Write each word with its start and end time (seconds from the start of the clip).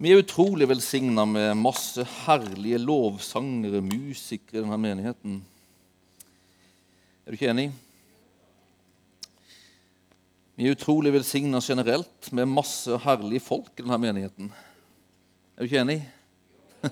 Vi 0.00 0.14
er 0.14 0.22
utrolig 0.22 0.64
velsigna 0.64 1.26
med 1.28 1.58
masse 1.60 2.00
herlige 2.24 2.78
lovsangere, 2.80 3.82
musikere 3.84 4.56
i 4.56 4.62
denne 4.62 4.78
menigheten. 4.80 5.34
Er 7.20 7.28
du 7.28 7.36
ikke 7.36 7.50
enig? 7.52 7.66
Vi 10.56 10.64
er 10.64 10.72
utrolig 10.72 11.12
velsigna 11.12 11.60
generelt 11.60 12.30
med 12.32 12.48
masse 12.48 12.96
herlige 13.04 13.44
folk 13.44 13.74
i 13.76 13.84
denne 13.84 13.98
menigheten. 14.00 14.48
Er 15.52 15.60
du 15.60 15.68
ikke 15.68 15.82
enig? 15.82 15.98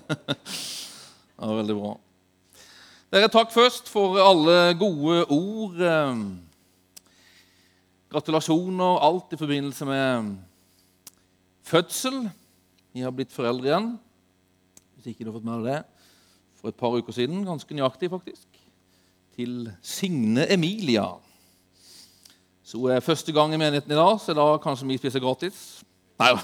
ja, 1.41 1.49
Veldig 1.49 1.77
bra. 1.79 1.95
Dere, 3.09 3.31
takk 3.33 3.49
først 3.55 3.89
for 3.89 4.19
alle 4.21 4.75
gode 4.77 5.23
ord. 5.33 5.81
eh, 5.81 6.21
Gratulasjoner, 8.13 9.01
alt 9.01 9.33
i 9.33 9.41
forbindelse 9.41 9.89
med 9.89 10.35
fødsel. 11.65 12.29
Vi 12.99 13.03
har 13.05 13.13
blitt 13.15 13.31
foreldre 13.31 13.63
igjen. 13.69 13.85
Hvis 14.97 15.05
ikke 15.13 15.23
du 15.23 15.29
har 15.29 15.37
fått 15.37 15.45
med 15.47 15.61
deg 15.63 15.67
det. 15.69 15.79
For 16.59 16.67
et 16.67 16.75
par 16.75 16.91
uker 16.99 17.15
siden, 17.15 17.45
ganske 17.47 17.71
nøyaktig 17.77 18.09
faktisk. 18.11 18.59
Til 19.37 19.69
Signe 19.79 20.43
Emilia. 20.51 21.05
Så 22.59 22.75
hun 22.81 22.91
er 22.91 22.99
første 22.99 23.31
gang 23.31 23.55
i 23.55 23.61
menigheten 23.61 23.95
i 23.95 23.95
dag, 23.95 24.19
så 24.19 24.35
da 24.35 24.49
kanskje 24.59 24.89
vi 24.89 24.99
spiser 24.99 25.23
gratis. 25.23 25.79
Nei 26.19 26.35
da. 26.35 26.39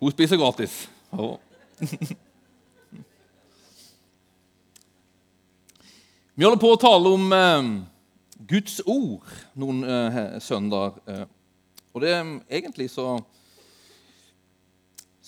Hun 0.00 0.10
spiser 0.16 0.40
gratis. 0.40 0.88
Ja. 1.12 1.36
Vi 6.32 6.44
holder 6.48 6.58
på 6.64 6.72
å 6.72 6.80
tale 6.80 7.12
om 7.12 7.32
eh, 7.36 7.91
Guds 8.48 8.80
ord 8.88 9.28
noen 9.58 9.84
eh, 9.84 10.20
søndager. 10.42 10.98
Eh. 11.06 11.24
Og 11.92 12.02
det 12.02 12.12
er 12.14 12.30
egentlig 12.48 12.88
så 12.92 13.16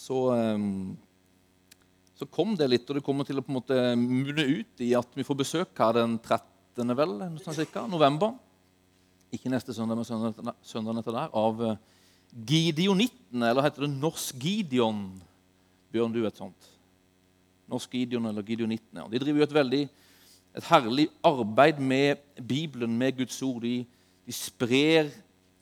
så, 0.05 0.19
eh, 0.35 0.59
så 2.19 2.27
kom 2.29 2.57
det 2.59 2.69
litt, 2.69 2.89
og 2.89 2.99
det 2.99 3.05
kommer 3.07 3.27
til 3.27 3.41
å 3.41 3.45
på 3.45 3.53
en 3.53 3.61
måte 3.61 3.79
munne 3.97 4.45
ut 4.45 4.85
i 4.85 4.93
at 4.99 5.17
vi 5.17 5.25
får 5.27 5.41
besøk 5.41 5.81
her 5.81 5.97
den 5.97 6.19
13. 6.19 6.97
vel, 6.99 7.15
sånn 7.41 7.57
cirka, 7.57 7.87
november. 7.89 8.35
Ikke 9.35 9.51
neste 9.51 9.75
søndag, 9.75 9.99
men 9.99 10.07
søndag, 10.07 10.57
søndagen 10.67 11.01
etter 11.01 11.17
der. 11.17 11.33
Av 11.35 11.63
eh, 11.65 11.81
Gideonittene, 12.35 13.49
eller 13.49 13.65
heter 13.65 13.87
det 13.87 13.95
Norsk 13.95 14.43
Gideon? 14.43 15.07
Bjørn, 15.95 16.15
du 16.15 16.23
vet 16.25 16.39
sånt? 16.39 16.71
Norsk 17.71 17.95
Gideon 17.95 18.27
eller 18.29 18.45
Gideonittene. 18.47 19.07
De 19.11 19.21
driver 19.23 19.41
jo 19.41 19.47
et 19.47 19.59
veldig 19.61 19.83
et 20.55 20.67
herlig 20.71 21.09
arbeid 21.27 21.81
med 21.83 22.21
Bibelen, 22.39 22.99
med 22.99 23.17
Guds 23.19 23.41
ord. 23.43 23.63
De, 23.63 23.85
de 24.27 24.33
sprer 24.33 25.11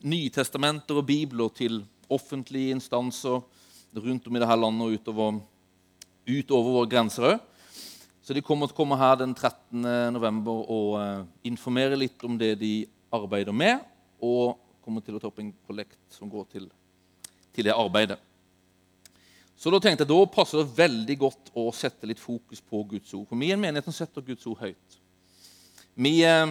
Nytestamenter 0.02 0.98
og 0.98 1.06
bibler 1.06 1.48
til 1.54 1.84
offentlige 2.10 2.74
instanser 2.74 3.40
rundt 3.96 4.26
om 4.26 4.36
i 4.36 4.42
dette 4.42 4.56
landet 4.58 4.86
og 4.86 4.96
utover, 4.98 5.38
utover 6.28 6.76
våre 6.76 6.90
grenser 6.90 7.28
òg. 7.30 7.38
Så 8.22 8.34
de 8.36 8.42
kommer 8.44 8.68
til 8.68 8.76
å 8.76 8.78
komme 8.78 8.98
her 8.98 9.16
den 9.18 9.32
13. 9.34 9.82
november 10.14 10.60
og 10.70 10.92
uh, 10.98 11.24
informere 11.46 11.98
litt 11.98 12.22
om 12.22 12.36
det 12.38 12.54
de 12.60 12.74
arbeider 13.12 13.54
med, 13.54 13.82
og 14.22 14.60
kommer 14.82 15.02
til 15.02 15.16
å 15.16 15.22
ta 15.22 15.30
opp 15.30 15.40
en 15.42 15.50
kollekt 15.66 15.98
som 16.14 16.30
går 16.30 16.46
til, 16.52 16.68
til 17.54 17.66
det 17.66 17.74
arbeidet. 17.74 18.20
Så 19.62 19.70
da 19.70 19.78
tenkte 19.78 20.02
jeg, 20.02 20.10
da 20.10 20.26
passer 20.26 20.58
det 20.58 20.74
veldig 20.74 21.14
godt 21.20 21.52
å 21.54 21.68
sette 21.76 22.08
litt 22.10 22.18
fokus 22.18 22.58
på 22.58 22.80
Guds 22.90 23.12
ord. 23.14 23.28
For 23.30 23.38
vi 23.38 23.52
er 23.52 23.54
en 23.54 23.62
menighet 23.62 23.86
som 23.86 23.94
setter 23.94 24.24
Guds 24.26 24.48
ord 24.50 24.58
høyt. 24.58 24.96
Vi, 25.94 26.16
eh, 26.26 26.50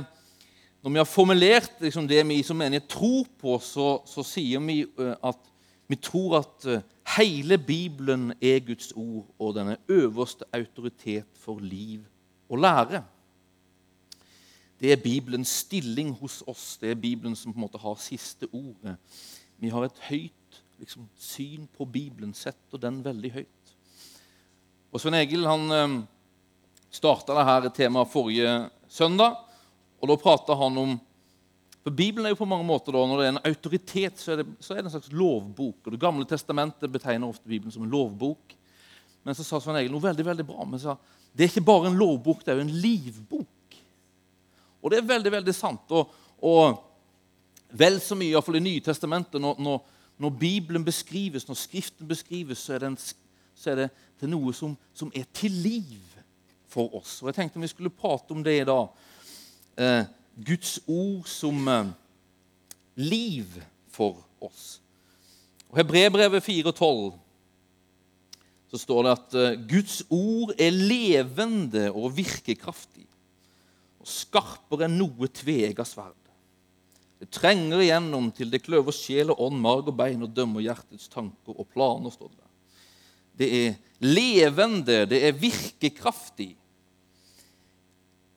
når 0.79 0.93
vi 0.93 1.01
har 1.01 1.09
formulert 1.09 1.83
liksom, 1.83 2.07
det 2.07 2.21
vi 2.29 2.39
som 2.47 2.55
menighet 2.61 2.87
tror 2.93 3.27
på, 3.41 3.57
så, 3.59 3.89
så 4.07 4.23
sier 4.23 4.63
vi 4.63 4.85
eh, 4.85 5.11
at 5.27 5.51
vi 5.91 5.99
tror 5.99 6.37
at 6.39 6.69
eh, 6.71 6.87
hele 7.17 7.59
Bibelen 7.59 8.31
er 8.39 8.63
Guds 8.63 8.93
ord, 8.95 9.27
og 9.35 9.57
den 9.59 9.73
er 9.73 9.83
øverste 9.91 10.47
autoritet 10.55 11.27
for 11.43 11.59
liv 11.59 12.05
og 12.47 12.63
lære. 12.63 13.03
Det 14.79 14.95
er 14.95 15.03
Bibelens 15.03 15.51
stilling 15.65 16.15
hos 16.21 16.39
oss. 16.47 16.77
Det 16.79 16.93
er 16.93 17.03
Bibelen 17.03 17.35
som 17.35 17.51
på 17.51 17.59
en 17.59 17.67
måte 17.67 17.81
har 17.81 17.99
siste 17.99 18.47
ordet. 18.55 18.95
Vi 19.59 19.69
har 19.69 19.83
et 19.83 20.05
høyt 20.07 20.37
liksom, 20.81 21.09
syn 21.17 21.67
på 21.77 21.85
Bibelen, 21.85 22.33
setter 22.33 22.81
den 22.81 23.01
veldig 23.05 23.31
høyt. 23.35 23.75
Og 24.91 25.01
Svein 25.01 25.19
Egil 25.21 25.45
han 25.47 25.75
eh, 25.75 25.93
starta 26.91 27.37
dette 27.37 27.75
temaet 27.77 28.11
forrige 28.11 28.55
søndag. 28.89 29.37
og 30.01 30.11
Da 30.11 30.17
prata 30.19 30.57
han 30.57 30.77
om 30.77 30.99
For 31.81 31.93
Bibelen 31.97 32.27
er 32.27 32.35
jo 32.35 32.41
på 32.43 32.45
mange 32.45 32.65
måter 32.65 32.93
da, 32.93 33.05
Når 33.05 33.17
det 33.17 33.25
er 33.25 33.31
en 33.31 33.45
autoritet, 33.49 34.19
så 34.19 34.33
er, 34.33 34.41
det, 34.41 34.51
så 34.59 34.73
er 34.73 34.81
det 34.81 34.89
en 34.89 34.97
slags 34.97 35.13
lovbok. 35.13 35.85
og 35.85 35.91
Det 35.91 36.01
gamle 36.01 36.25
testamentet 36.25 36.91
betegner 36.91 37.29
ofte 37.29 37.47
Bibelen 37.47 37.71
som 37.71 37.83
en 37.83 37.93
lovbok. 37.93 38.57
Men 39.23 39.37
så 39.37 39.45
sa 39.45 39.61
Svein 39.61 39.79
Egil 39.79 39.93
noe 39.93 40.03
veldig 40.03 40.25
veldig 40.25 40.45
bra. 40.45 40.65
Men 40.65 40.81
sa, 40.81 40.97
det 41.31 41.45
er 41.45 41.53
ikke 41.53 41.69
bare 41.69 41.89
en 41.89 41.97
lovbok, 41.97 42.43
det 42.43 42.53
er 42.53 42.59
jo 42.59 42.67
en 42.67 42.77
livbok. 42.83 43.79
Og 44.81 44.91
det 44.91 44.97
er 44.97 45.09
veldig 45.13 45.31
veldig 45.37 45.53
sant. 45.55 45.93
Og, 45.93 46.13
og 46.41 47.77
vel 47.77 48.01
så 48.01 48.17
mye, 48.17 48.33
iallfall 48.33 48.57
i 48.59 48.65
Nytestamentet, 48.65 49.39
når, 49.41 49.61
når 49.61 49.81
når 50.21 50.29
Bibelen 50.29 50.85
beskrives, 50.85 51.47
når 51.47 51.57
Skriften 51.57 52.07
beskrives, 52.07 52.57
så 52.57 52.75
er 52.75 52.83
det, 52.83 52.91
en, 52.91 52.97
så 53.55 53.71
er 53.71 53.79
det, 53.79 53.87
det 54.21 54.29
noe 54.29 54.53
som, 54.53 54.75
som, 54.93 55.09
er 55.17 55.25
til 55.33 55.51
liv 55.63 56.19
for 56.69 56.93
oss. 56.99 57.19
Og 57.21 57.31
Jeg 57.31 57.39
tenkte 57.39 57.61
vi 57.61 57.71
skulle 57.71 57.89
prate 57.89 58.35
om 58.35 58.43
det 58.45 58.59
i 58.59 58.67
dag. 58.67 58.87
Eh, 59.81 60.03
Guds 60.45 60.77
ord 60.87 61.25
som 61.29 61.67
eh, 61.67 61.89
liv 63.01 63.57
for 63.89 64.21
oss. 64.41 64.77
Og 65.71 65.81
Hebrebrevet 65.81 66.45
4,12 66.45 67.17
så 68.71 68.79
står 68.79 69.03
det 69.03 69.17
at 69.17 69.37
eh, 69.41 69.59
Guds 69.73 70.03
ord 70.09 70.53
er 70.59 70.71
levende 70.71 71.89
og 71.91 72.13
virkekraftig 72.15 73.07
og 74.01 74.09
skarpere 74.09 74.85
enn 74.85 74.97
noe 75.01 75.29
tvega 75.33 75.85
sverd. 75.85 76.20
Det 77.21 77.29
trenger 77.29 77.83
igjennom 77.83 78.31
til 78.33 78.49
det 78.49 78.63
kløver 78.65 78.95
sjel 78.95 79.29
og 79.29 79.43
ånd, 79.45 79.59
marg 79.61 79.91
og 79.91 79.97
bein 79.99 80.23
og 80.25 80.31
dømmer 80.33 80.63
hjertets 80.65 81.05
tanker 81.11 81.53
og 81.53 81.67
planer. 81.69 82.09
står 82.09 82.31
Det 82.33 82.47
Det 83.37 83.49
er 83.67 83.75
levende, 83.99 85.05
det 85.05 85.27
er 85.27 85.31
virkekraftig. 85.31 86.55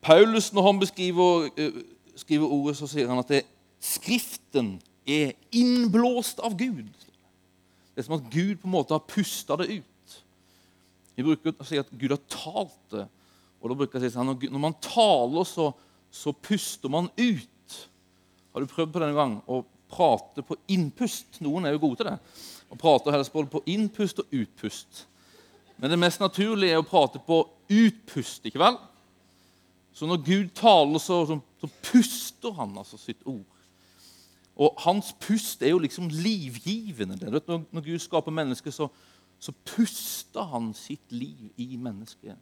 Paulus, 0.03 0.53
når 0.53 0.63
han 0.67 0.81
beskriver, 0.81 1.49
uh, 1.49 1.83
skriver 2.17 2.47
ordet, 2.47 2.77
så 2.77 2.87
sier 2.87 3.09
han 3.09 3.19
at 3.19 3.29
det, 3.29 3.43
Skriften 3.81 4.81
er 5.07 5.33
innblåst 5.53 6.39
av 6.41 6.55
Gud. 6.57 6.93
Det 7.93 8.01
er 8.01 8.07
som 8.07 8.17
at 8.17 8.31
Gud 8.33 8.57
på 8.57 8.69
en 8.69 8.73
måte 8.73 8.97
har 8.97 9.05
pusta 9.09 9.57
det 9.61 9.81
ut. 9.81 10.15
Vi 11.17 11.23
bruker 11.23 11.53
å 11.61 11.67
si 11.69 11.77
at 11.79 11.91
Gud 11.93 12.15
har 12.15 12.23
talt 12.33 12.79
det. 12.93 13.05
Og 13.61 13.71
da 13.71 13.77
bruker 13.77 14.01
jeg 14.01 14.09
å 14.09 14.15
si 14.15 14.21
at 14.21 14.53
Når 14.53 14.63
man 14.63 14.77
taler, 14.81 15.45
så, 15.45 15.71
så 16.11 16.33
puster 16.33 16.89
man 16.89 17.11
ut. 17.17 17.54
Har 18.55 18.63
du 18.63 18.71
prøvd 18.71 18.93
på 18.95 19.03
denne 19.03 19.19
gang 19.19 19.39
å 19.51 19.65
prate 19.91 20.45
på 20.47 20.57
innpust? 20.71 21.41
Noen 21.43 21.67
er 21.67 21.75
jo 21.75 21.83
gode 21.83 22.01
til 22.01 22.09
det. 22.13 22.19
Å 22.71 22.79
prate 22.79 23.13
helst 23.15 23.35
både 23.35 23.51
på 23.51 23.65
innpust 23.71 24.23
og 24.23 24.35
utpust. 24.35 25.05
Men 25.77 25.91
det 25.91 25.99
mest 25.99 26.23
naturlige 26.23 26.77
er 26.77 26.83
å 26.83 26.87
prate 26.87 27.19
på 27.27 27.41
utpust, 27.75 28.47
ikke 28.47 28.63
vel? 28.63 28.79
Så 29.95 30.07
når 30.07 30.23
Gud 30.27 30.53
taler, 30.59 31.03
så, 31.03 31.21
så, 31.27 31.39
så 31.61 31.71
puster 31.91 32.55
han 32.55 32.79
altså 32.79 32.99
sitt 32.99 33.27
ord. 33.27 33.45
Og 34.55 34.79
hans 34.85 35.11
pust 35.19 35.63
er 35.63 35.73
jo 35.75 35.83
liksom 35.83 36.09
livgivende. 36.15 37.19
Når, 37.19 37.65
når, 37.71 37.81
Gud 37.83 37.99
skaper 37.99 38.35
mennesket, 38.35 38.75
så, 38.75 38.89
så, 39.39 39.55
puster 39.67 40.47
han 40.51 40.71
sitt 40.79 41.13
liv 41.13 41.51
i 41.59 41.77
mennesket. 41.77 42.39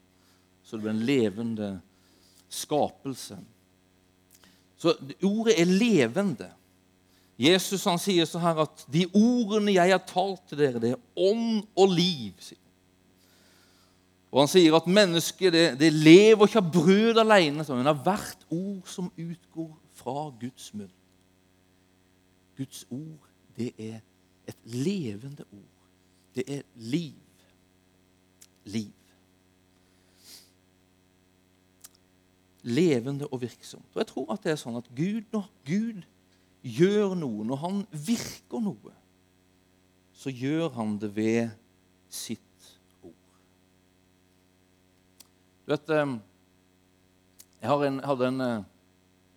Så 0.62 0.76
det 0.76 0.84
blir 0.84 0.92
en 0.92 1.06
levende 1.08 1.70
skapelse. 2.52 3.38
Så 4.82 4.96
ordet 5.22 5.54
er 5.60 5.70
levende. 5.70 6.48
Jesus 7.38 7.84
han 7.86 8.00
sier 8.02 8.26
så 8.28 8.40
her 8.42 8.64
at 8.64 8.84
'de 8.90 9.06
ordene 9.14 9.76
jeg 9.76 9.94
har 9.94 10.02
talt 10.06 10.42
til 10.48 10.58
dere, 10.58 10.80
det 10.82 10.90
er 10.90 11.00
ånd 11.16 11.62
og 11.76 11.94
liv'. 11.94 12.52
Og 14.32 14.40
Han 14.40 14.48
sier 14.48 14.74
at 14.74 14.88
mennesket 14.88 15.52
det, 15.52 15.66
det 15.78 15.92
lever 15.92 16.48
ikke 16.48 16.62
av 16.62 16.72
brød 16.72 17.20
alene, 17.20 17.64
men 17.68 17.86
av 17.86 18.00
hvert 18.02 18.46
ord 18.48 18.88
som 18.88 19.12
utgår 19.12 19.74
fra 19.92 20.32
Guds 20.40 20.70
munn. 20.74 20.92
Guds 22.56 22.86
ord, 22.90 23.28
det 23.56 23.72
er 23.76 24.00
et 24.48 24.56
levende 24.64 25.44
ord. 25.52 25.84
Det 26.34 26.44
er 26.48 26.62
liv. 26.74 27.20
Liv. 28.64 29.01
Levende 32.62 33.26
og 33.26 33.40
virksomt. 33.42 33.88
Og 33.94 34.02
jeg 34.02 34.10
tror 34.12 34.32
at 34.34 34.44
det 34.44 34.54
er 34.54 34.60
sånn 34.60 34.78
at 34.78 34.88
Gud, 34.94 35.22
når 35.34 35.48
Gud 35.66 36.02
gjør 36.62 37.16
noe, 37.18 37.46
når 37.46 37.62
han 37.62 37.80
virker 37.90 38.62
noe, 38.62 38.94
så 40.14 40.30
gjør 40.30 40.70
han 40.76 40.94
det 41.02 41.10
ved 41.16 41.50
sitt 42.12 42.68
ord. 43.02 43.38
Du 45.66 45.74
vet, 45.74 45.88
Jeg 45.88 46.20
jeg 47.62 47.86
en, 47.86 48.00
hadde 48.02 48.26
en, 48.26 48.40
eh, 48.40 48.64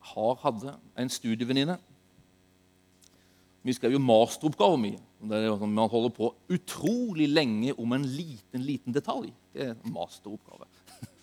har 0.01 0.36
hadde 0.42 0.78
en 0.98 1.10
studievenninne. 1.10 1.78
Vi 3.66 3.74
skrev 3.74 3.92
jo 3.92 4.01
masteroppgave 4.01 4.78
mye. 4.78 5.01
Sånn, 5.25 5.74
man 5.74 5.89
holder 5.89 6.13
på 6.13 6.31
utrolig 6.54 7.28
lenge 7.30 7.74
om 7.81 7.94
en 7.94 8.06
liten, 8.06 8.62
liten 8.62 8.94
detalj. 8.94 9.31
Det 9.54 9.62
er 9.62 9.71
en 9.74 9.94
masteroppgave. 9.94 10.68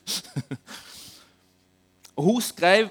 og 2.17 2.25
hun 2.25 2.43
skrev 2.45 2.91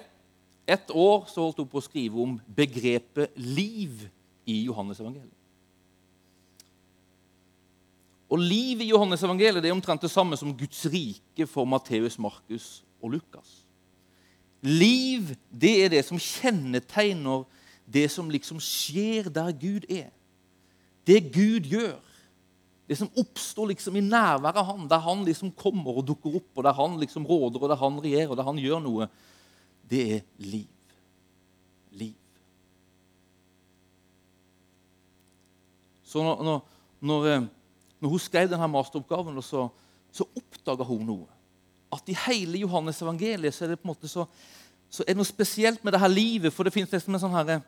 Et 0.71 0.91
år 0.93 1.25
så 1.27 1.41
holdt 1.41 1.57
hun 1.57 1.67
på 1.67 1.79
å 1.81 1.83
skrive 1.83 2.21
om 2.21 2.35
begrepet 2.55 3.33
liv 3.35 4.05
i 4.47 4.59
Johannes 4.61 5.01
evangeliet. 5.01 5.33
Og 8.31 8.39
liv 8.39 8.79
i 8.85 8.91
Johannes 8.91 9.25
evangeliet 9.25 9.65
er 9.65 9.73
omtrent 9.73 10.05
det 10.05 10.11
samme 10.13 10.37
som 10.39 10.53
Guds 10.55 10.85
rike 10.93 11.47
for 11.49 11.67
Matteus, 11.67 12.15
Markus 12.21 12.85
og 13.01 13.17
Lukas. 13.17 13.65
Liv 14.61 15.33
det 15.49 15.73
er 15.81 15.91
det 15.97 16.05
som 16.07 16.21
kjennetegner 16.21 17.43
det 17.91 18.05
som 18.13 18.29
liksom 18.31 18.61
skjer 18.63 19.27
der 19.33 19.51
Gud 19.51 19.89
er. 19.91 20.11
Det 21.07 21.19
Gud 21.33 21.67
gjør. 21.67 21.99
Det 22.91 22.97
som 22.99 23.07
oppstår 23.15 23.69
liksom 23.69 23.95
i 23.95 24.03
nærværet 24.03 24.57
av 24.59 24.65
han, 24.67 24.87
der 24.91 24.99
han 24.99 25.21
liksom 25.23 25.53
kommer 25.55 26.01
og 26.01 26.03
dukker 26.09 26.33
opp, 26.41 26.49
og 26.57 26.65
der 26.65 26.75
han 26.75 26.97
liksom 26.99 27.23
råder, 27.23 27.61
og 27.63 27.69
der 27.71 27.79
han 27.79 27.99
regjerer, 28.03 28.33
og 28.33 28.35
der 28.35 28.49
han 28.49 28.57
gjør 28.59 28.81
noe, 28.83 29.05
det 29.87 30.01
er 30.17 30.25
liv. 30.43 30.97
Liv. 31.95 32.17
Så 36.03 36.19
når, 36.19 36.43
når, 36.43 36.59
når, 36.99 37.29
eh, 37.31 37.47
når 38.03 38.11
hun 38.11 38.23
skrev 38.25 38.51
denne 38.51 38.67
masteroppgaven, 38.75 39.39
så, 39.39 39.69
så 40.11 40.27
oppdaga 40.27 40.83
hun 40.91 41.07
noe. 41.07 41.29
At 41.95 42.11
i 42.11 42.17
hele 42.27 42.65
Johannes 42.65 42.99
evangeliet 42.99 43.55
så 43.55 43.69
er 43.69 43.71
det 43.71 43.79
på 43.79 43.87
en 43.87 43.93
måte 43.93 44.11
så, 44.11 44.27
så 44.91 45.07
er 45.07 45.13
det 45.15 45.21
noe 45.21 45.31
spesielt 45.31 45.79
med 45.87 45.95
det 45.95 46.03
her 46.03 46.11
livet. 46.11 46.51
For 46.51 46.67
det 46.67 46.75
fins 46.75 46.91
nesten 46.91 47.15
en 47.15 47.23
sånn 47.23 47.39
herre 47.39 47.61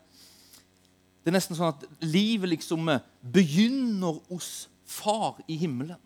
det 1.23 1.31
er 1.31 1.37
nesten 1.37 1.55
sånn 1.55 1.71
at 1.71 1.83
livet 2.03 2.51
liksom 2.51 2.89
eh, 2.91 3.03
begynner 3.23 4.19
hos 4.27 4.67
Far 4.93 5.39
i 5.47 5.57
himmelen. 5.57 5.99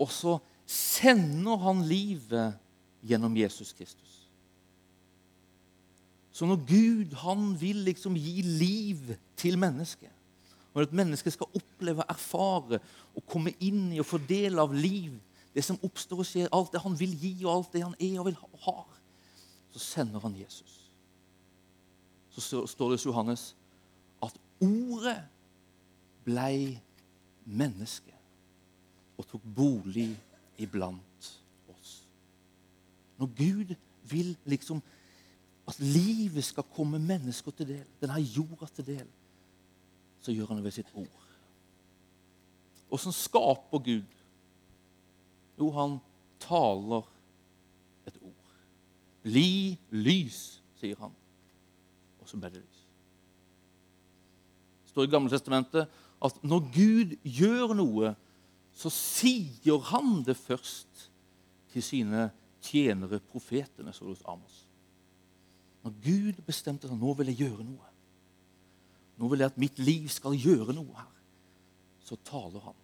Og 0.00 0.10
så 0.10 0.38
sender 0.66 1.60
han 1.62 1.84
livet 1.86 2.58
gjennom 3.06 3.36
Jesus 3.36 3.72
Kristus. 3.76 4.18
Så 6.32 6.48
når 6.48 6.62
Gud 6.66 7.14
han 7.22 7.52
vil 7.60 7.84
liksom 7.86 8.16
gi 8.16 8.42
liv 8.42 9.12
til 9.36 9.58
mennesket, 9.60 10.10
og 10.72 10.86
at 10.86 10.94
mennesket 10.96 11.34
skal 11.34 11.58
oppleve, 11.58 12.06
erfare 12.08 12.78
og 13.12 13.26
komme 13.28 13.52
inn 13.60 13.90
i 13.92 14.00
og 14.00 14.08
få 14.08 14.22
del 14.24 14.56
av 14.62 14.72
liv, 14.72 15.12
det 15.52 15.64
som 15.66 15.80
oppstår 15.84 16.22
og 16.24 16.28
skjer, 16.28 16.48
alt 16.56 16.72
det 16.72 16.80
han 16.80 16.96
vil 16.96 17.12
gi, 17.12 17.34
og 17.44 17.52
alt 17.58 17.74
det 17.76 17.84
han 17.84 17.98
er 18.00 18.22
og 18.22 18.30
vil 18.30 18.40
ha, 18.64 18.78
så 19.74 19.82
sender 19.84 20.24
han 20.24 20.38
Jesus 20.40 20.82
så 22.40 22.66
står 22.66 22.90
det 22.90 22.98
hos 22.98 23.06
Johannes 23.06 23.42
at 24.22 24.36
ordet 24.60 25.18
blei 26.24 26.78
menneske 27.44 28.14
og 29.18 29.26
tok 29.28 29.44
bolig 29.56 30.10
iblant 30.62 31.28
oss. 31.72 31.94
Når 33.18 33.30
Gud 33.38 33.74
vil 34.10 34.36
liksom 34.44 34.82
at 35.68 35.78
livet 35.78 36.44
skal 36.44 36.66
komme 36.74 36.98
mennesker 36.98 37.54
til 37.54 37.68
del, 37.68 37.84
denne 38.00 38.18
jorda 38.20 38.66
til 38.74 38.86
del, 38.86 39.08
så 40.22 40.34
gjør 40.34 40.50
han 40.50 40.60
det 40.60 40.64
ved 40.64 40.74
sitt 40.74 40.90
ord. 40.94 41.28
Åssen 42.92 43.14
skaper 43.14 43.78
Gud? 43.78 44.18
Jo, 45.58 45.70
han 45.70 45.96
taler 46.42 47.06
et 48.06 48.18
ord. 48.20 48.54
Bli 49.22 49.78
lys, 49.94 50.60
sier 50.80 50.98
han 51.00 51.14
og 52.22 52.28
så 52.30 52.38
ble 52.38 52.52
det 52.54 52.62
lys. 52.62 52.80
Det 54.82 54.94
står 54.94 55.08
i 55.08 55.12
Gamle 55.12 55.32
Testamentet 55.32 56.01
at 56.22 56.42
når 56.46 56.66
Gud 56.74 57.16
gjør 57.26 57.74
noe, 57.76 58.12
så 58.72 58.90
sier 58.92 59.80
han 59.90 60.22
det 60.26 60.36
først 60.38 61.08
til 61.72 61.84
sine 61.84 62.28
tjenere, 62.62 63.20
profetene, 63.32 63.92
som 63.92 64.06
det 64.06 64.16
hos 64.16 64.28
Amos. 64.30 64.62
Når 65.82 65.96
Gud 66.04 66.42
bestemte 66.46 66.88
seg 66.88 67.00
nå 67.00 67.14
vil 67.18 67.32
jeg 67.32 67.42
gjøre 67.42 67.66
noe, 67.66 67.90
nå 69.18 69.28
vil 69.30 69.42
jeg 69.42 69.52
at 69.52 69.60
mitt 69.60 69.80
liv 69.82 70.06
skal 70.12 70.36
gjøre 70.38 70.74
noe 70.76 70.94
her, 70.96 71.10
så 72.06 72.18
taler 72.26 72.62
han. 72.64 72.78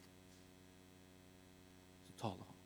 Så 2.09 2.17
taler 2.21 2.43
han. 2.43 2.59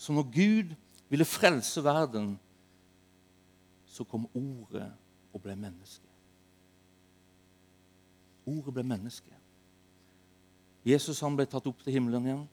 Så 0.00 0.14
når 0.16 0.30
Gud 0.32 0.76
ville 1.10 1.26
frelse 1.28 1.82
verden 1.84 2.32
så 3.90 4.06
kom 4.06 4.28
Ordet 4.38 4.86
og 5.34 5.42
ble 5.42 5.56
menneske. 5.58 6.09
Ordet 8.48 8.74
ble 8.76 8.84
menneske. 8.86 9.36
Jesus 10.86 11.20
han 11.20 11.36
ble 11.36 11.46
tatt 11.50 11.66
opp 11.68 11.82
til 11.84 11.96
himmelen 11.96 12.28
igjen. 12.28 12.46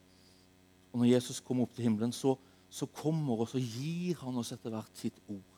Og 0.92 1.02
når 1.02 1.12
Jesus 1.14 1.40
kom 1.44 1.62
opp 1.64 1.76
til 1.76 1.88
himmelen, 1.88 2.12
så, 2.16 2.36
så 2.70 2.88
kommer 2.90 3.44
og 3.44 3.52
så 3.52 3.62
gir 3.62 4.20
han 4.24 4.40
oss 4.40 4.52
etter 4.56 4.74
hvert 4.74 5.00
sitt 5.00 5.18
ord. 5.28 5.56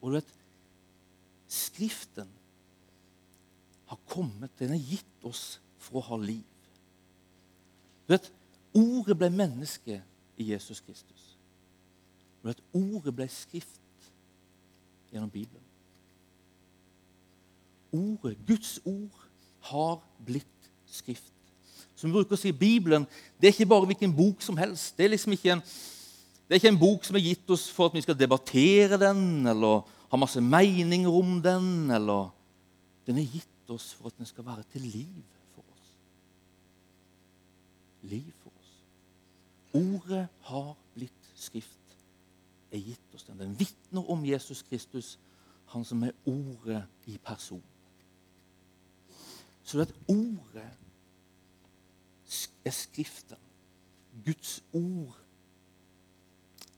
Og 0.00 0.10
du 0.10 0.18
vet, 0.18 0.36
Skriften 1.50 2.28
har 3.90 3.98
kommet, 4.06 4.52
den 4.60 4.76
er 4.76 4.84
gitt 4.92 5.24
oss 5.26 5.58
for 5.82 5.98
å 5.98 6.04
ha 6.12 6.18
liv. 6.22 6.44
Du 8.06 8.12
vet, 8.14 8.28
Ordet 8.76 9.16
ble 9.18 9.30
menneske 9.34 9.98
i 10.38 10.46
Jesus 10.52 10.80
Kristus. 10.80 11.22
Du 12.40 12.48
vet, 12.48 12.60
ordet 12.72 13.14
ble 13.14 13.26
skrift 13.28 14.10
gjennom 15.10 15.30
Bibelen. 15.30 15.69
Ordet, 17.92 18.36
Guds 18.46 18.78
ord, 18.84 19.26
har 19.70 20.00
blitt 20.24 20.70
skrift. 20.90 21.32
Som 21.94 22.10
vi 22.10 22.16
bruker 22.16 22.36
å 22.36 22.40
si, 22.40 22.52
Bibelen 22.56 23.04
det 23.36 23.48
er 23.50 23.54
ikke 23.54 23.70
bare 23.72 23.88
hvilken 23.90 24.12
bok 24.16 24.42
som 24.44 24.56
helst. 24.60 24.94
Det 24.96 25.04
er 25.04 25.14
liksom 25.14 25.34
ikke 25.36 25.56
en, 25.56 25.64
det 26.46 26.54
er 26.54 26.60
ikke 26.62 26.72
en 26.72 26.80
bok 26.80 27.04
som 27.06 27.18
er 27.18 27.26
gitt 27.26 27.52
oss 27.52 27.66
for 27.74 27.90
at 27.90 27.96
vi 27.98 28.04
skal 28.04 28.18
debattere 28.18 28.98
den 29.00 29.46
eller 29.50 29.84
ha 30.10 30.20
masse 30.20 30.40
meninger 30.40 31.12
om 31.12 31.36
den. 31.44 31.90
eller 31.92 32.30
Den 33.06 33.20
er 33.20 33.28
gitt 33.28 33.74
oss 33.74 33.92
for 33.98 34.10
at 34.10 34.16
den 34.18 34.28
skal 34.28 34.46
være 34.46 34.64
til 34.72 34.86
liv 34.88 35.20
for 35.52 35.66
oss. 35.66 35.90
Liv 38.10 38.32
for 38.40 38.54
oss. 38.54 38.72
Ordet 39.76 40.24
har 40.48 40.72
blitt 40.96 41.30
skrift 41.36 41.76
er 42.70 42.78
gitt 42.78 43.14
oss 43.14 43.26
den. 43.26 43.38
Den 43.38 43.58
vitner 43.58 44.10
om 44.10 44.24
Jesus 44.24 44.62
Kristus, 44.62 45.18
han 45.66 45.84
som 45.84 46.02
er 46.02 46.16
ordet 46.26 46.82
i 47.06 47.18
person. 47.18 47.62
Så 49.64 49.80
at 49.80 49.94
ordet 50.08 50.68
er 52.64 52.70
Skriften. 52.70 53.36
Guds 54.24 54.60
ord 54.72 55.16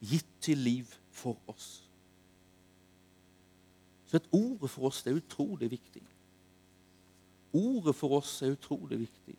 gitt 0.00 0.28
til 0.40 0.58
liv 0.58 0.90
for 1.10 1.38
oss. 1.50 1.82
Så 4.06 4.16
at 4.20 4.28
ordet 4.32 4.70
for 4.70 4.90
oss 4.90 5.00
er 5.06 5.16
utrolig 5.16 5.70
viktig. 5.70 6.02
Ordet 7.52 7.94
for 7.96 8.18
oss 8.18 8.42
er 8.42 8.52
utrolig 8.52 8.98
viktig. 9.00 9.36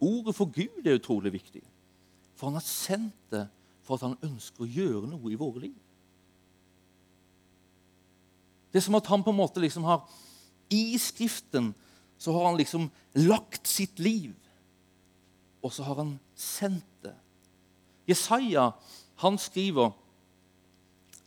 Ordet 0.00 0.34
for 0.34 0.50
Gud 0.50 0.86
er 0.86 0.98
utrolig 0.98 1.32
viktig. 1.32 1.62
For 2.34 2.46
han 2.50 2.58
har 2.58 2.66
sendt 2.66 3.30
det 3.30 3.46
for 3.84 3.96
at 3.96 4.06
han 4.08 4.18
ønsker 4.24 4.64
å 4.64 4.70
gjøre 4.70 5.08
noe 5.08 5.30
i 5.30 5.38
våre 5.38 5.66
liv. 5.66 5.78
Det 8.72 8.80
er 8.80 8.86
som 8.88 8.98
at 8.98 9.06
han 9.06 9.22
på 9.22 9.30
en 9.30 9.38
måte 9.38 9.62
liksom 9.62 9.86
har 9.86 10.02
I 10.74 10.98
Skriften 10.98 11.70
så 12.18 12.32
har 12.32 12.48
han 12.48 12.58
liksom 12.58 12.88
lagt 13.14 13.68
sitt 13.68 13.98
liv, 13.98 14.32
og 15.64 15.72
så 15.72 15.86
har 15.86 16.00
han 16.02 16.16
sendt 16.36 16.86
det. 17.04 17.14
Jesaja 18.08 18.70
han 19.22 19.38
skriver 19.40 19.92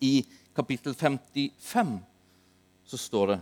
i 0.00 0.22
kapittel 0.54 0.94
55 0.94 1.96
så 2.88 2.98
står 2.98 3.32
det 3.32 3.38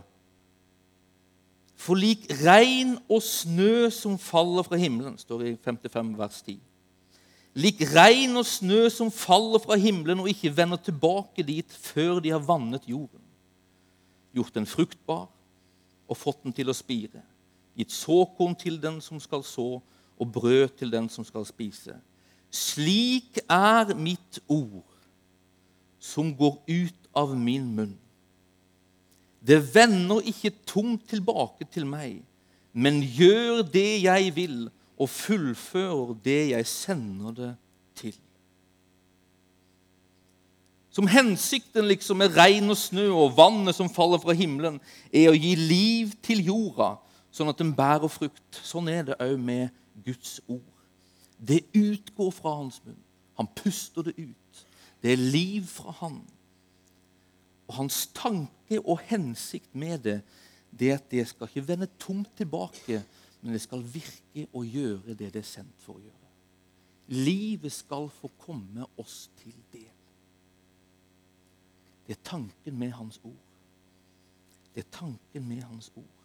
For 1.77 1.99
lik 1.99 2.25
regn 2.41 2.95
og 3.05 3.21
snø 3.21 3.89
som 3.93 4.17
faller 4.17 4.65
fra 4.65 4.79
himmelen, 4.81 5.19
står 5.21 5.43
det 5.43 5.51
i 5.51 5.59
55 5.61 6.15
vers 6.17 6.41
10 6.41 6.57
lik 7.57 7.81
regn 7.93 8.37
og 8.37 8.45
snø 8.45 8.85
som 8.93 9.09
faller 9.13 9.61
fra 9.63 9.77
himmelen 9.81 10.21
og 10.21 10.29
ikke 10.29 10.53
vender 10.53 10.79
tilbake 10.81 11.45
dit 11.45 11.73
før 11.73 12.21
de 12.21 12.33
har 12.33 12.43
vannet 12.45 12.85
jorden, 12.89 13.23
gjort 14.35 14.53
den 14.57 14.69
fruktbar 14.69 15.25
og 16.07 16.19
fått 16.19 16.43
den 16.45 16.55
til 16.55 16.69
å 16.69 16.77
spire, 16.77 17.23
gitt 17.77 17.93
såkorn 17.93 18.55
til 18.57 18.79
den 18.81 18.99
som 19.01 19.19
skal 19.21 19.43
så, 19.45 19.77
og 20.17 20.31
brød 20.33 20.77
til 20.79 20.91
den 20.91 21.09
som 21.09 21.25
skal 21.25 21.45
spise. 21.45 21.95
Slik 22.49 23.37
er 23.49 23.93
mitt 23.95 24.39
ord 24.49 24.85
som 25.99 26.31
går 26.37 26.57
ut 26.67 27.09
av 27.17 27.35
min 27.37 27.67
munn. 27.75 27.95
Det 29.47 29.59
vender 29.75 30.25
ikke 30.27 30.55
tomt 30.65 31.05
tilbake 31.09 31.67
til 31.71 31.85
meg, 31.87 32.23
men 32.73 33.01
gjør 33.01 33.61
det 33.73 34.03
jeg 34.03 34.33
vil, 34.35 34.57
og 34.97 35.09
fullfører 35.13 36.15
det 36.25 36.41
jeg 36.49 36.67
sender 36.67 37.35
det 37.37 37.51
til. 37.99 38.15
Som 40.89 41.05
hensikten 41.07 41.85
liksom 41.85 42.17
med 42.17 42.33
regn 42.33 42.73
og 42.73 42.79
snø 42.79 43.05
og 43.13 43.35
vannet 43.37 43.77
som 43.77 43.89
faller 43.93 44.17
fra 44.17 44.33
himmelen, 44.33 44.79
er 45.13 45.29
å 45.29 45.37
gi 45.37 45.53
liv 45.53 46.15
til 46.25 46.41
jorda, 46.47 46.95
sånn 47.37 47.51
at 47.51 47.59
den 47.61 47.75
bærer 47.77 48.09
frukt. 48.11 48.61
Sånn 48.65 48.89
er 48.91 49.05
det 49.07 49.19
òg 49.23 49.37
med 49.41 49.69
Guds 50.05 50.39
ord. 50.47 50.73
Det 51.37 51.61
utgår 51.77 52.31
fra 52.33 52.55
hans 52.63 52.79
munn. 52.85 52.99
Han 53.37 53.49
puster 53.55 54.07
det 54.07 54.15
ut. 54.17 54.63
Det 55.03 55.13
er 55.13 55.21
liv 55.21 55.67
fra 55.69 55.93
han. 55.99 56.21
Og 57.67 57.75
hans 57.77 58.07
tanke 58.15 58.79
og 58.81 59.01
hensikt 59.05 59.75
med 59.75 59.99
det, 60.07 60.21
det 60.71 60.91
er 60.91 60.99
at 60.99 61.11
det 61.11 61.27
skal 61.29 61.49
ikke 61.49 61.67
vende 61.67 61.89
tomt 61.99 62.31
tilbake, 62.37 63.01
men 63.41 63.53
det 63.53 63.61
skal 63.61 63.83
virke 63.93 64.47
og 64.53 64.65
gjøre 64.65 65.15
det 65.17 65.33
det 65.33 65.43
er 65.43 65.47
sendt 65.47 65.83
for 65.83 65.99
å 65.99 66.03
gjøre. 66.03 66.13
Livet 67.13 67.71
skal 67.71 68.09
få 68.11 68.31
komme 68.41 68.87
oss 68.99 69.27
til 69.39 69.55
del. 69.71 69.93
Det 72.07 72.15
er 72.17 72.23
tanken 72.23 72.79
med 72.79 72.91
hans 72.95 73.19
ord. 73.23 73.43
Det 74.73 74.83
er 74.83 74.91
tanken 74.91 75.47
med 75.47 75.63
hans 75.63 75.91
ord. 75.95 76.16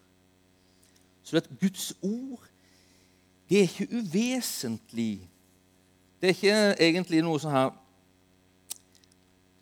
Så 1.23 1.37
at 1.37 1.49
Guds 1.61 1.93
ord 2.03 2.49
det 3.49 3.59
er 3.59 3.63
ikke 3.63 3.89
uvesentlig. 3.99 5.29
Det 6.21 6.29
er 6.29 6.35
ikke 6.35 6.57
egentlig 6.81 7.23
noe 7.25 7.41
sånn 7.43 7.53
her 7.53 7.71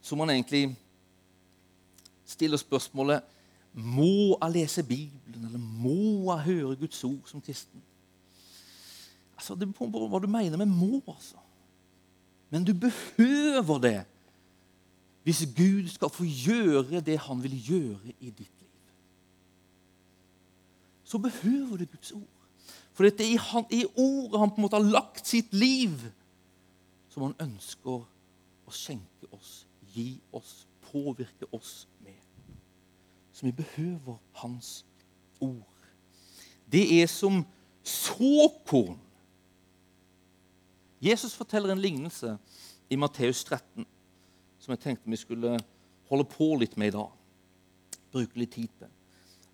som 0.04 0.20
man 0.20 0.30
egentlig 0.30 0.76
stiller 2.26 2.60
spørsmålet 2.60 3.26
må 3.72 4.36
jeg 4.36 4.52
lese 4.54 4.82
Bibelen, 4.82 5.44
eller 5.46 5.58
må 5.58 6.32
jeg 6.32 6.44
høre 6.48 6.76
Guds 6.76 7.04
ord 7.04 7.22
som 7.26 7.42
kristen? 7.42 7.82
Altså, 9.36 9.54
Det 9.54 9.68
er 9.68 9.72
på 9.72 9.86
hva 9.86 10.18
du 10.18 10.26
mener 10.26 10.56
med 10.56 10.66
'må'. 10.66 11.02
altså. 11.14 11.36
Men 12.50 12.64
du 12.64 12.74
behøver 12.74 13.78
det 13.78 14.04
hvis 15.22 15.48
Gud 15.56 15.88
skal 15.88 16.10
få 16.10 16.24
gjøre 16.24 17.00
det 17.00 17.18
han 17.18 17.42
vil 17.42 17.64
gjøre 17.66 18.14
i 18.20 18.30
ditt. 18.30 18.59
Så 21.10 21.18
behøver 21.18 21.76
du 21.76 21.84
Guds 21.90 22.12
ord. 22.12 22.36
For 22.94 23.06
det 23.06 23.24
er 23.24 23.32
i, 23.32 23.38
han, 23.40 23.64
i 23.70 23.84
ordet 23.96 24.40
han 24.40 24.50
på 24.50 24.60
en 24.60 24.66
måte 24.66 24.78
har 24.78 24.92
lagt 24.92 25.26
sitt 25.26 25.54
liv, 25.56 26.04
som 27.10 27.24
han 27.26 27.34
ønsker 27.42 28.04
å 28.68 28.74
skjenke 28.74 29.30
oss, 29.34 29.64
gi 29.90 30.20
oss, 30.36 30.68
påvirke 30.90 31.48
oss 31.56 31.88
med. 32.04 32.18
Så 33.32 33.48
vi 33.48 33.54
behøver 33.58 34.20
hans 34.42 34.84
ord. 35.40 35.88
Det 36.70 36.84
er 37.00 37.10
som 37.10 37.40
såkorn. 37.82 39.00
Jesus 41.02 41.34
forteller 41.34 41.72
en 41.72 41.82
lignelse 41.82 42.36
i 42.92 42.98
Matteus 43.00 43.42
13 43.48 43.88
som 44.60 44.76
jeg 44.76 44.84
tenkte 44.84 45.10
vi 45.10 45.18
skulle 45.18 45.56
holde 46.10 46.28
på 46.28 46.52
litt 46.60 46.76
med 46.78 46.92
i 46.92 46.96
dag. 47.00 47.10
Bruke 48.12 48.38
litt 48.38 48.52
tid 48.54 48.70
på. 48.78 48.86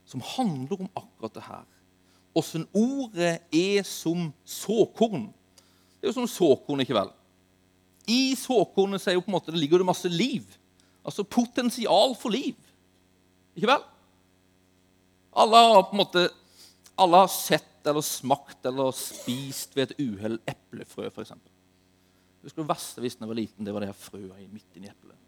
Som 0.06 0.22
handler 0.22 0.86
om 0.86 0.90
akkurat 0.94 1.34
det 1.34 1.44
her. 1.46 1.64
Åssen 2.36 2.66
ordet 2.76 3.40
er 3.54 3.86
som 3.88 4.28
såkorn. 4.44 5.30
Det 5.96 6.06
er 6.06 6.12
jo 6.12 6.18
som 6.20 6.30
såkorn, 6.30 6.82
ikke 6.84 6.98
vel? 6.98 7.10
I 8.06 8.36
såkornet 8.38 9.02
så 9.02 9.16
måte, 9.26 9.50
det 9.50 9.58
ligger 9.58 9.82
det 9.82 9.88
masse 9.88 10.08
liv. 10.08 10.44
Altså 11.06 11.24
potensial 11.24 12.14
for 12.18 12.30
liv. 12.34 12.54
Ikke 13.56 13.70
vel? 13.70 13.86
Alle 15.36 15.62
har 15.72 15.88
på 15.88 15.96
en 15.96 16.04
måte 16.04 16.28
alle 16.96 17.16
har 17.16 17.28
sett 17.28 17.86
eller 17.86 18.00
smakt 18.00 18.66
eller 18.66 18.94
spist 18.96 19.76
ved 19.76 19.90
et 19.90 20.00
uhell 20.00 20.38
eplefrø, 20.48 21.10
f.eks. 21.10 21.34
Husker 22.42 22.62
det 22.62 22.70
verste 22.70 23.02
hvis 23.04 23.18
jeg 23.18 23.28
var 23.28 23.38
liten, 23.38 23.66
det 23.66 23.74
var 23.74 23.84
det 23.84 23.90
her 23.90 23.98
frøa 24.00 24.38
midt 24.48 24.78
inni 24.78 24.88
eplet. 24.90 25.18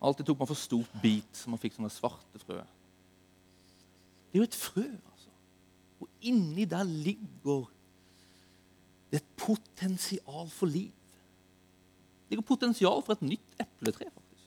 Alltid 0.00 0.28
tok 0.28 0.40
man 0.40 0.48
for 0.48 0.60
stort 0.60 0.92
bit, 1.02 1.28
så 1.36 1.50
man 1.52 1.60
fikk 1.60 1.76
sånne 1.76 1.92
svarte 1.92 2.40
frø. 2.44 2.60
Det 4.30 4.38
er 4.38 4.42
jo 4.44 4.46
et 4.46 4.54
frø, 4.54 4.84
altså. 4.84 5.30
Og 6.00 6.08
inni 6.22 6.64
der 6.64 6.82
ligger 6.82 7.66
det 9.10 9.20
et 9.20 9.30
potensial 9.36 10.48
for 10.48 10.66
liv. 10.66 10.92
Det 12.22 12.36
ligger 12.36 12.46
potensial 12.46 13.02
for 13.02 13.12
et 13.12 13.22
nytt 13.22 13.60
epletre, 13.60 14.06
faktisk. 14.14 14.46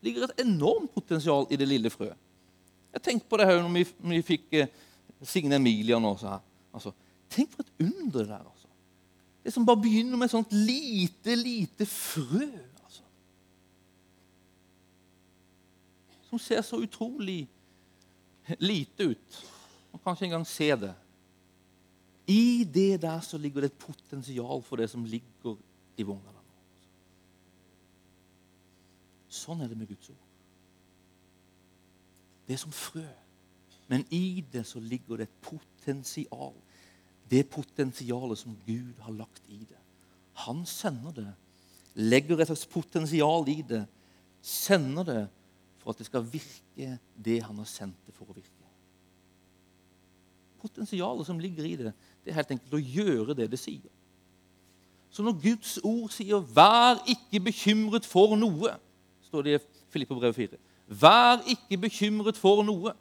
Det 0.00 0.08
ligger 0.08 0.24
et 0.24 0.40
enormt 0.42 0.90
potensial 0.94 1.46
i 1.50 1.56
det 1.56 1.68
lille 1.68 1.90
frøet. 1.90 2.18
Jeg 2.92 3.02
tenkte 3.02 3.28
på 3.28 3.38
det 3.38 3.46
her 3.46 3.62
når 3.62 3.72
vi, 3.72 3.84
når 4.02 4.16
vi 4.16 4.24
fikk 4.26 4.58
eh, 4.58 4.72
Signe 5.22 5.56
Emilia 5.56 6.00
nå. 6.02 6.16
Så 6.18 6.28
her. 6.28 6.42
Altså, 6.74 6.92
tenk 7.30 7.54
for 7.54 7.62
et 7.62 7.86
under 7.86 8.24
der. 8.24 8.42
altså. 8.42 8.68
Det 9.44 9.52
som 9.52 9.66
bare 9.66 9.80
begynner 9.80 10.18
med 10.18 10.26
et 10.26 10.34
sånt 10.34 10.52
lite, 10.52 11.36
lite 11.36 11.86
frø. 11.86 12.48
altså. 12.84 13.02
Som 16.28 16.38
ser 16.38 16.60
så 16.66 16.82
utrolig 16.82 17.46
lite 18.58 19.12
ut. 19.12 19.40
Man 19.92 20.00
kan 20.02 20.16
ikke 20.16 20.28
engang 20.30 20.46
se 20.46 20.70
det. 20.76 20.94
I 22.26 22.64
det 22.64 23.02
der 23.02 23.20
så 23.20 23.38
ligger 23.38 23.60
det 23.60 23.72
et 23.72 23.78
potensial 23.78 24.62
for 24.62 24.76
det 24.76 24.90
som 24.90 25.04
ligger 25.04 25.56
i 25.96 26.06
vogna. 26.06 26.38
Sånn 29.32 29.62
er 29.64 29.70
det 29.70 29.78
med 29.80 29.88
Guds 29.88 30.10
ord. 30.12 30.28
Det 32.46 32.54
er 32.54 32.60
som 32.60 32.74
frø. 32.74 33.06
Men 33.88 34.04
i 34.12 34.44
det 34.52 34.66
så 34.68 34.80
ligger 34.80 35.18
det 35.20 35.28
et 35.28 35.40
potensial 35.44 36.54
det 37.32 37.46
potensialet 37.48 38.38
som 38.38 38.56
Gud 38.66 38.98
har 39.00 39.14
lagt 39.16 39.46
i 39.48 39.62
det. 39.64 39.78
Han 40.44 40.66
sender 40.68 41.14
det, 41.16 41.30
legger 41.94 42.40
et 42.40 42.50
slags 42.50 42.66
potensial 42.68 43.48
i 43.48 43.62
det, 43.68 43.84
sender 44.42 45.06
det 45.08 45.22
for 45.82 45.92
at 45.92 45.98
det 45.98 46.06
skal 46.06 46.24
virke 46.24 46.98
det 47.24 47.40
han 47.42 47.58
har 47.58 47.68
sendt 47.68 47.98
det 48.06 48.14
for 48.16 48.30
å 48.30 48.36
virke. 48.36 48.48
Potensialet 50.62 51.26
som 51.26 51.40
ligger 51.42 51.66
i 51.66 51.74
det, 51.78 51.92
det 52.22 52.30
er 52.30 52.38
helt 52.38 52.54
enkelt 52.54 52.78
å 52.78 52.82
gjøre 52.82 53.36
det 53.38 53.50
det 53.50 53.58
sier. 53.58 53.90
Så 55.12 55.24
når 55.26 55.40
Guds 55.42 55.78
ord 55.84 56.10
sier 56.14 56.40
'vær 56.40 57.02
ikke 57.04 57.40
bekymret 57.50 58.06
for 58.06 58.36
noe', 58.36 58.78
står 59.26 59.42
det 59.42 59.54
i 59.58 59.64
Filippobrevet 59.90 60.36
4. 60.36 60.56
Vær 60.88 61.42
ikke 61.44 61.78
bekymret 61.78 62.36
for 62.36 62.62
noe 62.62 62.94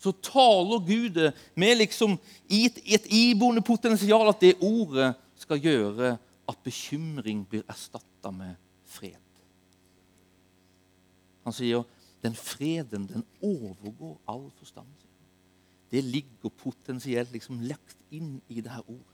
så 0.00 0.12
taler 0.12 0.80
Gud 0.86 1.18
med 1.54 1.76
liksom 1.76 2.16
i 2.48 2.64
et, 2.66 2.78
et 2.86 3.06
iboende 3.12 3.62
potensial 3.62 4.30
at 4.30 4.40
det 4.40 4.56
ordet 4.64 5.12
skal 5.40 5.60
gjøre 5.60 6.14
at 6.48 6.62
bekymring 6.64 7.44
blir 7.48 7.66
erstatta 7.68 8.32
med 8.32 8.56
fred. 8.88 9.20
Han 11.44 11.56
sier 11.56 11.84
den 12.22 12.34
freden 12.36 13.06
den 13.08 13.24
overgår 13.42 14.18
all 14.28 14.50
forstand. 14.58 14.88
Det 15.90 16.04
ligger 16.04 16.52
potensielt 16.54 17.32
liksom 17.32 17.60
lagt 17.66 17.98
inn 18.10 18.38
i 18.48 18.60
det 18.60 18.70
her 18.70 18.84
ordet. 18.86 19.06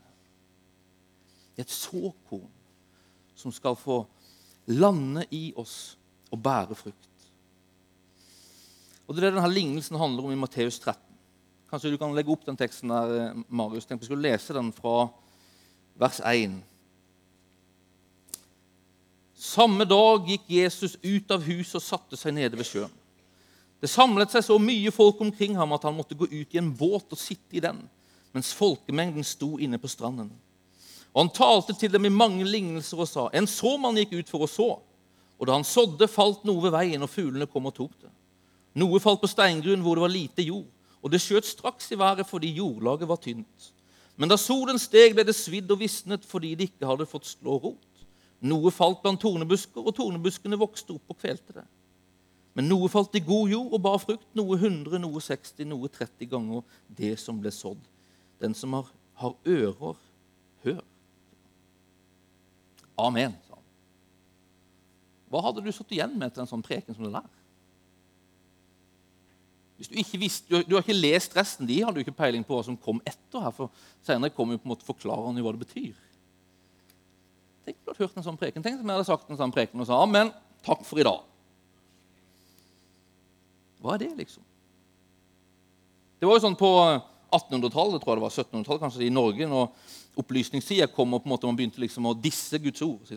Det 1.55 1.63
er 1.63 1.65
et 1.65 1.73
såkorn 1.73 2.51
som 3.37 3.53
skal 3.53 3.77
få 3.79 4.03
lande 4.67 5.23
i 5.33 5.53
oss 5.57 5.97
og 6.31 6.41
bære 6.43 6.75
frukt. 6.75 7.13
Og 9.07 9.15
Det 9.15 9.23
er 9.23 9.29
det 9.29 9.37
denne 9.37 9.53
lignelsen 9.53 9.97
handler 9.97 10.23
om 10.23 10.31
i 10.31 10.39
Matteus 10.39 10.79
13. 10.79 11.01
Kanskje 11.69 11.91
du 11.91 11.97
kan 11.99 12.13
legge 12.15 12.31
opp 12.31 12.45
den 12.45 12.57
teksten 12.57 12.89
der, 12.89 13.29
eh, 13.29 13.43
Marius. 13.49 13.85
Tenk 13.85 14.01
vi 14.01 14.05
skulle 14.05 14.29
lese 14.29 14.53
den 14.53 14.71
fra 14.73 15.09
vers 15.95 16.19
1. 16.19 16.63
Samme 19.33 19.85
dag 19.85 20.25
gikk 20.27 20.47
Jesus 20.49 20.97
ut 21.03 21.31
av 21.31 21.43
huset 21.45 21.75
og 21.75 21.81
satte 21.81 22.17
seg 22.17 22.33
nede 22.33 22.57
ved 22.57 22.65
sjøen. 22.65 22.93
Det 23.81 23.89
samlet 23.89 24.33
seg 24.33 24.45
så 24.45 24.57
mye 24.61 24.91
folk 24.93 25.21
omkring 25.21 25.55
ham 25.57 25.75
at 25.75 25.85
han 25.85 25.95
måtte 25.97 26.17
gå 26.17 26.25
ut 26.25 26.55
i 26.55 26.59
en 26.59 26.73
båt 26.73 27.13
og 27.13 27.19
sitte 27.21 27.57
i 27.57 27.63
den, 27.63 27.83
mens 28.33 28.53
folkemengden 28.57 29.25
sto 29.25 29.57
inne 29.61 29.77
på 29.77 29.89
stranden. 29.91 30.31
Og 31.13 31.23
Han 31.23 31.33
talte 31.33 31.73
til 31.73 31.91
dem 31.91 32.05
i 32.05 32.13
mange 32.13 32.45
lignelser 32.45 32.99
og 32.99 33.07
sa.: 33.09 33.29
En 33.33 33.47
såmann 33.47 33.97
gikk 33.97 34.19
ut 34.19 34.29
for 34.29 34.45
å 34.45 34.49
så, 34.49 34.69
og 35.37 35.47
da 35.47 35.53
han 35.53 35.65
sådde, 35.65 36.07
falt 36.07 36.43
noe 36.45 36.61
ved 36.63 36.73
veien, 36.73 37.01
og 37.01 37.09
fuglene 37.09 37.45
kom 37.49 37.69
og 37.69 37.75
tok 37.75 37.93
det. 38.01 38.11
Noe 38.77 38.99
falt 39.01 39.21
på 39.21 39.29
steingrunn 39.29 39.81
hvor 39.81 39.97
det 39.97 40.05
var 40.05 40.13
lite 40.13 40.45
jord, 40.45 40.69
og 41.01 41.11
det 41.13 41.21
skjøt 41.21 41.45
straks 41.45 41.91
i 41.93 41.97
været 41.97 42.27
fordi 42.29 42.51
jordlaget 42.57 43.09
var 43.09 43.21
tynt. 43.21 43.71
Men 44.17 44.29
da 44.29 44.37
solen 44.37 44.79
steg, 44.81 45.13
ble 45.13 45.25
det 45.25 45.35
svidd 45.37 45.69
og 45.71 45.81
visnet 45.81 46.25
fordi 46.25 46.55
det 46.57 46.71
ikke 46.71 46.89
hadde 46.89 47.09
fått 47.09 47.29
slå 47.29 47.59
rot. 47.61 48.05
Noe 48.41 48.71
falt 48.73 49.01
blant 49.01 49.21
tornebusker, 49.21 49.81
og 49.81 49.95
tornebuskene 49.97 50.57
vokste 50.57 50.93
opp 50.97 51.13
og 51.13 51.17
kvelte 51.21 51.59
det. 51.59 51.65
Men 52.57 52.65
noe 52.71 52.89
falt 52.89 53.13
i 53.13 53.21
god 53.21 53.51
jord 53.51 53.73
og 53.77 53.81
bar 53.85 53.99
frukt, 54.01 54.25
noe 54.37 54.57
100, 54.57 54.97
noe 55.03 55.21
60, 55.21 55.67
noe 55.69 55.89
30 55.93 56.29
ganger 56.31 56.63
det 56.97 57.13
som 57.21 57.37
ble 57.37 57.51
sådd. 57.53 57.83
Den 58.41 58.57
som 58.57 58.73
har, 58.73 58.89
har 59.21 59.35
ører, 59.45 59.99
hør. 60.65 60.79
Amen, 62.97 63.35
sa 63.45 63.59
han. 63.59 63.67
Hva 65.29 65.43
hadde 65.45 65.61
du 65.61 65.69
satt 65.75 65.93
igjen 65.93 66.17
med 66.17 66.33
til 66.33 66.47
en 66.47 66.49
sånn 66.49 66.65
preken 66.65 66.97
som 66.97 67.05
det 67.05 67.13
der? 67.19 67.29
Hvis 69.77 69.93
du, 69.93 69.95
ikke 70.01 70.23
visste, 70.23 70.63
du, 70.65 70.73
har 70.73 70.81
ikke 70.81 70.97
lest 70.97 71.37
resten, 71.37 71.69
de 71.69 71.77
hadde 71.83 71.99
du 71.99 72.01
ikke 72.01 72.17
peiling 72.17 72.41
på 72.41 72.57
hva 72.57 72.65
som 72.65 72.79
kom 72.81 72.97
etter 73.05 73.43
her. 73.43 73.53
for 73.53 73.69
Senere 74.01 74.33
kommer 74.33 74.57
jo 74.57 74.63
på 74.63 74.71
en 74.71 74.73
måte 74.73 74.87
forklarende 74.87 75.45
hva 75.45 75.53
det 75.53 75.61
betyr. 75.67 76.03
Tenk 77.67 77.77
om 77.77 77.83
du 77.83 77.91
hadde 77.91 78.01
hørt 78.07 78.17
en 78.17 78.25
sånn 78.25 78.41
preken. 78.41 78.65
Tenk 78.65 78.81
om 78.81 78.89
jeg 78.89 78.97
hadde 78.97 79.11
sagt 79.13 79.29
en 79.29 79.37
sånn 79.37 79.53
preken 79.53 79.83
og 79.83 79.91
sa 79.91 80.01
amen, 80.01 80.33
takk 80.65 80.81
for 80.87 80.97
i 80.97 81.05
dag. 81.05 81.21
Hva 83.83 83.95
er 83.95 84.05
det, 84.05 84.11
liksom? 84.17 84.43
Det 86.17 86.25
var 86.25 86.37
jo 86.37 86.45
sånn 86.47 86.57
på 86.57 86.71
1800-tallet, 86.77 88.01
tror 88.01 88.13
jeg 88.13 88.19
det 88.19 88.25
var 88.25 88.33
1700-tallet 88.33 88.83
kanskje, 88.85 89.05
i 89.05 89.13
Norge, 89.13 89.47
når 89.49 89.69
opplysningstida 90.17 90.87
kom 90.89 91.13
og 91.13 91.21
på 91.21 91.29
en 91.29 91.35
måte 91.35 91.49
man 91.49 91.57
begynte 91.59 91.81
liksom 91.83 92.07
å 92.09 92.15
disse 92.17 92.57
Guds 92.61 92.81
ord. 92.85 93.13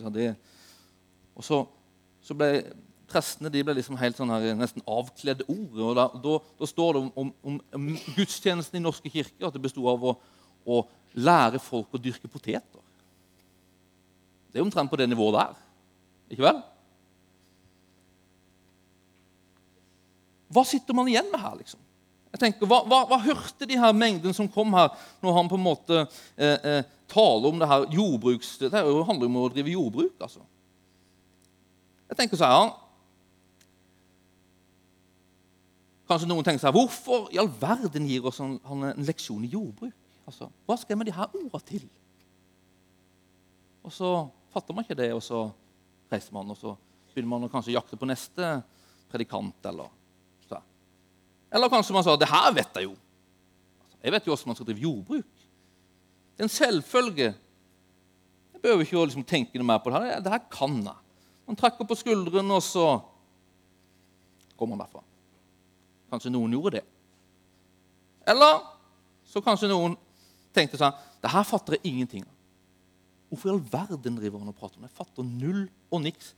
Og 1.38 1.46
så, 1.46 1.62
så 2.26 2.36
ble 2.36 2.50
prestene 3.10 3.50
de 3.52 3.62
ble 3.66 3.74
liksom 3.74 3.98
helt 3.98 4.18
sånn 4.18 4.30
her, 4.32 4.52
nesten 4.58 4.84
avkledde 4.88 5.46
ord. 5.50 5.78
og 5.78 5.96
da, 5.98 6.06
da, 6.22 6.36
da, 6.60 6.68
står 6.68 6.96
det 6.96 7.02
om, 7.02 7.32
om, 7.42 7.56
om, 7.74 7.88
gudstjenesten 8.18 8.78
i 8.78 8.84
norske 8.84 9.10
kirker 9.10 9.48
at 9.48 9.56
det 9.56 9.62
bestod 9.64 9.88
av 9.90 10.04
å, 10.12 10.14
å, 10.66 10.82
lære 11.18 11.58
folk 11.62 11.96
å 11.96 11.98
dyrke 11.98 12.30
poteter. 12.30 12.84
Det 14.50 14.60
er 14.60 14.66
omtrent 14.66 14.90
på 14.90 14.98
det 14.98 15.08
nivået 15.10 15.40
der. 15.40 15.56
Ikke 16.30 16.46
vel? 16.46 16.60
Hva 20.50 20.64
sitter 20.66 20.96
man 20.96 21.08
igjen 21.10 21.30
med 21.30 21.42
her, 21.42 21.54
liksom? 21.60 21.80
Jeg 22.30 22.42
tenker, 22.44 22.68
hva, 22.70 22.82
hva, 22.86 23.00
hva, 23.10 23.18
hørte 23.24 23.66
de 23.66 23.78
her 23.78 23.94
mengden 23.96 24.34
som 24.34 24.48
kom 24.50 24.74
her, 24.76 24.92
når 25.22 25.34
han 25.34 25.48
på 25.50 25.58
en 25.58 25.64
måte 25.64 25.96
eh, 25.98 26.56
eh, 26.56 26.92
taler 27.10 27.50
om 27.50 27.58
det 27.58 27.68
her 27.70 27.86
jordbruks... 27.90 28.52
Det 28.62 28.70
handler 28.70 29.26
jo 29.26 29.30
om 29.30 29.40
å 29.40 29.48
drive 29.50 29.74
jordbruk, 29.74 30.14
altså. 30.22 30.44
Jeg 32.10 32.18
tenker 32.22 32.38
så 32.38 32.50
her, 32.50 32.70
Kanskje 36.10 36.26
noen 36.26 36.42
tenker 36.42 36.58
seg 36.58 36.74
hvorfor 36.74 37.28
i 37.30 37.38
all 37.38 37.46
verden 37.60 38.08
gir 38.10 38.24
oss 38.26 38.40
en, 38.42 38.56
en 38.66 39.04
leksjon 39.06 39.44
i 39.46 39.52
jordbruk? 39.52 39.94
Altså, 40.26 40.48
hva 40.66 40.74
skal 40.78 40.96
jeg 40.96 40.98
med 40.98 41.06
de 41.06 41.14
her 41.14 41.28
ordene 41.30 41.60
til? 41.68 41.84
Og 43.86 43.94
så 43.94 44.10
fatter 44.50 44.74
man 44.74 44.86
ikke 44.86 44.98
det, 44.98 45.12
og 45.14 45.22
så 45.22 45.44
reiser 46.10 46.34
man, 46.34 46.50
og 46.50 46.58
så 46.58 46.74
begynner 47.12 47.30
man 47.30 47.46
å 47.46 47.52
kanskje 47.52 47.76
jakte 47.76 47.98
på 47.98 48.08
neste 48.10 48.56
predikant. 49.10 49.54
Eller. 49.70 49.99
Eller 51.50 51.72
kanskje 51.72 51.94
man 51.96 52.06
sa 52.06 52.16
det 52.16 52.30
her 52.30 52.50
vet 52.54 52.78
jeg 52.78 52.86
jo. 52.86 52.96
Jeg 54.00 54.14
vet 54.14 54.26
jo 54.26 54.32
hvordan 54.32 54.52
man 54.52 54.58
skal 54.58 54.68
drive 54.70 54.84
jordbruk. 54.86 55.46
Det 56.36 56.44
er 56.44 56.48
en 56.48 56.54
selvfølge. 56.54 57.30
Jeg 58.54 58.62
behøver 58.62 58.86
ikke 58.86 59.00
å 59.00 59.06
liksom 59.08 59.26
tenke 59.28 59.60
noe 59.60 59.68
mer 59.68 59.82
på 59.82 59.92
det 59.92 60.00
her. 60.00 60.22
Det 60.24 60.32
her 60.32 60.44
kan 60.52 60.78
jeg. 60.78 60.98
Man 61.50 61.58
trekker 61.58 61.88
på 61.88 61.98
skuldrene, 61.98 62.54
og 62.54 62.62
så 62.62 62.86
går 64.56 64.70
man 64.70 64.80
derfra. 64.80 65.02
Kanskje 66.12 66.32
noen 66.32 66.54
gjorde 66.54 66.78
det. 66.78 66.84
Eller 68.30 68.60
så 69.26 69.42
kanskje 69.42 69.70
noen 69.70 69.96
tenkte 70.54 70.78
sånn 70.78 70.96
Det 71.22 71.30
her 71.30 71.44
fatter 71.46 71.76
jeg 71.76 71.90
ingenting 71.90 72.24
av. 72.24 72.36
Hvorfor 73.30 73.50
i 73.50 73.52
all 73.54 73.62
verden 73.72 74.16
driver 74.18 74.42
han 74.42 74.50
og 74.50 74.58
prater 74.58 74.78
om 74.78 74.84
det? 74.84 74.90
Jeg 74.90 74.98
fatter 74.98 75.26
null 75.26 75.64
og 75.90 76.02
niks. 76.02 76.32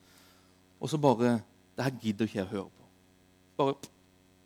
Og 0.83 0.90
så 0.90 0.99
bare 1.00 1.38
Det 1.76 1.87
her 1.87 2.00
gidder 2.02 2.28
ikke 2.28 2.40
jeg 2.40 2.49
å 2.49 2.52
høre 2.52 2.69
på. 2.69 2.88
Bare 3.61 3.76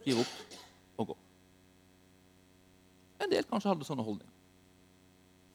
gir 0.06 0.22
opp 0.22 0.56
og 0.96 1.12
går. 1.12 1.20
En 3.24 3.32
del 3.32 3.46
kanskje 3.48 3.72
hadde 3.72 3.88
sånne 3.88 4.06
holdninger. 4.06 4.32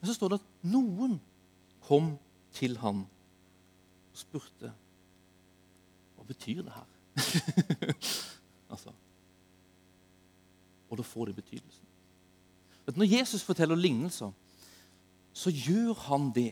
Men 0.00 0.10
så 0.10 0.16
står 0.16 0.32
det 0.32 0.40
at 0.40 0.70
noen 0.72 1.18
kom 1.86 2.14
til 2.54 2.76
han 2.82 3.04
og 4.12 4.18
spurte 4.18 4.72
Hva 6.16 6.26
betyr 6.28 6.60
det 6.66 6.74
her? 6.74 6.88
altså, 8.72 8.92
og 10.90 10.98
da 11.00 11.06
får 11.06 11.30
det 11.30 11.38
betydelsen. 11.38 11.88
Når 12.92 13.08
Jesus 13.08 13.42
forteller 13.46 13.78
lignelser, 13.78 14.32
så 15.32 15.50
gjør 15.50 15.94
han 16.10 16.28
det 16.34 16.50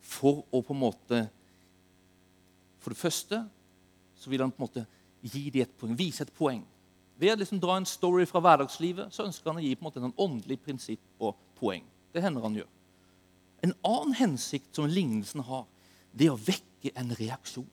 for 0.00 0.44
å 0.50 0.62
på 0.64 0.74
en 0.74 0.82
måte 0.82 1.18
For 2.82 2.94
det 2.94 2.98
første 2.98 3.42
så 4.18 4.30
vil 4.30 4.42
han 4.42 4.50
på 4.54 4.62
en 4.62 4.66
måte 4.66 4.86
gi 5.22 5.48
dem 5.50 5.62
et 5.64 5.74
poeng, 5.78 5.96
vise 5.98 6.24
et 6.24 6.34
poeng. 6.34 6.62
Ved 7.20 7.34
å 7.34 7.38
liksom 7.38 7.60
dra 7.62 7.76
en 7.78 7.86
story 7.86 8.24
fra 8.26 8.40
hverdagslivet 8.42 9.14
så 9.14 9.26
ønsker 9.28 9.52
han 9.52 9.60
å 9.60 9.64
gi 9.64 9.74
på 9.76 9.84
en 9.84 9.88
måte 9.88 10.02
en 10.02 10.16
åndelig 10.24 10.58
prinsipp 10.64 11.22
og 11.22 11.36
poeng. 11.60 11.84
Det 12.12 12.22
hender 12.24 12.44
han 12.44 12.56
gjør. 12.58 12.70
En 13.62 13.74
annen 13.86 14.16
hensikt 14.18 14.74
som 14.74 14.90
lignelsen 14.90 15.44
har, 15.46 15.68
det 16.12 16.26
er 16.26 16.34
å 16.34 16.40
vekke 16.40 16.90
en 16.98 17.14
reaksjon. 17.14 17.68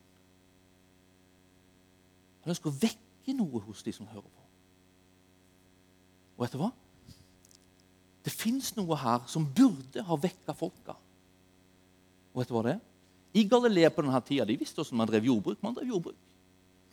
Han 2.43 2.53
ønsker 2.53 2.69
å 2.69 2.77
vekke 2.83 3.35
noe 3.37 3.63
hos 3.65 3.81
de 3.85 3.93
som 3.95 4.07
hører 4.11 4.29
på. 4.29 4.45
Og 6.37 6.45
vet 6.45 6.53
du 6.55 6.61
hva? 6.61 6.69
Det 8.23 8.31
fins 8.35 8.71
noe 8.77 8.95
her 8.99 9.25
som 9.31 9.47
burde 9.47 10.05
ha 10.05 10.19
vekka 10.19 10.53
folka. 10.55 10.95
Og 12.31 12.43
vet 12.43 12.51
du 12.51 12.55
hva 12.55 12.65
det 12.67 12.77
er? 12.77 12.85
I 13.39 13.43
Galilea 13.49 13.89
på 13.93 14.05
denne 14.05 14.21
tida, 14.25 14.45
de 14.47 14.57
visste 14.57 14.79
hvordan 14.81 15.01
man 15.01 15.09
drev 15.09 15.27
jordbruk. 15.29 15.59
Man 15.65 15.75
drev 15.77 15.89
jordbruk. 15.91 16.28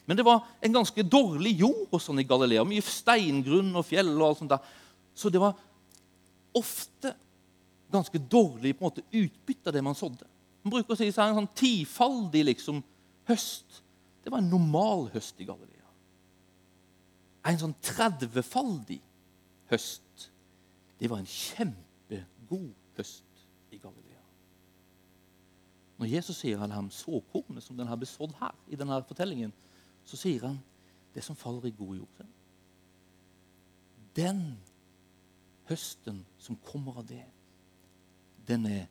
Men 0.06 0.18
det 0.18 0.24
var 0.26 0.44
en 0.62 0.72
ganske 0.72 1.02
dårlig 1.02 1.56
jord 1.60 1.90
og 1.90 2.02
sånn 2.02 2.22
i 2.22 2.26
Galilea. 2.28 2.64
Mye 2.66 2.84
steingrunn 2.84 3.72
og 3.74 3.86
fjell. 3.88 4.12
og 4.20 4.28
alt 4.28 4.42
sånt 4.42 4.52
der. 4.54 4.74
Så 5.14 5.30
det 5.34 5.42
var 5.42 5.56
ofte 6.56 7.14
ganske 7.92 8.18
dårlig 8.18 8.76
på 8.76 8.84
en 8.84 8.90
måte, 8.90 9.06
utbytte 9.10 9.70
av 9.70 9.74
det 9.74 9.82
man 9.82 9.98
sådde. 9.98 10.28
Man 10.62 10.74
bruker 10.74 10.94
å 10.94 10.98
si 10.98 11.10
så 11.14 11.26
en 11.26 11.40
sånn 11.40 11.52
tifaldig 11.58 12.44
liksom, 12.48 12.80
høst. 13.28 13.82
Det 14.22 14.32
var 14.32 14.42
en 14.42 14.50
normal 14.50 15.08
høst 15.14 15.38
i 15.42 15.46
Galilea. 15.46 15.90
En 17.46 17.60
sånn 17.60 17.76
30-faldig 17.86 18.98
høst. 19.70 20.30
Det 20.98 21.10
var 21.10 21.22
en 21.22 21.30
kjempegod 21.30 22.72
høst 22.98 23.46
i 23.70 23.78
Galilea. 23.78 24.22
Når 25.96 26.10
Jesus 26.10 26.40
sier 26.42 26.58
han 26.60 26.74
om 26.74 26.90
såkornet 26.92 27.64
som 27.64 27.78
den 27.78 27.88
har 27.88 28.00
besådd 28.00 28.34
her, 28.40 28.54
i 28.68 28.78
denne 28.78 28.98
fortellingen, 29.06 29.54
så 30.06 30.18
sier 30.18 30.46
han 30.46 30.58
det 31.14 31.24
som 31.24 31.38
faller 31.38 31.68
i 31.68 31.74
god 31.76 31.96
jord. 31.96 32.26
Den 34.16 34.42
høsten 35.68 36.24
som 36.38 36.58
kommer 36.64 37.02
av 37.02 37.08
det, 37.08 37.24
den 38.46 38.66
er 38.70 38.86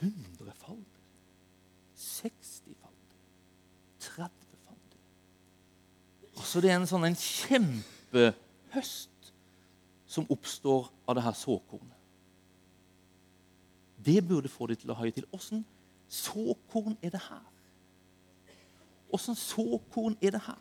hundrefaldig, 0.00 1.04
sekstifaldig, 1.96 3.20
trettifaldig. 4.00 5.00
Altså 6.36 6.60
det 6.60 6.72
er 6.72 6.80
en 6.80 6.90
sånn 6.90 7.08
en 7.08 7.16
kjempehøst 7.16 9.32
som 10.10 10.28
oppstår 10.32 10.90
av 11.08 11.16
det 11.16 11.24
her 11.24 11.36
såkornet. 11.38 11.96
Det 14.00 14.20
burde 14.26 14.48
få 14.48 14.66
de 14.70 14.78
til 14.80 14.90
å 14.90 14.96
haie 14.98 15.12
til. 15.14 15.28
Åssen 15.36 15.62
såkorn 16.10 16.96
er 17.04 17.12
det 17.14 17.22
her? 17.28 17.46
Åssen 19.16 19.38
såkorn 19.38 20.16
er 20.20 20.36
det 20.36 20.42
her? 20.44 20.58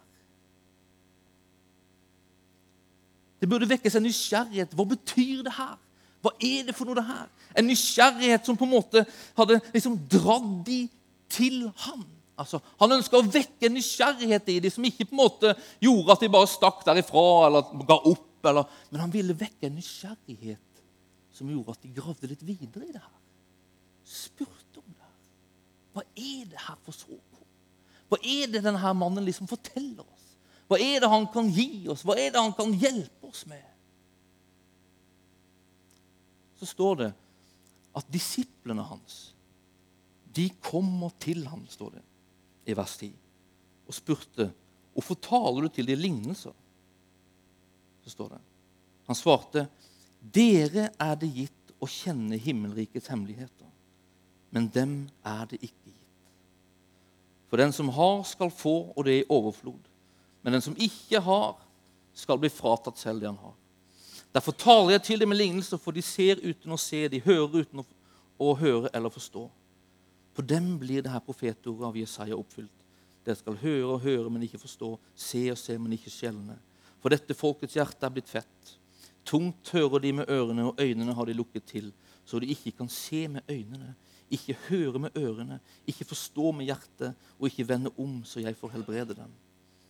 Det 3.39 3.47
burde 3.47 3.69
vekkes 3.69 3.95
en 3.95 4.03
nysgjerrighet. 4.03 4.75
Hva 4.75 4.85
betyr 4.89 5.43
det 5.47 5.55
her? 5.55 5.77
Hva 6.19 6.33
er 6.43 6.67
det 6.67 6.75
for 6.75 6.89
noe, 6.89 6.97
det 6.97 7.07
her? 7.07 7.27
En 7.55 7.69
nysgjerrighet 7.69 8.47
som 8.47 8.57
på 8.59 8.67
en 8.67 8.73
måte 8.73 9.05
hadde 9.37 9.61
liksom 9.71 9.95
dratt 10.11 10.49
de 10.67 10.81
til 11.31 11.61
ham. 11.85 12.03
Altså, 12.39 12.59
han 12.79 12.95
ønska 12.95 13.19
å 13.19 13.27
vekke 13.27 13.67
en 13.67 13.75
nysgjerrighet 13.75 14.51
i 14.51 14.59
de 14.63 14.71
som 14.71 14.85
ikke 14.87 15.07
på 15.07 15.15
en 15.15 15.21
måte 15.21 15.53
gjorde 15.83 16.15
at 16.15 16.23
de 16.23 16.31
bare 16.31 16.51
stakk 16.51 16.83
derifra 16.87 17.23
eller 17.47 17.71
ga 17.87 17.97
opp 18.11 18.47
eller, 18.49 18.67
men 18.91 19.03
han 19.03 19.11
ville 19.11 19.35
vekke 19.35 19.67
en 19.67 19.75
nysgjerrighet 19.75 20.83
som 21.35 21.49
gjorde 21.51 21.75
at 21.75 21.83
de 21.83 21.91
gravde 21.95 22.29
litt 22.31 22.43
videre 22.47 22.87
i 22.87 22.93
det 22.93 23.01
her. 23.01 23.17
Spurte 24.07 24.79
om 24.79 24.87
det. 24.87 25.09
Hva 25.95 26.05
er 26.07 26.47
det 26.51 26.63
her 26.63 26.79
for 26.85 26.95
såkorn? 26.95 27.28
Hva 28.09 28.19
er 28.25 28.49
det 28.49 28.63
denne 28.65 28.93
mannen 28.97 29.25
liksom 29.25 29.49
forteller 29.49 30.05
oss? 30.05 30.27
Hva 30.69 30.77
er 30.81 31.01
det 31.01 31.09
han 31.09 31.25
kan 31.33 31.49
gi 31.53 31.87
oss? 31.89 32.03
Hva 32.05 32.17
er 32.17 32.33
det 32.33 32.41
han 32.41 32.55
kan 32.57 32.73
hjelpe 32.73 33.29
oss 33.29 33.45
med? 33.49 33.65
Så 36.59 36.67
står 36.69 36.95
det 37.03 37.09
at 37.97 38.09
disiplene 38.11 38.83
hans 38.85 39.19
de 40.35 40.45
kommer 40.61 41.09
til 41.19 41.41
ham, 41.49 41.63
står 41.67 41.95
det 41.97 42.01
i 42.69 42.75
vers 42.77 42.93
10, 42.99 43.07
og 43.89 43.95
spurte 43.97 44.45
hvorfor 44.93 45.17
taler 45.25 45.65
du 45.65 45.73
til 45.73 45.87
de 45.89 45.95
lignelser 45.97 46.53
så 48.09 48.09
står 48.09 48.29
det. 48.29 48.39
Han 49.05 49.15
svarte, 49.15 49.67
'Dere 50.21 50.89
er 50.99 51.15
det 51.15 51.29
gitt 51.33 51.73
å 51.79 51.87
kjenne 51.87 52.37
himmelrikets 52.37 53.07
hemmeligheter, 53.07 53.67
men 54.51 54.67
dem 54.73 55.09
er 55.23 55.45
det 55.45 55.61
ikke. 55.61 55.78
For 57.49 57.57
den 57.57 57.73
som 57.73 57.89
har, 57.89 58.23
skal 58.29 58.51
få, 58.53 58.93
og 58.95 59.05
det 59.05 59.13
er 59.13 59.23
i 59.23 59.31
overflod. 59.33 59.87
Men 60.41 60.55
den 60.55 60.63
som 60.63 60.77
ikke 60.77 61.21
har, 61.25 61.57
skal 62.13 62.39
bli 62.41 62.51
fratatt 62.51 62.99
selv 62.99 63.21
det 63.21 63.29
han 63.29 63.39
har. 63.41 63.55
Derfor 64.35 64.53
taler 64.53 64.93
jeg 64.93 65.03
til 65.07 65.23
dem 65.23 65.31
med 65.31 65.39
lignelser, 65.39 65.79
for 65.81 65.95
de 65.95 66.03
ser 66.05 66.41
uten 66.43 66.75
å 66.75 66.77
se, 66.77 67.07
de 67.09 67.21
hører 67.25 67.63
uten 67.63 67.81
å 67.81 68.51
høre 68.59 68.91
eller 68.93 69.13
forstå. 69.13 69.47
På 70.37 70.45
dem 70.45 70.75
blir 70.79 71.01
det 71.03 71.11
her 71.11 71.23
profetordet 71.25 71.87
av 71.87 71.97
Jesaja 71.97 72.37
oppfylt. 72.37 72.75
Dere 73.25 73.39
skal 73.39 73.57
høre 73.59 73.95
og 73.95 74.03
høre, 74.05 74.29
men 74.31 74.45
ikke 74.45 74.61
forstå, 74.61 74.93
se 75.17 75.41
og 75.51 75.57
se, 75.59 75.77
men 75.81 75.95
ikke 75.97 76.13
skjelne. 76.13 76.55
For 77.01 77.11
dette 77.11 77.35
folkets 77.35 77.75
hjerte 77.75 78.05
er 78.05 78.13
blitt 78.13 78.29
fett. 78.29 78.75
Tungt 79.27 79.73
hører 79.73 80.03
de 80.03 80.13
med 80.21 80.29
ørene, 80.31 80.69
og 80.69 80.79
øynene 80.79 81.15
har 81.15 81.27
de 81.27 81.35
lukket 81.37 81.65
til, 81.69 81.89
så 82.25 82.39
de 82.39 82.49
ikke 82.53 82.75
kan 82.77 82.89
se 82.89 83.25
med 83.27 83.49
øynene, 83.49 83.95
ikke 84.29 84.57
høre 84.69 84.99
med 84.99 85.17
ørene, 85.17 85.59
ikke 85.87 86.05
forstå 86.05 86.51
med 86.51 86.69
hjertet 86.69 87.13
og 87.39 87.47
ikke 87.49 87.67
vende 87.69 87.91
om, 87.97 88.23
så 88.25 88.39
jeg 88.39 88.57
får 88.57 88.75
helbrede 88.77 89.15
dem. 89.17 89.31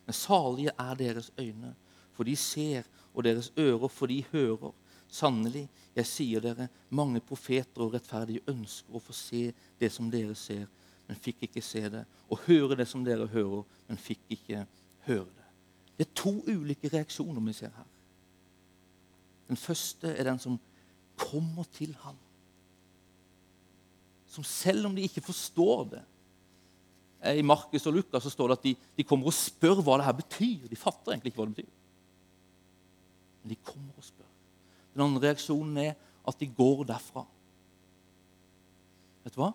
Men 0.06 0.14
salige 0.14 0.72
er 0.80 0.94
deres 0.94 1.32
øyne, 1.40 1.76
for 2.12 2.24
de 2.24 2.36
ser, 2.36 2.84
og 3.14 3.24
deres 3.24 3.52
ører, 3.58 3.88
for 3.88 4.06
de 4.06 4.24
hører. 4.32 4.74
Sannelig, 5.08 5.70
jeg 5.96 6.06
sier 6.06 6.42
dere, 6.44 6.68
mange 6.90 7.20
profeter 7.20 7.82
og 7.82 7.94
rettferdige 7.94 8.44
ønsker 8.48 8.96
å 8.96 9.02
få 9.02 9.14
se 9.16 9.50
det 9.80 9.92
som 9.92 10.12
dere 10.12 10.36
ser, 10.38 10.68
men 11.08 11.18
fikk 11.18 11.48
ikke 11.48 11.64
se 11.66 11.82
det, 11.90 12.04
og 12.30 12.44
høre 12.46 12.78
det 12.78 12.88
som 12.88 13.04
dere 13.06 13.28
hører, 13.28 13.64
men 13.88 13.98
fikk 13.98 14.22
ikke 14.30 14.66
høre 15.08 15.26
det. 15.26 15.48
Det 15.98 16.06
er 16.06 16.16
to 16.16 16.36
ulike 16.48 16.92
reaksjoner 16.94 17.42
vi 17.44 17.54
ser 17.58 17.74
her. 17.76 17.88
Den 19.50 19.58
første 19.58 20.14
er 20.14 20.30
den 20.30 20.40
som 20.40 20.60
kommer 21.18 21.66
til 21.74 21.96
ham. 22.06 22.16
Som 24.30 24.46
selv 24.46 24.90
om 24.90 24.96
de 24.96 25.06
ikke 25.08 25.24
forstår 25.26 25.84
det 25.96 26.04
I 27.36 27.44
Markus 27.44 27.88
og 27.90 27.98
Lukas 27.98 28.24
så 28.24 28.32
står 28.32 28.52
det 28.52 28.58
at 28.60 28.68
de, 28.68 28.76
de 28.98 29.04
kommer 29.04 29.28
og 29.28 29.36
spør 29.36 29.82
hva 29.84 29.98
det 30.00 30.06
her 30.08 30.16
betyr. 30.22 30.70
De 30.70 30.80
fatter 30.80 31.12
egentlig 31.12 31.34
ikke 31.34 31.42
hva 31.42 31.48
det 31.50 31.58
betyr. 31.58 31.74
Men 33.42 33.52
de 33.52 33.58
kommer 33.66 33.98
og 33.98 34.06
spør. 34.06 34.30
Den 34.94 35.04
andre 35.04 35.28
reaksjonen 35.28 35.82
er 35.84 35.98
at 36.30 36.40
de 36.40 36.48
går 36.56 36.86
derfra. 36.88 37.26
Vet 39.26 39.36
du 39.36 39.42
hva? 39.42 39.52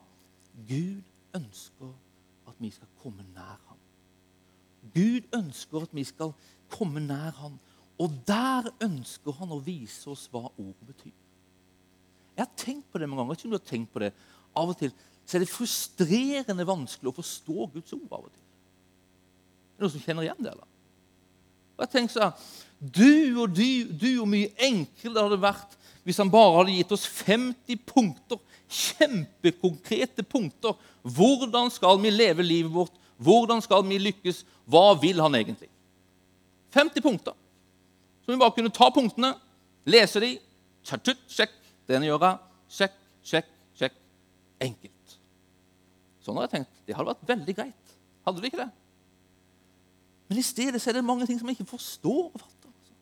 Gud 0.69 1.03
ønsker 1.35 1.95
at 2.51 2.61
vi 2.61 2.71
skal 2.75 2.91
komme 3.03 3.25
nær 3.35 3.59
ham. 3.71 3.81
Gud 4.95 5.27
ønsker 5.35 5.87
at 5.87 5.95
vi 5.97 6.05
skal 6.05 6.35
komme 6.71 7.01
nær 7.01 7.33
ham. 7.41 7.59
Og 7.99 8.11
der 8.27 8.69
ønsker 8.83 9.37
han 9.39 9.53
å 9.55 9.63
vise 9.63 10.11
oss 10.11 10.27
hva 10.33 10.49
ordet 10.51 10.89
betyr. 10.89 11.15
Jeg 12.35 12.43
har 12.43 12.57
tenkt 12.59 12.89
på 12.91 12.99
det 12.99 13.09
mange 13.09 13.23
ganger. 13.23 13.37
ikke 13.39 13.47
om 13.47 13.55
du 13.55 13.59
har 13.61 13.69
tenkt 13.69 13.93
på 13.93 14.03
det. 14.03 14.11
Av 14.55 14.71
og 14.71 14.79
til 14.79 14.93
så 15.25 15.39
er 15.39 15.45
det 15.45 15.49
frustrerende 15.49 16.67
vanskelig 16.69 17.09
å 17.09 17.17
forstå 17.17 17.71
Guds 17.73 17.95
ord. 17.97 18.09
av 18.13 18.27
og 18.27 18.31
til. 18.31 18.43
Det 19.75 19.79
Er 19.79 19.87
noen 19.87 19.93
som 19.95 20.03
kjenner 20.05 20.27
igjen 20.27 20.43
det? 20.45 20.53
eller? 20.53 20.69
Og 21.75 21.85
jeg 21.85 21.93
tenker 21.95 22.15
sånn, 22.15 22.43
du 22.79 23.41
og 23.41 23.55
du, 23.57 23.71
du 23.89 24.11
og 24.21 24.29
mye 24.31 24.53
enklere 24.63 25.15
det 25.15 25.25
hadde 25.25 25.41
vært 25.43 25.79
hvis 26.05 26.21
han 26.21 26.31
bare 26.31 26.59
hadde 26.59 26.75
gitt 26.77 26.93
oss 26.93 27.07
50 27.09 27.81
punkter, 27.89 28.41
kjempekonkrete 28.69 30.25
punkter. 30.29 30.77
Hvordan 31.01 31.73
skal 31.73 31.97
vi 32.03 32.13
leve 32.13 32.45
livet 32.45 32.73
vårt? 32.75 32.93
Hvordan 33.17 33.63
skal 33.65 33.81
vi 33.89 33.97
lykkes? 34.03 34.43
Hva 34.69 34.91
vil 35.01 35.23
han 35.25 35.39
egentlig? 35.39 35.71
50 36.77 37.01
punkter. 37.01 37.33
Så 38.25 38.33
vi 38.33 38.41
bare 38.41 38.53
kunne 38.57 38.73
ta 38.75 38.91
punktene, 38.93 39.33
lese 39.89 40.21
de, 40.21 40.35
sjekk, 40.85 41.57
den 41.89 42.05
gjør 42.05 42.29
jeg. 42.29 42.39
Sjekk, 42.77 43.01
sjekk. 43.25 43.54
Enkelt. 44.65 45.19
Sånn 46.25 46.39
har 46.39 46.47
jeg 46.47 46.55
tenkt. 46.59 46.81
Det 46.87 46.97
hadde 46.97 47.13
vært 47.13 47.29
veldig 47.29 47.55
greit. 47.57 47.95
Hadde 48.25 48.41
det 48.41 48.51
ikke 48.51 48.63
det? 48.63 48.71
Men 50.29 50.41
i 50.41 50.47
stedet 50.47 50.81
er 50.81 50.97
det 50.97 51.05
mange 51.05 51.27
ting 51.29 51.39
som 51.41 51.51
jeg 51.51 51.59
ikke 51.59 51.75
forstår 51.75 52.31
og 52.31 52.39
fatter. 52.41 52.71
Altså. 52.71 52.95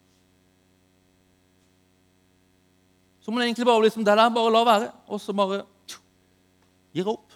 Så 3.22 3.30
må 3.30 3.38
man 3.38 3.46
egentlig 3.46 3.68
bare 3.68 3.84
liksom, 3.86 4.04
det 4.04 4.16
der 4.18 4.34
bare 4.34 4.52
la 4.52 4.64
være, 4.66 4.90
og 5.06 5.22
så 5.22 5.36
bare 5.36 5.62
gir 6.92 7.08
opp. 7.12 7.30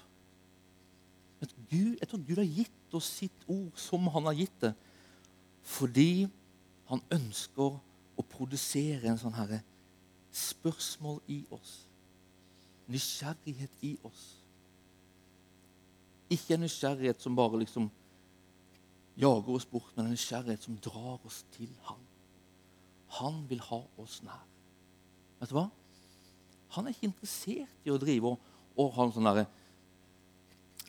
Men 1.41 1.55
Gud, 1.71 1.95
jeg 2.01 2.09
tror 2.11 2.25
Gud 2.27 2.43
har 2.43 2.51
gitt 2.59 2.99
oss 2.99 3.13
sitt 3.21 3.47
ord 3.47 3.79
som 3.79 4.11
han 4.11 4.27
har 4.27 4.37
gitt 4.37 4.59
det, 4.65 4.75
fordi 5.67 6.27
han 6.91 7.03
ønsker 7.15 7.79
å 8.17 8.25
produsere 8.31 9.11
en 9.11 9.19
sånn 9.21 9.35
herre 9.37 9.63
spørsmål 10.35 11.21
i 11.33 11.41
oss. 11.55 11.86
Nysgjerrighet 12.93 13.87
i 13.87 13.97
oss. 14.07 14.25
Ikke 16.31 16.55
en 16.55 16.65
nysgjerrighet 16.67 17.23
som 17.23 17.37
bare 17.39 17.61
liksom 17.63 17.89
jager 19.17 19.57
oss 19.57 19.67
bort, 19.67 19.93
men 19.97 20.07
en 20.07 20.15
nysgjerrighet 20.15 20.67
som 20.67 20.79
drar 20.83 21.19
oss 21.27 21.45
til 21.57 21.71
Han. 21.89 22.03
Han 23.21 23.45
vil 23.49 23.61
ha 23.61 23.81
oss 24.03 24.21
nær. 24.27 24.43
Vet 25.41 25.51
du 25.51 25.57
hva? 25.59 25.69
Han 26.77 26.87
er 26.87 26.95
ikke 26.95 27.11
interessert 27.11 27.87
i 27.87 27.93
å 27.93 28.01
drive 28.01 28.35
og, 28.35 28.51
og 28.77 28.93
ha 28.97 29.07
en, 29.07 29.15
sånn 29.15 29.29
derre 29.29 29.47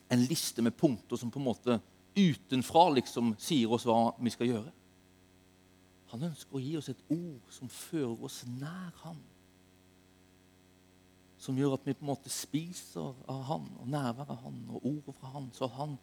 en 0.09 0.23
liste 0.23 0.63
med 0.63 0.75
punkter 0.77 1.19
som 1.19 1.31
på 1.31 1.39
en 1.39 1.47
måte 1.47 1.79
utenfra 2.17 2.87
liksom 2.95 3.35
sier 3.39 3.71
oss 3.71 3.85
hva 3.87 4.15
vi 4.23 4.33
skal 4.33 4.49
gjøre. 4.49 4.73
Han 6.13 6.29
ønsker 6.29 6.55
å 6.55 6.63
gi 6.63 6.75
oss 6.79 6.89
et 6.91 7.01
ord 7.11 7.51
som 7.53 7.71
fører 7.71 8.23
oss 8.25 8.41
nær 8.47 8.95
ham 9.03 9.19
som 11.37 11.57
gjør 11.57 11.77
at 11.77 11.85
vi 11.85 11.93
på 11.93 12.05
en 12.05 12.11
måte 12.11 12.31
spiser 12.33 13.13
av 13.29 13.43
Han 13.51 13.67
og 13.77 13.89
nærværet 13.93 14.33
av 14.33 14.41
Han 14.45 14.61
og 14.73 14.85
ordet 14.85 15.15
fra 15.19 15.33
Han, 15.35 15.51
så 15.53 15.69
Han 15.77 15.97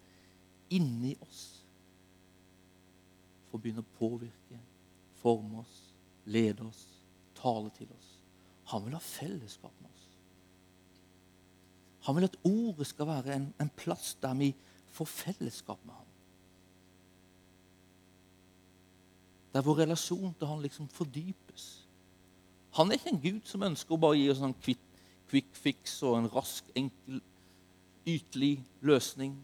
inni 0.71 1.15
oss 1.23 1.43
får 3.51 3.63
begynne 3.63 3.85
å 3.85 3.97
påvirke, 3.99 4.59
forme 5.21 5.61
oss, 5.63 5.75
lede 6.27 6.65
oss, 6.67 6.87
tale 7.39 7.71
til 7.77 7.91
oss. 7.95 8.09
Han 8.73 8.87
vil 8.87 8.97
ha 8.97 9.03
fellesskap 9.03 9.75
med 9.81 9.91
oss. 9.91 10.09
Han 12.07 12.17
vil 12.17 12.27
at 12.27 12.41
ordet 12.45 12.87
skal 12.89 13.09
være 13.09 13.37
en, 13.37 13.47
en 13.61 13.71
plass 13.77 14.17
der 14.23 14.35
vi 14.41 14.51
får 14.95 15.11
fellesskap 15.11 15.79
med 15.85 15.95
ham. 15.95 16.11
Der 19.55 19.63
vår 19.63 19.85
relasjon 19.85 20.35
til 20.35 20.51
han 20.51 20.63
liksom 20.63 20.89
fordypes. 20.91 21.69
Han 22.75 22.91
er 22.91 22.99
ikke 22.99 23.15
en 23.15 23.23
gud 23.23 23.47
som 23.47 23.63
ønsker 23.63 23.95
å 23.95 24.03
bare 24.03 24.19
gi 24.19 24.27
oss 24.33 24.43
en 24.43 24.57
kvitt 24.59 24.94
quick 25.35 25.57
fix 25.59 25.97
og 26.07 26.19
en 26.19 26.29
rask, 26.31 26.69
enkel, 26.79 27.19
ytelig 28.07 28.65
løsning. 28.87 29.35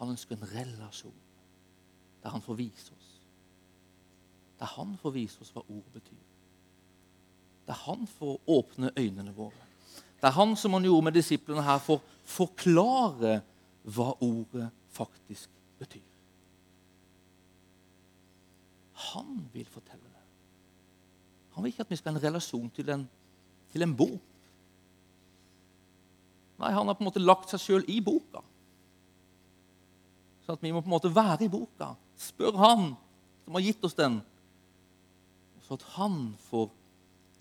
Han 0.00 0.14
ønsker 0.14 0.36
en 0.36 0.48
relasjon 0.54 1.22
der 2.22 2.32
han 2.32 2.42
får 2.42 2.56
vise 2.58 2.90
oss. 2.90 3.10
Der 4.58 4.66
han 4.66 4.96
får 4.98 5.12
vise 5.14 5.38
oss 5.44 5.52
hva 5.54 5.62
ord 5.62 5.84
betyr. 5.94 6.22
Der 7.68 7.76
han 7.84 8.06
får 8.10 8.40
åpne 8.50 8.90
øynene 8.98 9.34
våre. 9.36 9.66
Der 10.24 10.32
han, 10.34 10.56
som 10.56 10.72
han 10.72 10.82
gjorde 10.82 11.04
med 11.04 11.14
disiplene 11.14 11.62
her, 11.62 11.78
får 11.78 12.00
forklare 12.24 13.36
hva 13.84 14.08
ordet 14.24 14.70
faktisk 14.90 15.52
betyr. 15.78 16.08
Han 19.12 19.44
vil 19.52 19.68
fortelle 19.70 20.02
det. 20.02 20.24
Han 21.54 21.62
vil 21.62 21.70
ikke 21.76 21.86
at 21.86 21.92
vi 21.92 22.00
skal 22.00 22.16
ha 22.16 22.18
en 22.18 22.24
relasjon 22.24 22.72
til 22.74 22.90
en, 22.90 23.06
til 23.70 23.86
en 23.86 23.94
bok 23.96 24.35
Nei, 26.56 26.72
han 26.72 26.88
har 26.88 26.96
på 26.96 27.04
en 27.04 27.10
måte 27.10 27.22
lagt 27.22 27.52
seg 27.52 27.62
sjøl 27.62 27.84
i 27.92 27.98
boka. 28.04 28.42
Så 30.46 30.56
vi 30.60 30.72
må 30.72 30.80
på 30.80 30.88
en 30.88 30.94
måte 30.94 31.12
være 31.12 31.46
i 31.46 31.52
boka. 31.52 31.92
Spør 32.16 32.56
han 32.60 32.88
som 33.44 33.58
har 33.58 33.64
gitt 33.66 33.84
oss 33.84 33.96
den, 33.98 34.20
så 35.66 35.76
at 35.76 35.84
han 35.96 36.34
får 36.48 36.70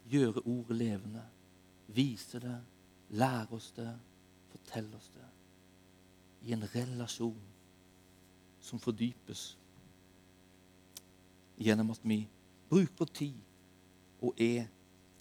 gjøre 0.10 0.44
ordet 0.46 0.78
levende. 0.78 1.24
Vise 1.96 2.42
det, 2.42 2.58
lære 3.18 3.56
oss 3.56 3.72
det, 3.78 3.92
fortelle 4.52 4.98
oss 4.98 5.12
det. 5.14 5.28
I 6.50 6.54
en 6.54 6.66
relasjon 6.74 7.38
som 8.62 8.82
fordypes 8.82 9.52
gjennom 11.62 11.94
at 11.94 12.02
vi 12.04 12.24
bruker 12.70 13.10
tid 13.14 13.38
og 14.26 14.42
er 14.42 14.66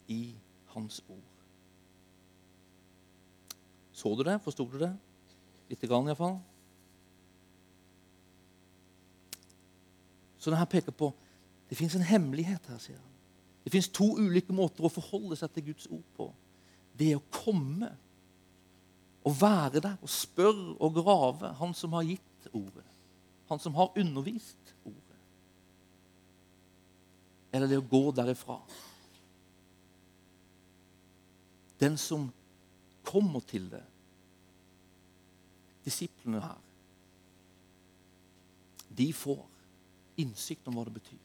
i 0.09 0.35
Hans 0.75 1.05
ord. 1.09 1.34
Så 3.95 4.15
du 4.19 4.25
det? 4.27 4.41
Forsto 4.43 4.67
du 4.71 4.79
det? 4.79 4.93
Lite 5.71 5.87
grann, 5.87 6.09
iallfall. 6.11 6.41
Så 10.39 10.53
denne 10.53 10.67
peker 10.69 10.93
på 10.93 11.13
det 11.71 11.79
fins 11.79 11.95
en 11.97 12.05
hemmelighet 12.05 12.67
her, 12.69 12.79
sier 12.83 12.99
han. 12.99 13.13
Det 13.65 13.73
fins 13.73 13.89
to 13.89 14.11
ulike 14.21 14.53
måter 14.53 14.85
å 14.85 14.93
forholde 14.93 15.39
seg 15.41 15.55
til 15.55 15.71
Guds 15.71 15.87
ord 15.89 16.05
på. 16.19 16.27
Det 16.95 17.09
er 17.11 17.21
å 17.21 17.29
komme 17.33 17.89
og 19.25 19.39
være 19.41 19.81
der 19.81 19.97
og 20.05 20.13
spørre 20.13 20.75
og 20.85 20.99
grave 20.99 21.55
Han 21.59 21.73
som 21.75 21.97
har 21.97 22.05
gitt 22.05 22.49
ordet. 22.53 22.85
Han 23.49 23.59
som 23.59 23.75
har 23.75 23.97
undervist 23.97 24.75
ordet. 24.85 25.01
Eller 27.55 27.71
det 27.71 27.81
å 27.81 27.89
gå 27.89 28.05
derifra. 28.13 28.59
Den 31.81 31.97
som 32.01 32.29
kommer 33.05 33.41
til 33.49 33.69
det. 33.73 33.83
Disiplene 35.85 36.41
her. 36.41 36.61
De 38.95 39.13
får 39.13 39.43
innsikt 40.23 40.69
om 40.71 40.79
hva 40.79 40.87
det 40.89 40.95
betyr. 40.95 41.23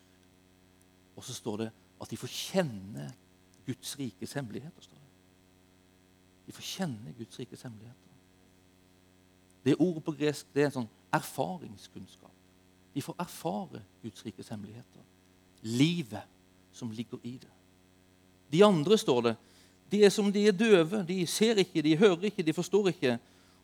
Og 1.16 1.24
så 1.24 1.36
står 1.36 1.64
det 1.64 1.70
at 2.00 2.12
de 2.12 2.18
får 2.18 2.32
kjenne 2.32 3.10
Guds 3.68 3.94
rikes 4.00 4.34
hemmeligheter. 4.34 4.82
står 4.82 4.98
det. 4.98 5.10
De 6.48 6.56
får 6.56 6.66
kjenne 6.66 7.14
Guds 7.18 7.40
rikes 7.40 7.62
hemmeligheter. 7.62 8.16
Det 9.64 9.76
ordet 9.76 10.04
på 10.04 10.16
gresk 10.18 10.48
det 10.54 10.64
er 10.64 10.70
en 10.70 10.78
sånn 10.80 10.92
erfaringskunnskap. 11.14 12.36
De 12.96 13.04
får 13.06 13.18
erfare 13.22 13.84
Guds 14.02 14.26
rikes 14.26 14.50
hemmeligheter. 14.50 15.04
Livet 15.62 16.26
som 16.74 16.92
ligger 16.92 17.20
i 17.24 17.36
det. 17.38 17.52
De 18.50 18.64
andre, 18.66 18.98
står 18.98 19.22
det, 19.22 19.36
de 19.92 20.04
er 20.06 20.10
som 20.14 20.32
de 20.34 20.48
er 20.48 20.56
døve. 20.56 21.04
De 21.08 21.28
ser 21.28 21.62
ikke, 21.62 21.82
de 21.82 21.98
hører 21.98 22.30
ikke, 22.30 22.44
de 22.44 22.54
forstår 22.54 22.88
ikke. 22.94 23.20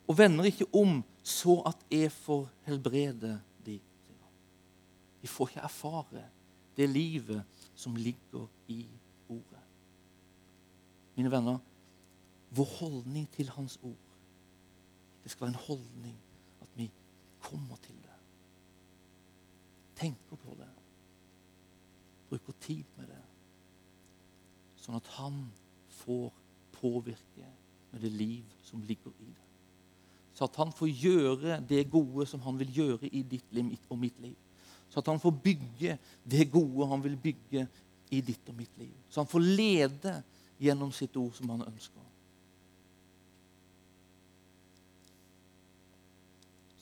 og 0.08 0.18
vender 0.18 0.46
ikke 0.46 0.66
om, 0.74 1.04
så 1.24 1.64
at 1.66 1.78
jeg 1.92 2.12
får 2.12 2.50
helbrede 2.68 3.42
de. 3.66 3.80
De 5.22 5.28
får 5.28 5.48
ikke 5.48 5.60
erfare 5.60 6.24
det 6.78 6.90
livet 6.90 7.44
som 7.76 7.96
ligger 7.96 8.48
i 8.68 8.86
ordet. 9.30 9.64
Mine 11.16 11.32
venner, 11.32 11.58
vår 12.50 12.70
holdning 12.80 13.30
til 13.32 13.50
Hans 13.50 13.80
ord 13.84 14.06
det 15.26 15.32
skal 15.32 15.48
være 15.48 15.56
en 15.56 15.66
holdning 15.68 16.18
at 16.62 16.68
vi 16.76 16.92
kommer 17.40 17.76
til 17.76 17.96
det. 17.96 18.18
Tenker 19.96 20.36
på 20.36 20.54
det. 20.60 20.70
Bruker 22.30 22.54
tid 22.62 22.84
med 22.98 23.08
det. 23.10 23.24
Sånn 24.84 25.00
at 25.00 25.10
han 25.18 25.40
får 26.02 26.30
påvirke 26.76 27.50
med 27.92 28.02
det 28.04 28.12
liv 28.12 28.56
som 28.64 28.84
ligger 28.84 29.14
i 29.20 29.30
det. 29.32 29.44
Så 30.36 30.48
at 30.50 30.58
han 30.60 30.74
får 30.76 30.92
gjøre 30.92 31.60
det 31.64 31.86
gode 31.92 32.26
som 32.28 32.42
han 32.44 32.58
vil 32.60 32.74
gjøre 32.82 33.08
i 33.08 33.22
ditt 33.24 33.54
liv 33.56 33.72
og 33.88 34.00
mitt 34.00 34.18
liv. 34.20 34.36
Så 34.92 35.00
at 35.00 35.08
han 35.08 35.20
får 35.20 35.38
bygge 35.44 35.98
det 36.24 36.50
gode 36.52 36.88
han 36.92 37.04
vil 37.04 37.16
bygge 37.18 37.68
i 38.12 38.20
ditt 38.22 38.50
og 38.52 38.58
mitt 38.58 38.76
liv. 38.80 38.94
Så 39.10 39.24
han 39.24 39.32
får 39.32 39.46
lede 39.46 40.18
gjennom 40.60 40.92
sitt 40.96 41.16
ord 41.18 41.34
som 41.36 41.50
han 41.54 41.64
ønsker. 41.68 42.04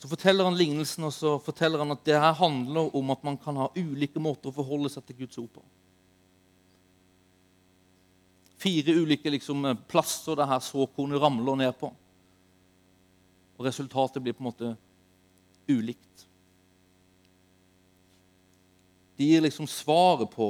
Så 0.04 0.10
forteller 0.12 0.44
han 0.44 0.58
lignelsen 0.60 1.06
og 1.08 1.14
så 1.16 1.38
forteller 1.40 1.80
han 1.80 1.96
at 1.96 2.02
det 2.04 2.18
her 2.20 2.34
handler 2.36 2.90
om 2.98 3.14
at 3.14 3.22
man 3.24 3.38
kan 3.40 3.56
ha 3.62 3.70
ulike 3.78 4.20
måter 4.20 4.50
å 4.50 4.58
forholde 4.58 4.92
seg 4.92 5.06
til 5.08 5.22
Guds 5.22 5.40
ord 5.40 5.54
på. 5.54 5.64
Fire 8.64 8.96
ulike 8.96 9.32
liksom, 9.34 9.66
plasser 9.92 10.40
det 10.40 10.48
her 10.48 10.62
såkornet 10.64 11.20
ramler 11.22 11.60
ned 11.60 11.74
på. 11.80 11.90
Og 13.58 13.66
resultatet 13.68 14.24
blir 14.24 14.36
på 14.38 14.44
en 14.44 14.50
måte 14.52 14.76
ulikt. 15.68 16.28
De 19.20 19.28
gir 19.28 19.44
liksom 19.44 19.68
svaret 19.70 20.32
på 20.32 20.48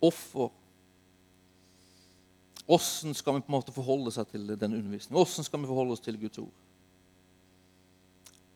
offer. 0.00 0.48
Åssen 2.70 3.14
skal 3.14 3.34
vi 3.34 3.42
på 3.44 3.52
en 3.52 3.58
måte 3.58 3.74
forholde 3.74 4.12
seg 4.14 4.30
til 4.30 4.46
den 4.54 4.76
undervisningen? 4.78 5.18
Åssen 5.20 5.44
skal 5.44 5.60
vi 5.60 5.68
forholde 5.68 5.96
oss 5.96 6.04
til 6.04 6.18
Guds 6.20 6.38
ord? 6.40 6.54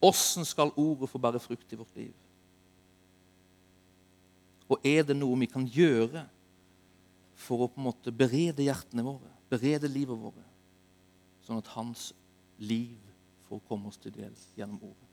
Åssen 0.04 0.46
skal 0.46 0.72
ordet 0.78 1.10
få 1.10 1.18
bære 1.18 1.42
frukt 1.42 1.72
i 1.72 1.78
vårt 1.80 1.98
liv? 1.98 2.12
Og 4.70 4.80
er 4.86 5.04
det 5.06 5.16
noe 5.18 5.36
vi 5.42 5.48
kan 5.50 5.66
gjøre 5.68 6.24
for 7.44 7.64
å 7.64 7.70
på 7.70 7.80
en 7.80 7.88
måte 7.90 8.14
berede 8.14 8.64
hjertene 8.64 9.04
våre, 9.04 9.30
berede 9.52 9.90
livet 9.90 10.16
våre, 10.16 10.44
sånn 11.44 11.60
at 11.60 11.72
hans 11.74 12.12
liv 12.62 12.96
får 13.48 13.60
komme 13.68 13.90
oss 13.90 14.00
til 14.00 14.14
del 14.14 14.32
gjennom 14.56 14.80
ordet? 14.80 15.10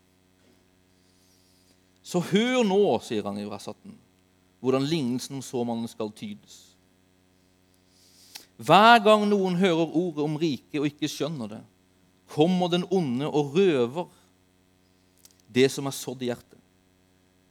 Så 2.02 2.22
hør 2.32 2.64
nå, 2.66 2.82
sier 3.04 3.26
han 3.28 3.38
i 3.38 3.48
vers 3.50 3.68
18, 3.70 3.94
hvordan 4.62 4.88
lignelsen 4.88 5.38
om 5.38 5.46
såmannen 5.46 5.90
skal 5.90 6.14
tydes. 6.16 6.72
Hver 8.62 9.02
gang 9.04 9.26
noen 9.30 9.58
hører 9.58 9.94
ordet 9.98 10.24
om 10.26 10.38
riket 10.38 10.80
og 10.82 10.90
ikke 10.90 11.10
skjønner 11.10 11.56
det, 11.58 11.62
kommer 12.32 12.72
den 12.72 12.86
onde 12.94 13.28
og 13.28 13.56
røver 13.58 14.10
det 15.52 15.68
som 15.74 15.90
er 15.90 15.96
sådd 15.96 16.22
i 16.24 16.30
hjertet. 16.30 16.60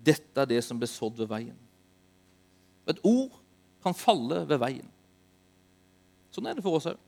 Dette 0.00 0.40
er 0.40 0.48
det 0.48 0.62
som 0.64 0.78
ble 0.80 0.88
sådd 0.88 1.18
ved 1.20 1.28
veien. 1.28 1.58
Et 2.88 3.00
ord 3.04 3.36
kan 3.82 3.96
falle 3.96 4.44
ved 4.48 4.60
veien. 4.60 4.88
Sånn 6.30 6.46
er 6.46 6.56
det 6.56 6.64
for 6.64 6.78
oss 6.78 6.88
òg. 6.90 6.98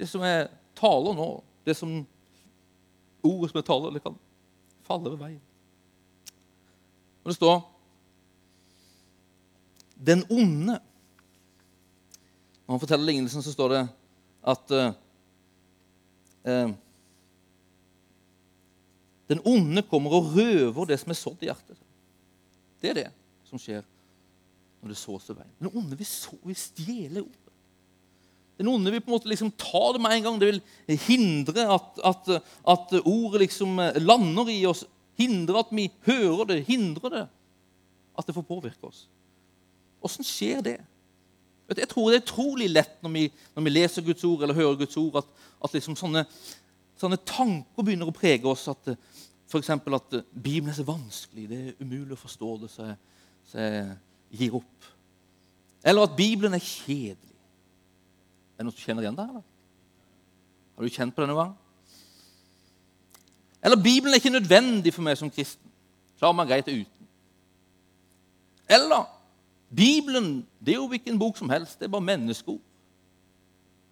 Det 0.00 0.08
som 0.08 0.24
jeg 0.24 0.48
taler 0.78 1.16
nå, 1.16 1.28
det 1.66 1.76
som 1.76 2.00
ordet 3.20 3.50
som 3.50 3.60
jeg 3.60 3.68
taler, 3.68 3.94
det 3.94 4.02
kan 4.04 4.16
falle 4.86 5.12
ved 5.12 5.20
veien. 5.20 5.42
Og 7.20 7.32
det 7.32 7.36
står 7.36 7.58
den 10.00 10.24
onde 10.32 10.78
Når 12.64 12.72
han 12.72 12.80
forteller 12.80 13.04
lignelsen, 13.04 13.42
så 13.42 13.52
står 13.52 13.72
det 13.74 13.80
at 14.48 14.72
uh, 14.72 14.92
uh, 16.48 16.70
Den 19.28 19.42
onde 19.44 19.82
kommer 19.82 20.14
og 20.16 20.32
røver 20.36 20.88
det 20.88 21.00
som 21.02 21.12
er 21.12 21.18
sådd 21.18 21.42
i 21.44 21.50
hjertet. 21.50 21.76
Det 22.80 22.90
er 22.90 22.96
det 22.96 23.08
som 23.50 23.60
skjer 23.60 23.84
når 24.80 24.92
det 24.92 24.98
sås 24.98 25.28
i 25.28 25.36
veien. 25.36 25.54
Den 25.60 25.72
onde 25.76 25.98
vil, 25.98 26.08
så, 26.08 26.36
vil 26.46 26.56
stjele 26.56 27.24
ordet. 27.24 27.50
Den 28.60 28.68
onde 28.68 28.92
vil 28.92 29.00
på 29.00 29.10
en 29.10 29.16
måte 29.16 29.28
liksom 29.30 29.52
ta 29.56 29.82
det 29.94 30.00
med 30.04 30.14
en 30.16 30.24
gang. 30.26 30.38
Det 30.40 30.48
vil 30.50 31.02
hindre 31.06 31.66
at, 31.76 32.00
at, 32.04 32.30
at 32.68 32.94
ordet 33.00 33.46
liksom 33.46 33.78
lander 34.00 34.50
i 34.52 34.58
oss. 34.68 34.84
Hindre 35.20 35.62
at 35.62 35.72
vi 35.72 35.86
hører 36.06 36.48
det. 36.52 36.58
Hindre 36.68 37.12
det. 37.12 37.26
At 38.18 38.28
det 38.28 38.36
får 38.36 38.48
påvirke 38.48 38.88
oss. 38.88 39.06
Åssen 40.04 40.24
skjer 40.24 40.64
det? 40.64 40.78
Jeg 41.70 41.88
tror 41.88 42.10
det 42.10 42.18
er 42.18 42.24
utrolig 42.24 42.66
lett 42.72 42.96
når 43.04 43.12
vi, 43.14 43.24
når 43.54 43.64
vi, 43.64 43.72
leser 43.72 44.04
Guds 44.04 44.24
ord 44.26 44.42
eller 44.42 44.58
hører 44.58 44.80
Guds 44.80 44.96
ord, 44.98 45.20
at, 45.20 45.28
at 45.62 45.76
liksom 45.76 45.94
sånne, 45.96 46.24
sånne, 46.98 47.20
tanker 47.28 47.86
begynner 47.86 48.10
å 48.10 48.16
prege 48.16 48.48
oss. 48.50 48.66
At 48.72 48.90
f.eks. 48.90 49.70
at 49.70 50.16
Bibelen 50.32 50.72
er 50.72 50.80
så 50.80 50.88
vanskelig, 50.88 51.46
det 51.50 51.60
er 51.60 51.78
umulig 51.84 52.16
å 52.16 52.24
forstå 52.24 52.56
det, 52.64 52.72
så 52.72 52.88
jeg 52.88 52.98
gir 53.52 54.54
opp. 54.60 54.90
Eller 55.84 56.04
at 56.06 56.16
Bibelen 56.16 56.54
er 56.54 56.62
kjedelig. 56.62 57.16
Er 58.54 58.62
det 58.62 58.68
noen 58.68 58.76
som 58.76 58.84
kjenner 58.84 59.06
igjen 59.06 59.16
det? 59.18 59.26
eller? 59.28 59.44
Har 60.76 60.84
du 60.84 60.94
kjent 60.94 61.14
på 61.16 61.22
det 61.22 61.30
noen 61.30 61.42
gang? 61.42 61.56
Eller 63.60 63.76
Bibelen 63.76 64.14
er 64.14 64.20
ikke 64.20 64.32
nødvendig 64.32 64.92
for 64.94 65.04
meg 65.04 65.18
som 65.20 65.30
kristen. 65.32 65.72
Klarer 66.20 66.36
man 66.36 66.48
greit 66.48 66.68
uten. 66.68 67.08
Eller 68.70 69.08
Bibelen 69.76 70.46
det 70.60 70.74
er 70.74 70.80
jo 70.80 70.88
hvilken 70.88 71.18
bok 71.18 71.36
som 71.36 71.50
helst. 71.50 71.78
Det 71.78 71.88
er 71.88 71.92
bare 71.92 72.04
menneskeord. 72.04 72.60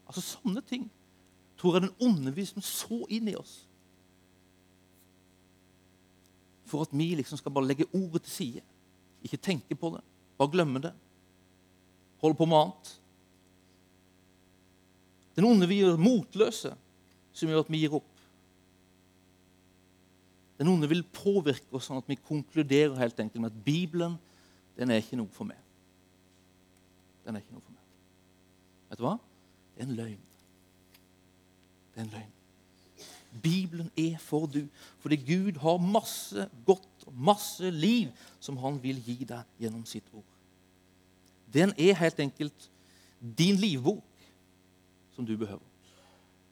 Altså 0.08 0.24
Sånne 0.24 0.62
ting 0.64 0.86
tror 1.58 1.74
jeg 1.74 1.82
den 1.88 1.96
onde 2.00 2.32
visen 2.34 2.62
så 2.62 3.02
inn 3.10 3.28
i 3.28 3.36
oss. 3.36 3.64
For 6.68 6.84
at 6.84 6.92
vi 6.92 7.14
liksom 7.18 7.40
skal 7.40 7.52
bare 7.52 7.66
legge 7.66 7.88
ordet 7.92 8.22
til 8.22 8.32
side. 8.32 8.64
Ikke 9.24 9.40
tenke 9.40 9.76
på 9.78 9.90
det. 9.96 10.02
Bare 10.38 10.52
glemme 10.52 10.82
det. 10.82 10.92
Holde 12.22 12.38
på 12.38 12.46
med 12.46 12.58
annet. 12.58 12.92
Den 15.38 15.46
onde 15.46 15.68
vi 15.70 15.80
gjør 15.82 16.00
motløse, 16.02 16.72
som 17.32 17.50
gjør 17.50 17.62
at 17.62 17.70
vi 17.70 17.82
gir 17.84 17.98
opp. 17.98 18.14
Den 20.58 20.70
onde 20.72 20.88
vil 20.90 21.04
påvirke 21.14 21.70
oss 21.78 21.86
sånn 21.86 22.00
at 22.00 22.08
vi 22.10 22.18
konkluderer 22.18 22.98
helt 22.98 23.20
enkelt 23.22 23.44
med 23.44 23.52
at 23.52 23.60
Bibelen 23.62 24.16
den 24.78 24.90
er 24.90 25.02
ikke 25.02 25.18
noe 25.18 25.30
for 25.34 25.46
meg. 25.46 25.58
Den 27.26 27.36
er 27.36 27.42
ikke 27.42 27.54
noe 27.54 27.62
for 27.62 27.74
meg. 27.74 27.84
Vet 28.90 29.00
du 29.00 29.06
hva? 29.06 29.14
Det 29.74 29.84
er 29.84 29.88
en 29.88 29.96
løgn. 29.98 30.26
Det 31.92 32.00
er 32.00 32.04
en 32.06 32.12
løgn. 32.14 32.34
Bibelen 33.42 33.90
er 33.98 34.16
for 34.22 34.46
du, 34.50 34.64
fordi 35.02 35.18
Gud 35.22 35.58
har 35.62 35.82
masse 35.82 36.48
godt 36.66 36.97
masse 37.14 37.70
liv 37.70 38.10
som 38.40 38.58
han 38.62 38.78
vil 38.82 38.98
gi 39.04 39.22
deg 39.24 39.62
gjennom 39.62 39.84
sitt 39.88 40.06
ord. 40.12 40.26
Den 41.48 41.72
er 41.78 41.96
helt 41.96 42.20
enkelt 42.20 42.68
din 43.18 43.56
livbok 43.56 44.04
som 45.16 45.26
du 45.26 45.36
behøver. 45.36 45.64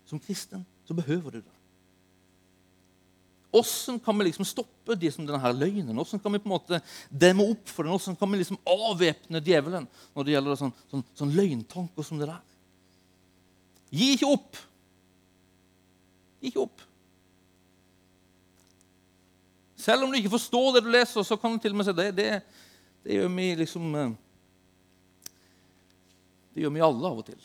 Som 0.07 0.21
kristen 0.23 0.65
så 0.87 0.95
behøver 0.95 1.31
du 1.31 1.43
det. 1.43 1.57
Hvordan 3.51 4.01
kan 4.05 4.19
vi 4.19 4.27
liksom 4.27 4.45
stoppe 4.45 4.97
de 4.99 5.11
som 5.13 5.27
denne 5.27 5.53
løgnen? 5.57 5.95
Hvordan 5.97 6.21
kan 6.21 6.33
vi 6.35 6.41
på 6.43 6.49
en 6.49 6.55
måte 6.55 6.81
demme 7.09 7.47
opp 7.47 7.71
for 7.71 7.87
den? 7.87 7.95
Hvordan 7.95 8.19
kan 8.19 8.33
vi 8.33 8.41
liksom 8.43 8.59
avvæpne 8.69 9.41
djevelen 9.41 9.87
når 10.15 10.27
det 10.27 10.35
gjelder 10.35 10.59
sånn, 10.61 10.75
sånn, 10.91 11.05
sånn 11.17 11.33
løgntanker 11.37 12.05
som 12.05 12.21
det 12.21 12.29
der? 12.29 12.43
Gi 13.97 14.11
ikke 14.17 14.29
opp. 14.29 14.59
Gi 16.43 16.51
ikke 16.51 16.67
opp. 16.67 16.85
Selv 19.87 20.03
om 20.03 20.11
du 20.11 20.19
ikke 20.19 20.35
forstår 20.35 20.73
det 20.75 20.87
du 20.87 20.91
leser, 20.91 21.23
så 21.23 21.37
kan 21.39 21.55
du 21.55 21.63
til 21.63 21.75
og 21.75 21.79
med 21.79 21.87
si 21.87 21.95
det. 21.95 22.09
Det, 22.17 22.31
det 23.07 23.19
gjør 23.19 23.29
vi 23.37 23.49
liksom 23.61 23.95
eh, 23.95 24.15
Det 26.55 26.65
gjør 26.65 26.73
vi 26.75 26.83
alle 26.87 27.11
av 27.13 27.21
og 27.21 27.27
til. 27.27 27.43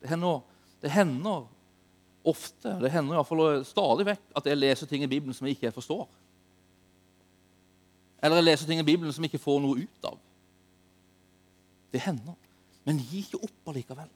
Det 0.00 0.08
hender, 0.08 0.40
det 0.80 0.90
hender 0.90 1.44
ofte, 2.24 2.72
det 2.80 2.90
hender 2.92 3.18
iallfall 3.18 3.60
stadig 3.68 4.06
vekk, 4.08 4.22
at 4.40 4.48
jeg 4.48 4.58
leser 4.58 4.88
ting 4.88 5.04
i 5.04 5.10
Bibelen 5.10 5.36
som 5.36 5.46
jeg 5.46 5.58
ikke 5.58 5.74
forstår. 5.76 6.08
Eller 8.24 8.40
jeg 8.40 8.48
leser 8.48 8.70
ting 8.70 8.80
i 8.80 8.88
Bibelen 8.88 9.12
som 9.12 9.24
jeg 9.24 9.32
ikke 9.32 9.44
får 9.44 9.60
noe 9.62 9.84
ut 9.84 10.08
av. 10.08 10.16
Det 11.92 12.02
hender. 12.02 12.34
Men 12.88 12.98
gi 13.04 13.22
ikke 13.26 13.42
opp 13.44 13.70
allikevel. 13.72 14.08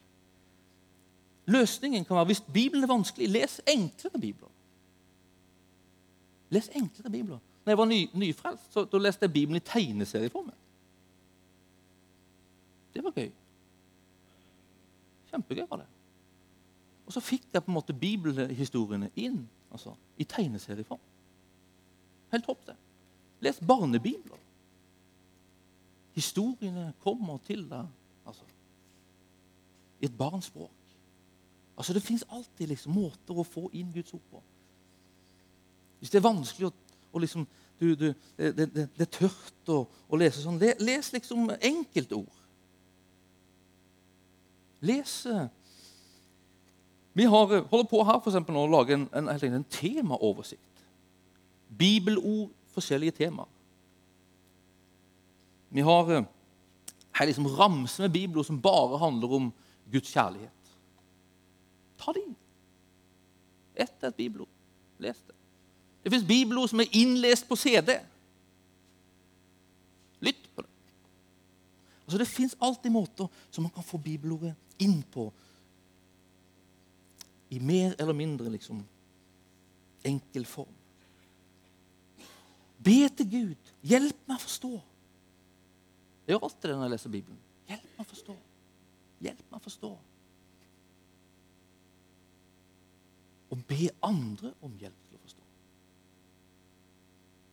Løsningen 1.52 2.08
kan 2.08 2.16
være 2.16 2.32
hvis 2.32 2.42
Bibelen 2.48 2.88
er 2.88 2.90
vanskelig, 2.90 3.28
les 3.30 3.60
enklere 3.68 4.20
bibler. 4.20 4.53
Les 6.54 6.70
enklere 6.78 7.10
bibler. 7.10 7.40
Når 7.64 7.70
jeg 7.70 7.78
var 7.78 7.88
ny, 7.90 8.00
nyfrelst, 8.14 8.68
så 8.72 8.84
da 8.84 9.00
leste 9.00 9.26
jeg 9.26 9.32
Bibelen 9.32 9.58
i 9.58 9.64
tegneserieform. 9.64 10.52
Det 12.94 13.02
var 13.04 13.16
gøy. 13.16 13.30
Kjempegøy 15.30 15.66
var 15.70 15.82
det. 15.82 15.88
Og 17.06 17.12
så 17.12 17.20
fikk 17.20 17.48
jeg 17.52 17.64
på 17.64 17.72
en 17.72 17.76
måte 17.76 17.96
bibelhistoriene 17.96 19.10
inn 19.16 19.42
altså, 19.72 19.96
i 20.20 20.24
tegneserieform. 20.28 21.02
Helt 22.32 22.46
topp, 22.46 22.62
det. 22.66 22.76
Les 23.44 23.60
barnebibler. 23.60 24.40
Historiene 26.14 26.92
kommer 27.02 27.38
til 27.46 27.66
deg 27.68 27.90
altså, 28.26 28.46
i 30.00 30.06
et 30.06 30.18
barns 30.18 30.48
språk. 30.52 30.70
Altså, 31.76 31.92
Det 31.92 32.02
fins 32.02 32.24
alltid 32.30 32.68
liksom, 32.68 32.94
måter 32.94 33.38
å 33.38 33.46
få 33.46 33.68
inn 33.72 33.92
Guds 33.92 34.14
ord 34.14 34.28
på. 34.30 34.42
Hvis 36.04 36.12
det 36.12 36.18
er 36.20 36.26
vanskelig 36.26 36.66
å, 36.68 36.72
å 37.16 37.20
liksom, 37.22 37.46
du, 37.80 37.94
du, 37.96 38.10
det, 38.36 38.50
det, 38.58 38.66
det, 38.76 39.04
er 39.06 39.08
tørt 39.08 39.70
å, 39.72 39.78
å 39.88 40.18
lese 40.20 40.42
sånn, 40.42 40.58
les 40.60 41.06
liksom 41.14 41.46
enkeltord. 41.56 42.28
Les 44.84 45.14
Vi 47.16 47.24
har, 47.24 47.54
holder 47.70 47.88
på 47.88 48.02
her 48.04 48.18
for 48.18 48.28
eksempel, 48.28 48.52
nå 48.52 48.66
å 48.66 48.72
lage 48.74 48.98
en, 48.98 49.06
en, 49.16 49.30
en 49.32 49.64
temaoversikt. 49.72 50.82
Bibelord, 51.72 52.50
forskjellige 52.74 53.16
temaer. 53.22 53.48
Vi 55.72 55.86
har 55.88 56.10
her 56.10 56.26
eh, 56.26 57.30
liksom 57.30 57.48
ramse 57.56 58.04
med 58.04 58.12
bibelord 58.12 58.50
som 58.50 58.60
bare 58.60 59.00
handler 59.00 59.38
om 59.38 59.48
Guds 59.88 60.12
kjærlighet. 60.12 60.74
Ta 61.96 62.12
de. 62.12 62.26
Ett 63.72 64.04
et 64.04 64.20
bibelord. 64.20 64.52
Les 65.00 65.16
det. 65.16 65.38
Det 66.04 66.12
fins 66.12 66.26
bibelord 66.28 66.68
som 66.68 66.82
er 66.84 66.92
innlest 66.92 67.48
på 67.48 67.56
CD. 67.56 67.96
Lytt 70.20 70.48
på 70.54 70.62
det. 70.62 70.70
Altså, 72.04 72.18
det 72.20 72.28
fins 72.28 72.56
alltid 72.60 72.92
måter 72.92 73.30
som 73.50 73.64
man 73.64 73.72
kan 73.72 73.86
få 73.86 73.98
bibelordet 73.98 74.52
inn 74.78 75.00
på 75.14 75.30
i 77.54 77.58
mer 77.58 77.94
eller 77.98 78.12
mindre 78.12 78.50
liksom, 78.50 78.82
enkel 80.04 80.44
form. 80.46 80.74
Be 82.84 83.08
til 83.16 83.30
Gud. 83.30 83.70
Hjelp 83.86 84.26
meg 84.28 84.36
å 84.36 84.42
forstå. 84.42 84.72
Jeg 86.24 86.34
gjør 86.34 86.44
alltid 86.48 86.68
det 86.68 86.74
når 86.74 86.84
jeg 86.84 86.94
leser 86.94 87.12
Bibelen. 87.14 87.38
Hjelp 87.70 87.86
meg 87.94 88.04
å 88.04 88.10
forstå. 88.10 88.34
Hjelp 89.24 89.46
meg 89.46 89.56
å 89.56 89.64
forstå. 89.64 89.92
Og 93.54 93.64
be 93.70 93.88
andre 94.04 94.52
om 94.64 94.76
hjelp. 94.80 95.03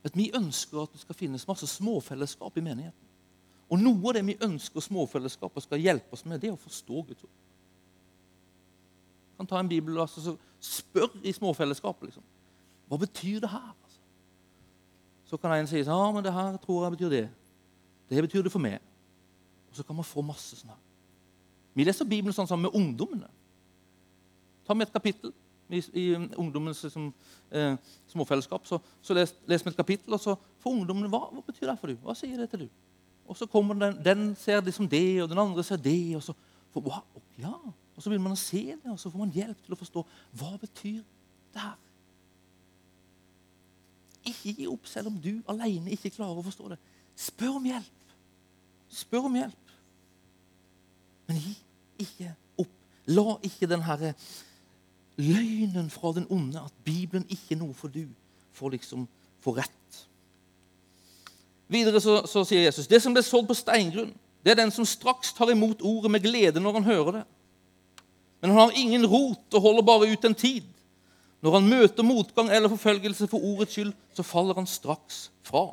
At 0.03 0.17
Vi 0.17 0.31
ønsker 0.33 0.81
at 0.81 0.93
det 0.93 1.01
skal 1.01 1.15
finnes 1.15 1.47
masse 1.47 1.67
småfellesskap 1.67 2.57
i 2.57 2.63
menigheten. 2.65 3.07
Og 3.71 3.79
noe 3.79 4.09
av 4.09 4.17
det 4.17 4.25
vi 4.27 4.39
ønsker 4.43 4.83
småfellesskapet 4.83 5.63
skal 5.63 5.79
hjelpe 5.79 6.17
oss 6.17 6.25
med, 6.25 6.41
det 6.41 6.49
er 6.49 6.57
å 6.57 6.59
forstå 6.59 7.03
Guds 7.07 7.23
ord. 7.23 7.37
Kan 9.37 9.47
ta 9.47 9.61
en 9.61 9.69
bibel 9.69 9.95
og 9.95 10.09
altså, 10.09 10.35
spør 10.59 11.13
i 11.23 11.31
småfellesskapet. 11.33 12.09
Liksom. 12.09 12.25
Hva 12.89 12.99
betyr 12.99 13.39
det 13.39 13.51
her? 13.53 13.69
Altså? 13.71 14.01
Så 15.29 15.39
kan 15.39 15.55
en 15.55 15.69
si 15.69 15.79
ja, 15.79 15.99
men 16.11 16.25
det 16.25 16.33
her 16.35 16.57
tror 16.65 16.83
jeg 16.83 16.97
betyr 16.97 17.13
det. 17.13 17.27
Det 18.09 18.25
betyr 18.25 18.43
det 18.43 18.51
for 18.51 18.63
meg. 18.63 18.81
Og 19.71 19.77
så 19.79 19.85
kan 19.87 19.95
man 19.95 20.07
få 20.07 20.25
masse 20.25 20.57
sånn 20.59 20.73
her. 20.73 20.81
Vi 21.71 21.85
leser 21.87 22.09
Bibelen 22.09 22.35
sånn 22.35 22.49
sammen 22.49 22.67
med 22.67 22.75
ungdommene. 22.75 23.29
Ta 24.67 24.75
med 24.75 24.89
et 24.89 24.93
kapittel 24.93 25.31
i, 25.73 25.81
i 25.97 26.05
ungdommens 26.15 26.83
liksom, 26.83 27.09
eh, 27.51 27.75
småfellesskap. 28.11 28.67
Så, 28.67 28.79
så 29.01 29.15
les, 29.17 29.33
les 29.47 29.65
med 29.65 29.73
et 29.73 29.77
kapittel, 29.77 30.13
og 30.13 30.19
så 30.19 30.35
får 30.63 30.77
ungdommene 30.77 31.11
hva, 31.11 31.25
hva 31.31 31.43
betyr 31.47 31.69
det 31.69 31.77
for 31.81 31.91
du? 31.91 31.99
Hva 32.03 32.15
sier 32.17 32.39
det 32.39 32.49
til 32.51 32.65
du? 32.65 32.71
Og 33.31 33.37
så 33.37 33.47
kommer 33.47 33.77
den, 33.79 33.99
den 34.03 34.35
ser 34.35 34.61
liksom 34.61 34.89
det, 34.91 35.21
og 35.23 35.29
den 35.31 35.39
andre 35.39 35.63
ser 35.63 35.79
det. 35.79 36.15
Og 36.17 36.23
så, 36.23 36.35
for, 36.73 36.83
wow, 36.83 37.23
ja. 37.39 37.53
og 37.95 38.03
så 38.03 38.09
begynner 38.09 38.29
man 38.29 38.35
å 38.35 38.41
se 38.41 38.63
det, 38.73 38.91
og 38.91 38.99
så 38.99 39.11
får 39.11 39.23
man 39.23 39.33
hjelp 39.35 39.63
til 39.65 39.75
å 39.75 39.79
forstå 39.79 40.05
hva 40.41 40.51
betyr 40.59 40.99
det 41.53 41.63
her. 41.63 41.79
Ikke 44.27 44.53
gi 44.53 44.67
opp 44.69 44.85
selv 44.85 45.09
om 45.09 45.17
du 45.21 45.33
alene 45.49 45.95
ikke 45.95 46.11
klarer 46.13 46.37
å 46.37 46.45
forstå 46.45 46.73
det. 46.73 46.77
Spør 47.17 47.57
om 47.57 47.65
hjelp. 47.65 48.13
Spør 48.91 49.27
om 49.29 49.37
hjelp. 49.39 49.73
Men 51.29 51.39
gi 51.41 51.55
ikke 52.03 52.33
opp. 52.61 52.77
La 53.09 53.37
ikke 53.47 53.69
den 53.69 53.83
herre 53.85 54.13
løgnen 55.19 55.89
fra 55.91 56.13
den 56.15 56.27
onde 56.29 56.61
at 56.61 56.73
Bibelen 56.85 57.25
ikke 57.29 57.55
er 57.55 57.61
noe 57.61 57.75
for 57.77 57.91
du 57.91 58.05
får 58.55 58.75
liksom 58.75 59.07
få 59.43 59.55
rett. 59.57 60.01
Videre 61.71 62.01
så, 62.03 62.21
så, 62.27 62.43
sier 62.47 62.67
Jesus 62.67 62.89
det 62.91 62.99
som 63.03 63.15
ble 63.15 63.23
sådd 63.23 63.47
på 63.47 63.55
steingrunn, 63.57 64.11
det 64.43 64.53
er 64.53 64.59
den 64.59 64.73
som 64.73 64.87
straks 64.87 65.31
tar 65.37 65.51
imot 65.53 65.83
ordet 65.85 66.11
med 66.11 66.23
glede 66.25 66.61
når 66.63 66.79
han 66.79 66.87
hører 66.89 67.17
det. 67.19 67.25
Men 68.41 68.53
han 68.53 68.59
har 68.59 68.79
ingen 68.79 69.05
rot 69.05 69.53
og 69.53 69.63
holder 69.63 69.85
bare 69.85 70.09
ut 70.09 70.25
en 70.25 70.35
tid. 70.35 70.65
Når 71.41 71.57
han 71.57 71.69
møter 71.69 72.05
motgang 72.05 72.49
eller 72.53 72.69
forfølgelse 72.69 73.27
for 73.29 73.43
ordets 73.45 73.77
skyld, 73.77 73.93
så 74.17 74.25
faller 74.25 74.57
han 74.57 74.69
straks 74.69 75.29
fra. 75.45 75.69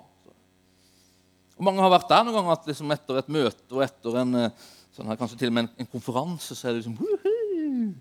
Og 1.59 1.65
Mange 1.65 1.83
har 1.83 1.93
vært 1.93 2.11
der 2.13 2.27
noen 2.27 2.37
ganger 2.39 2.55
at 2.55 2.69
liksom 2.69 2.93
etter 2.95 3.19
et 3.21 3.33
møte 3.33 3.75
og 3.75 3.83
etter 3.85 4.21
en, 4.21 4.35
eh, 4.39 4.69
sånn 4.95 5.09
her, 5.11 5.19
kanskje 5.19 5.41
til 5.41 5.51
og 5.51 5.57
med 5.57 5.67
en, 5.67 5.73
en 5.83 5.91
konferanse 5.91 6.55
så 6.55 6.69
er 6.69 6.77
det 6.77 6.85
liksom! 6.85 7.97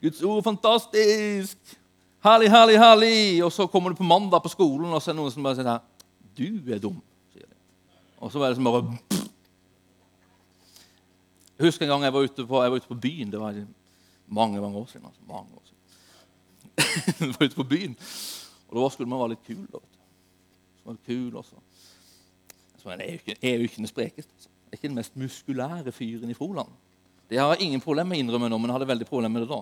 Guds 0.00 0.22
ord 0.22 0.38
er 0.38 0.46
fantastisk! 0.46 1.76
Herlig, 2.24 2.50
herlig, 2.52 2.76
herlig! 2.80 3.44
Og 3.44 3.52
så 3.52 3.66
kommer 3.66 3.92
du 3.92 3.98
på 3.98 4.04
mandag 4.04 4.42
på 4.42 4.48
skolen, 4.52 4.92
og 4.92 5.02
så 5.02 5.10
er 5.10 5.14
det 5.14 5.20
noen 5.20 5.34
som 5.34 5.44
bare 5.44 5.58
sier 5.58 5.68
her, 5.68 5.82
Du 6.36 6.72
er 6.72 6.80
dum. 6.80 7.02
sier 7.34 7.44
de. 7.44 7.58
Og 8.20 8.32
så 8.32 8.40
var 8.40 8.48
det 8.48 8.56
som 8.56 8.64
bare 8.64 8.96
Jeg 11.58 11.66
husker 11.66 11.84
en 11.84 11.92
gang 11.92 12.06
jeg 12.08 12.16
var 12.16 12.24
ute 12.24 12.46
på, 12.46 12.56
var 12.56 12.76
ute 12.76 12.88
på 12.88 12.96
byen. 12.96 13.32
Det 13.32 13.40
var 13.40 13.60
mange 14.26 14.60
mange 14.60 14.78
år 14.78 14.86
siden. 14.88 15.06
Altså, 15.06 15.20
mange 15.28 15.52
år 15.52 15.62
siden. 15.68 15.78
jeg 17.20 17.34
var 17.34 17.46
ute 17.46 17.56
på 17.56 17.68
byen, 17.68 17.96
og 18.68 18.82
da 18.82 18.88
skulle 18.88 19.08
man 19.08 19.20
være 19.20 19.34
litt 19.34 19.44
kul. 19.46 19.66
Da. 19.72 19.82
Så 20.80 20.86
var 20.86 20.96
det 20.96 21.04
kul 21.06 21.36
også. 21.36 21.60
Så 22.80 22.88
jeg 22.88 23.00
er 23.00 23.12
jo 23.12 23.18
ikke, 23.20 23.36
er 23.42 23.56
jo 23.56 23.68
ikke 23.68 23.82
den 23.82 23.86
sprekeste. 23.86 24.32
Altså. 24.32 24.48
Jeg 24.48 24.72
er 24.72 24.78
ikke 24.78 24.88
den 24.88 25.00
mest 25.02 25.16
muskulære 25.16 25.92
fyren 25.92 26.30
i 26.30 26.34
Froland. 26.34 26.72
Det 27.30 27.38
har 27.38 27.54
jeg 27.54 27.68
ingen 27.68 27.82
problem 27.82 28.08
med 28.10 28.18
å 28.18 28.20
innrømme 28.24 28.48
nå, 28.50 28.58
men 28.58 28.68
jeg 28.70 28.74
hadde 28.74 28.90
veldig 28.90 29.06
problem 29.06 29.32
med 29.36 29.44
det 29.44 29.50
da. 29.52 29.60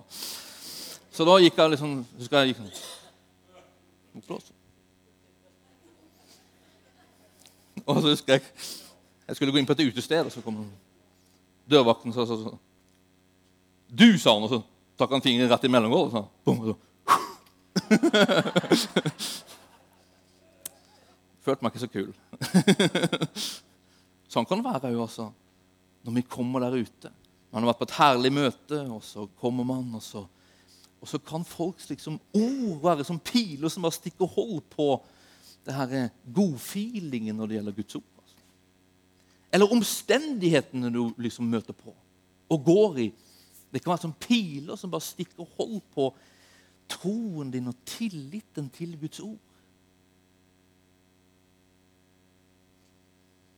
Så 1.13 1.25
da 1.27 1.35
gikk 1.37 1.57
jeg 1.59 1.73
liksom 1.75 1.91
husker 2.17 2.41
jeg 2.41 2.47
gikk 2.49 2.59
sånn. 2.63 2.71
Og 7.85 8.01
så 8.01 8.07
husker 8.09 8.31
jeg 8.35 8.43
jeg 9.29 9.35
skulle 9.37 9.53
gå 9.53 9.59
inn 9.61 9.67
på 9.69 9.75
et 9.77 9.85
utested, 9.85 10.25
og 10.25 10.31
så 10.33 10.41
kom 10.41 10.55
dørvakten 11.69 12.09
og 12.09 12.15
sa 12.17 12.25
sånn 12.25 12.57
Du, 13.85 14.17
sa 14.17 14.33
han, 14.33 14.45
og 14.47 14.49
så 14.49 14.59
tok 14.97 15.11
han 15.13 15.21
fingeren 15.21 15.51
rett 15.51 15.65
i 15.67 15.69
mellomgulvet. 15.69 16.25
Og 16.49 16.57
så, 16.65 16.73
følte 21.45 21.61
meg 21.61 21.69
ikke 21.69 21.85
så 21.85 21.93
kul. 21.93 22.09
sånn 24.33 24.47
kan 24.49 24.57
det 24.57 24.65
være 24.65 24.89
òg, 24.95 25.05
altså. 25.05 25.25
Når 26.05 26.11
vi 26.17 26.23
kommer 26.33 26.59
der 26.65 26.81
ute. 26.81 27.09
Man 27.49 27.63
har 27.63 27.71
vært 27.71 27.79
på 27.81 27.87
et 27.87 27.97
herlig 27.97 28.31
møte, 28.33 28.81
og 28.93 29.01
så 29.05 29.25
kommer 29.41 29.65
man, 29.65 29.87
og 29.97 30.03
så, 30.05 30.25
og 30.99 31.09
så 31.09 31.19
kan 31.23 31.45
folks 31.47 31.89
liksom, 31.89 32.19
ord 32.37 32.83
være 32.83 33.07
som 33.07 33.21
piler 33.21 33.71
som 33.71 33.85
bare 33.85 33.97
stikker 33.97 34.29
hold 34.29 34.61
på 34.69 34.91
det 35.65 35.75
her 35.75 36.11
godfeelingen 36.33 37.37
når 37.37 37.49
det 37.49 37.57
gjelder 37.57 37.77
Guds 37.79 37.97
ord. 37.99 38.11
Altså. 38.21 38.45
Eller 39.53 39.73
omstendighetene 39.75 40.93
du 40.93 41.01
liksom 41.17 41.49
møter 41.49 41.73
på 41.77 41.95
og 42.49 42.65
går 42.65 43.01
i. 43.05 43.09
Det 43.69 43.81
kan 43.81 43.91
være 43.93 44.05
som 44.07 44.15
piler 44.17 44.77
som 44.79 44.91
bare 44.91 45.05
stikker 45.05 45.45
hold 45.57 45.81
på 45.93 46.09
troen 46.89 47.51
din 47.53 47.69
og 47.69 47.77
tilliten 47.85 48.69
til 48.73 48.95
Guds 48.97 49.19
ord. 49.21 49.37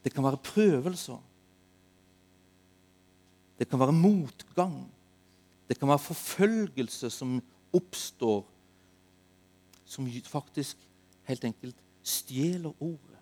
Det 0.04 0.12
kan 0.14 0.26
være 0.26 0.42
prøvelser. 0.44 1.20
Det 3.62 3.68
kan 3.70 3.80
være 3.80 3.93
motgang. 3.93 4.88
Det 5.70 5.78
kan 5.78 5.88
være 5.88 6.01
forfølgelse 6.01 7.09
som 7.14 7.36
oppstår, 7.74 8.47
som 9.86 10.07
faktisk 10.26 10.78
helt 11.30 11.43
enkelt 11.45 11.76
stjeler 12.03 12.74
ordet. 12.80 13.20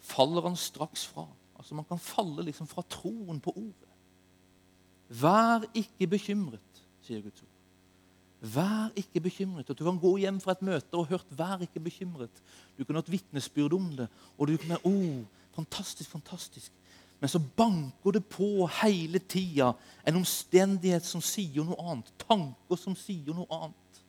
Faller 0.00 0.46
han 0.46 0.56
straks 0.56 1.06
fra? 1.06 1.26
Altså 1.58 1.74
Man 1.74 1.84
kan 1.84 1.98
falle 1.98 2.44
liksom 2.46 2.66
fra 2.66 2.82
troen 2.88 3.40
på 3.40 3.50
ordet. 3.50 3.90
Vær 5.08 5.66
ikke 5.74 6.06
bekymret, 6.06 6.84
sier 7.02 7.20
Guds 7.22 7.42
ord. 7.42 8.52
Vær 8.54 8.94
ikke 8.96 9.20
bekymret. 9.20 9.70
At 9.70 9.78
du 9.78 9.84
kan 9.84 9.98
gå 9.98 10.16
hjem 10.22 10.38
fra 10.40 10.54
et 10.54 10.62
møte 10.62 10.94
og 10.94 11.06
hørt 11.10 11.26
'vær 11.30 11.60
ikke 11.66 11.80
bekymret'. 11.80 12.42
Du 12.78 12.84
kan 12.84 12.94
ha 12.94 13.02
et 13.02 13.12
vitnesbyrd 13.12 13.72
om 13.72 13.90
det. 13.96 14.08
og 14.38 14.48
du 14.48 14.56
kan 14.56 14.70
ha, 14.70 14.78
oh, 14.84 15.24
fantastisk, 15.54 16.10
fantastisk. 16.10 16.72
Men 17.22 17.30
så 17.30 17.38
banker 17.38 18.12
det 18.12 18.24
på 18.26 18.66
hele 18.82 19.18
tida 19.18 19.74
en 20.02 20.16
omstendighet 20.18 21.04
som 21.06 21.22
sier 21.22 21.62
noe 21.62 21.78
annet. 21.78 22.08
Tanker 22.18 22.80
som 22.80 22.96
sier 22.98 23.30
noe 23.36 23.46
annet. 23.54 24.00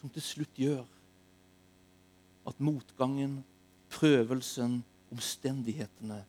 Som 0.00 0.08
til 0.14 0.24
slutt 0.24 0.56
gjør 0.56 0.86
at 2.48 2.62
motgangen, 2.64 3.42
prøvelsen, 3.92 4.80
omstendighetene 5.12 6.22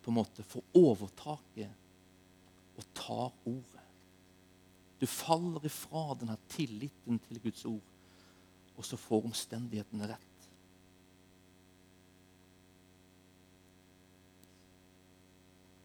på 0.00 0.08
en 0.08 0.16
måte 0.16 0.40
får 0.48 0.64
overtaket 0.80 2.80
og 2.80 2.88
tar 2.96 3.36
ordet. 3.44 3.84
Du 4.96 5.04
faller 5.12 5.68
ifra 5.68 6.16
denne 6.16 6.40
tilliten 6.48 7.20
til 7.28 7.44
Guds 7.44 7.68
ord, 7.68 7.84
og 8.78 8.88
så 8.88 8.96
får 8.96 9.28
omstendighetene 9.28 10.08
rett. 10.14 10.33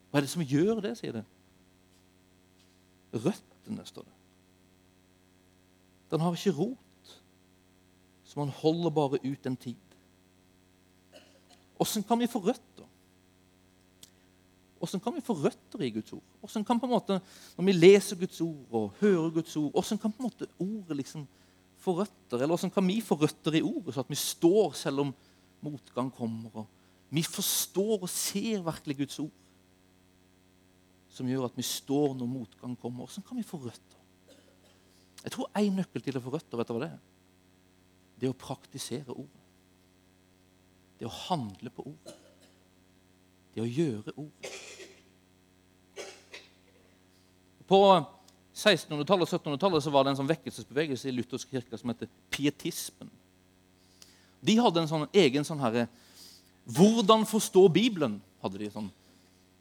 Hva 0.09 0.19
er 0.19 0.25
det 0.25 0.31
som 0.31 0.45
gjør 0.45 0.81
det, 0.83 0.95
sier 0.97 1.19
det? 1.19 1.25
Røttene, 3.13 3.85
står 3.85 4.05
det. 4.07 4.15
Den 6.09 6.23
har 6.23 6.33
ikke 6.33 6.55
rot, 6.57 7.13
så 8.25 8.39
man 8.41 8.53
holder 8.61 8.93
bare 8.93 9.21
ut 9.21 9.45
en 9.45 9.57
tid. 9.57 9.97
Åssen 11.79 12.03
kan 12.03 12.19
vi 12.19 12.27
få 12.29 12.41
røtter? 12.43 12.87
Åssen 14.79 15.01
kan 15.03 15.15
vi 15.15 15.23
få 15.23 15.35
røtter 15.35 15.81
i 15.83 15.91
Guds 15.91 16.13
ord? 16.15 16.23
Hvordan 16.39 16.65
kan 16.65 16.79
på 16.79 16.87
en 16.87 16.93
måte, 16.93 17.19
Når 17.57 17.65
vi 17.65 17.71
leser 17.71 18.15
Guds 18.15 18.41
ord 18.41 18.65
og 18.71 18.93
hører 18.99 19.29
Guds 19.29 19.55
ord, 19.55 19.71
hvordan 19.71 19.97
kan 19.97 20.11
på 20.11 20.23
en 20.23 20.29
måte 20.29 20.47
ordet 20.59 20.97
liksom 20.97 21.27
få 21.77 21.99
røtter? 21.99 22.37
Eller 22.37 22.55
hvordan 22.55 22.71
kan 22.71 22.87
vi 22.87 23.01
få 23.01 23.15
røtter 23.15 23.53
i 23.59 23.61
ordet, 23.61 23.93
så 23.93 23.99
at 23.99 24.09
vi 24.09 24.15
står 24.15 24.71
selv 24.71 24.99
om 24.99 25.13
motgang 25.61 26.11
kommer? 26.11 26.49
og 26.53 26.65
Vi 27.09 27.23
forstår 27.23 28.01
og 28.01 28.09
ser 28.09 28.63
virkelig 28.63 28.97
Guds 28.97 29.19
ord, 29.19 29.31
som 31.09 31.29
gjør 31.29 31.47
at 31.49 31.57
vi 31.57 31.65
står 31.65 32.13
når 32.17 32.29
motgang 32.29 32.75
kommer. 32.79 33.05
Hvordan 33.05 33.25
kan 33.27 33.39
vi 33.39 33.45
få 33.47 33.59
røtter? 33.63 33.97
Jeg 35.23 35.33
tror 35.35 35.51
én 35.59 35.75
nøkkel 35.75 36.03
til 36.03 36.17
å 36.17 36.23
få 36.23 36.33
røtter, 36.35 36.59
vet 36.59 36.69
du 36.69 36.75
hva 36.75 36.83
det 36.85 36.91
er? 36.93 36.99
Det 38.19 38.27
er 38.27 38.33
å 38.33 38.39
praktisere 38.39 39.15
ordet. 39.15 39.45
Det 40.99 41.07
å 41.07 41.17
handle 41.27 41.71
på 41.73 41.85
ordet. 41.87 42.15
Det 43.55 43.63
å 43.63 43.67
gjøre 43.67 44.13
ordet. 44.15 44.53
På 47.69 47.81
1600-tallet 48.55 49.27
og 49.27 49.29
1700-tallet 49.29 49.85
så 49.85 49.93
var 49.93 50.05
det 50.05 50.13
en 50.13 50.19
sånn 50.19 50.31
vekkelsesbevegelse 50.31 51.09
i 51.09 51.15
luthersk 51.15 51.51
kirke 51.53 51.79
som 51.79 51.91
heter 51.91 52.09
pietismen. 52.33 53.11
De 54.43 54.55
hadde 54.59 54.83
en 54.83 54.89
sånn 54.89 55.09
egen 55.11 55.47
sånn 55.47 55.59
herre 55.59 55.89
Hvordan 56.69 57.25
forstå 57.25 57.63
Bibelen? 57.73 58.19
hadde 58.43 58.59
de 58.61 58.69
sånn, 58.71 58.89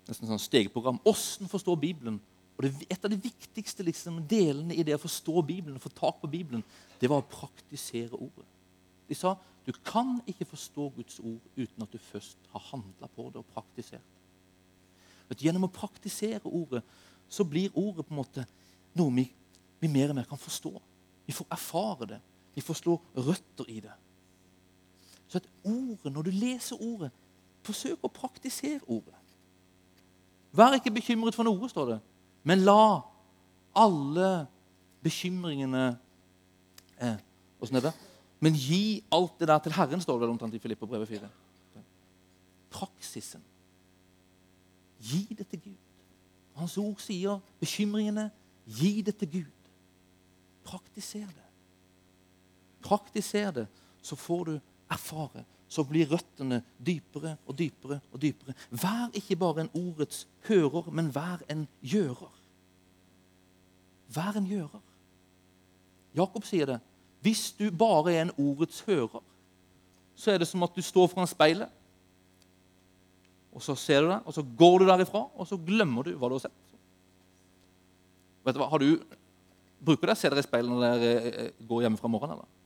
nesten 0.09 0.31
sånn 0.31 0.41
stegprogram. 0.41 1.01
Åssen 1.09 1.51
forstå 1.51 1.77
Bibelen? 1.81 2.19
Og 2.57 2.65
det, 2.65 2.73
Et 2.91 3.05
av 3.05 3.11
de 3.11 3.21
viktigste 3.23 3.85
liksom, 3.87 4.23
delene 4.29 4.75
i 4.75 4.83
det 4.83 4.97
å 4.97 5.03
forstå 5.03 5.43
Bibelen, 5.47 5.81
få 5.81 5.93
tak 5.95 6.21
på 6.21 6.31
Bibelen, 6.31 6.65
det 6.99 7.11
var 7.11 7.23
å 7.23 7.31
praktisere 7.31 8.17
ordet. 8.17 8.47
De 9.09 9.17
sa 9.17 9.37
du 9.69 9.75
kan 9.85 10.17
ikke 10.25 10.47
forstå 10.49 10.87
Guds 10.97 11.19
ord 11.21 11.45
uten 11.57 11.85
at 11.85 11.93
du 11.93 11.99
først 12.01 12.39
har 12.55 12.63
handla 12.71 13.09
på 13.13 13.27
det 13.29 13.43
og 13.43 13.51
praktisert 13.53 14.01
det. 15.29 15.37
Gjennom 15.45 15.67
å 15.67 15.73
praktisere 15.73 16.49
ordet 16.49 16.81
så 17.29 17.45
blir 17.45 17.75
ordet 17.77 18.07
på 18.07 18.15
en 18.15 18.21
måte 18.23 18.47
noe 18.97 19.13
vi, 19.13 19.27
vi 19.77 19.91
mer 19.93 20.15
og 20.15 20.17
mer 20.17 20.29
kan 20.31 20.41
forstå. 20.41 20.73
Vi 21.29 21.37
får 21.37 21.51
erfare 21.53 22.09
det. 22.15 22.21
Vi 22.57 22.65
får 22.65 22.79
slå 22.81 22.97
røtter 23.13 23.69
i 23.69 23.83
det. 23.85 23.93
Så 25.29 25.43
at 25.43 25.51
ordet, 25.69 26.15
når 26.15 26.31
du 26.31 26.31
leser 26.33 26.81
ordet, 26.81 27.13
forsøk 27.69 28.09
å 28.09 28.13
praktisere 28.13 28.81
ordet. 28.89 29.18
Vær 30.53 30.77
ikke 30.79 30.95
bekymret 30.95 31.37
for 31.37 31.47
noe, 31.47 31.69
står 31.71 31.93
det, 31.93 31.99
men 32.49 32.65
la 32.65 33.01
alle 33.79 34.31
bekymringene 35.05 35.91
eh, 36.99 37.19
Åssen 37.59 37.81
er 37.81 37.89
det? 37.89 37.93
Men 38.39 38.55
gi 38.55 39.01
alt 39.11 39.41
det 39.41 39.49
der 39.51 39.59
til 39.63 39.75
Herren, 39.75 40.01
står 40.01 40.21
det 40.21 40.29
omtrent 40.31 40.55
i 40.55 40.61
Filipperbrevet 40.63 41.09
4. 41.11 41.29
Praksisen. 42.71 43.43
Gi 45.03 45.25
det 45.35 45.47
til 45.51 45.61
Gud. 45.65 45.81
Hans 46.59 46.77
ord 46.79 47.03
sier 47.03 47.41
bekymringene 47.59 48.29
gi 48.79 49.01
det 49.03 49.17
til 49.19 49.31
Gud. 49.33 49.69
Praktiser 50.67 51.27
det. 51.27 51.47
Praktiser 52.85 53.51
det, 53.51 53.67
så 54.03 54.17
får 54.17 54.45
du 54.45 54.55
erfare. 54.91 55.45
Så 55.69 55.85
blir 55.85 56.09
røttene 56.09 56.63
dypere 56.81 57.37
og 57.47 57.57
dypere 57.59 58.01
og 58.13 58.21
dypere. 58.23 58.55
Vær 58.71 59.11
ikke 59.19 59.37
bare 59.37 59.67
en 59.67 59.73
ordets 59.77 60.27
hører, 60.49 60.91
men 60.91 61.11
vær 61.15 61.45
en 61.53 61.67
gjører. 61.85 62.35
Vær 64.15 64.39
en 64.41 64.49
gjører. 64.49 64.85
Jakob 66.17 66.47
sier 66.49 66.71
det. 66.71 66.79
Hvis 67.21 67.51
du 67.59 67.69
bare 67.75 68.15
er 68.15 68.23
en 68.25 68.37
ordets 68.39 68.81
hører, 68.87 69.21
så 70.19 70.33
er 70.33 70.41
det 70.41 70.49
som 70.51 70.63
at 70.67 70.75
du 70.75 70.83
står 70.83 71.11
foran 71.13 71.29
speilet. 71.31 71.71
Og 73.55 73.63
så 73.65 73.75
ser 73.79 74.03
du 74.05 74.11
det, 74.13 74.21
og 74.25 74.35
så 74.35 74.45
går 74.59 74.79
du 74.79 74.89
derifra, 74.89 75.25
og 75.35 75.47
så 75.47 75.59
glemmer 75.59 76.07
du 76.07 76.15
hva 76.17 76.31
du 76.31 76.37
har 76.39 76.47
sett. 76.47 76.75
Vet 78.47 78.57
du 78.57 78.63
hva, 78.63 78.71
har 78.73 78.83
du, 78.83 79.17
Bruker 79.79 80.11
dere 80.11 80.19
se 80.19 80.27
dere 80.27 80.43
i 80.43 80.47
speilet 80.47 80.73
når 80.73 80.81
dere 80.99 81.31
eh, 81.31 81.51
går 81.69 81.85
hjemme 81.85 82.01
fra 82.01 82.09
morgenen? 82.11 82.41
eller? 82.41 82.58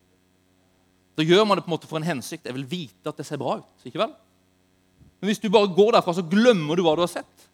Da 1.19 1.25
gjør 1.27 1.45
man 1.45 1.59
det 1.59 1.65
på 1.65 1.71
en 1.71 1.75
måte 1.75 1.89
for 1.91 2.01
en 2.01 2.07
hensikt. 2.09 2.47
Jeg 2.49 2.57
vil 2.57 2.69
vite 2.69 3.11
at 3.11 3.19
det 3.19 3.27
ser 3.29 3.41
bra 3.41 3.59
ut. 3.61 3.87
ikke 3.87 4.01
vel? 4.01 4.15
Men 5.21 5.31
hvis 5.31 5.43
du 5.43 5.51
bare 5.53 5.71
går 5.71 5.93
derfra, 5.97 6.15
så 6.17 6.25
glemmer 6.27 6.77
du 6.77 6.83
hva 6.87 6.97
du 6.97 7.05
har 7.05 7.13
sett. 7.13 7.49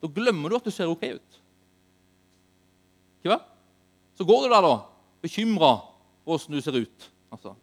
Da 0.00 0.08
glemmer 0.08 0.48
du 0.48 0.56
at 0.56 0.66
du 0.66 0.72
ser 0.72 0.88
ok 0.88 1.02
ut. 1.18 1.40
Ikke 3.20 3.34
vel? 3.34 3.42
Så 4.16 4.24
går 4.28 4.46
du 4.46 4.54
der, 4.54 4.64
da, 4.64 4.76
bekymra 5.24 5.72
åssen 6.28 6.54
du 6.54 6.60
ser 6.64 6.78
ut. 6.78 7.10
Altså. 7.32 7.54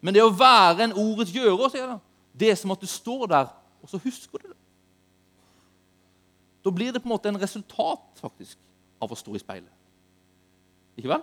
Men 0.00 0.16
det 0.16 0.24
å 0.24 0.32
være 0.32 0.86
en 0.86 0.96
ordets 0.98 1.32
gjører, 1.34 1.72
sier 1.72 1.88
det, 1.88 1.98
det 2.40 2.52
er 2.52 2.58
som 2.58 2.72
at 2.72 2.80
du 2.80 2.88
står 2.88 3.26
der, 3.30 3.50
og 3.80 3.90
så 3.90 4.00
husker 4.02 4.40
du 4.40 4.50
det. 4.50 4.58
Da 6.64 6.72
blir 6.74 6.92
det 6.92 7.00
på 7.00 7.08
en 7.08 7.14
måte 7.14 7.30
en 7.32 7.40
resultat 7.40 8.20
faktisk, 8.20 8.58
av 9.00 9.12
å 9.12 9.16
stå 9.16 9.32
i 9.36 9.40
speilet. 9.40 9.76
Ikke 11.00 11.12
vel? 11.14 11.22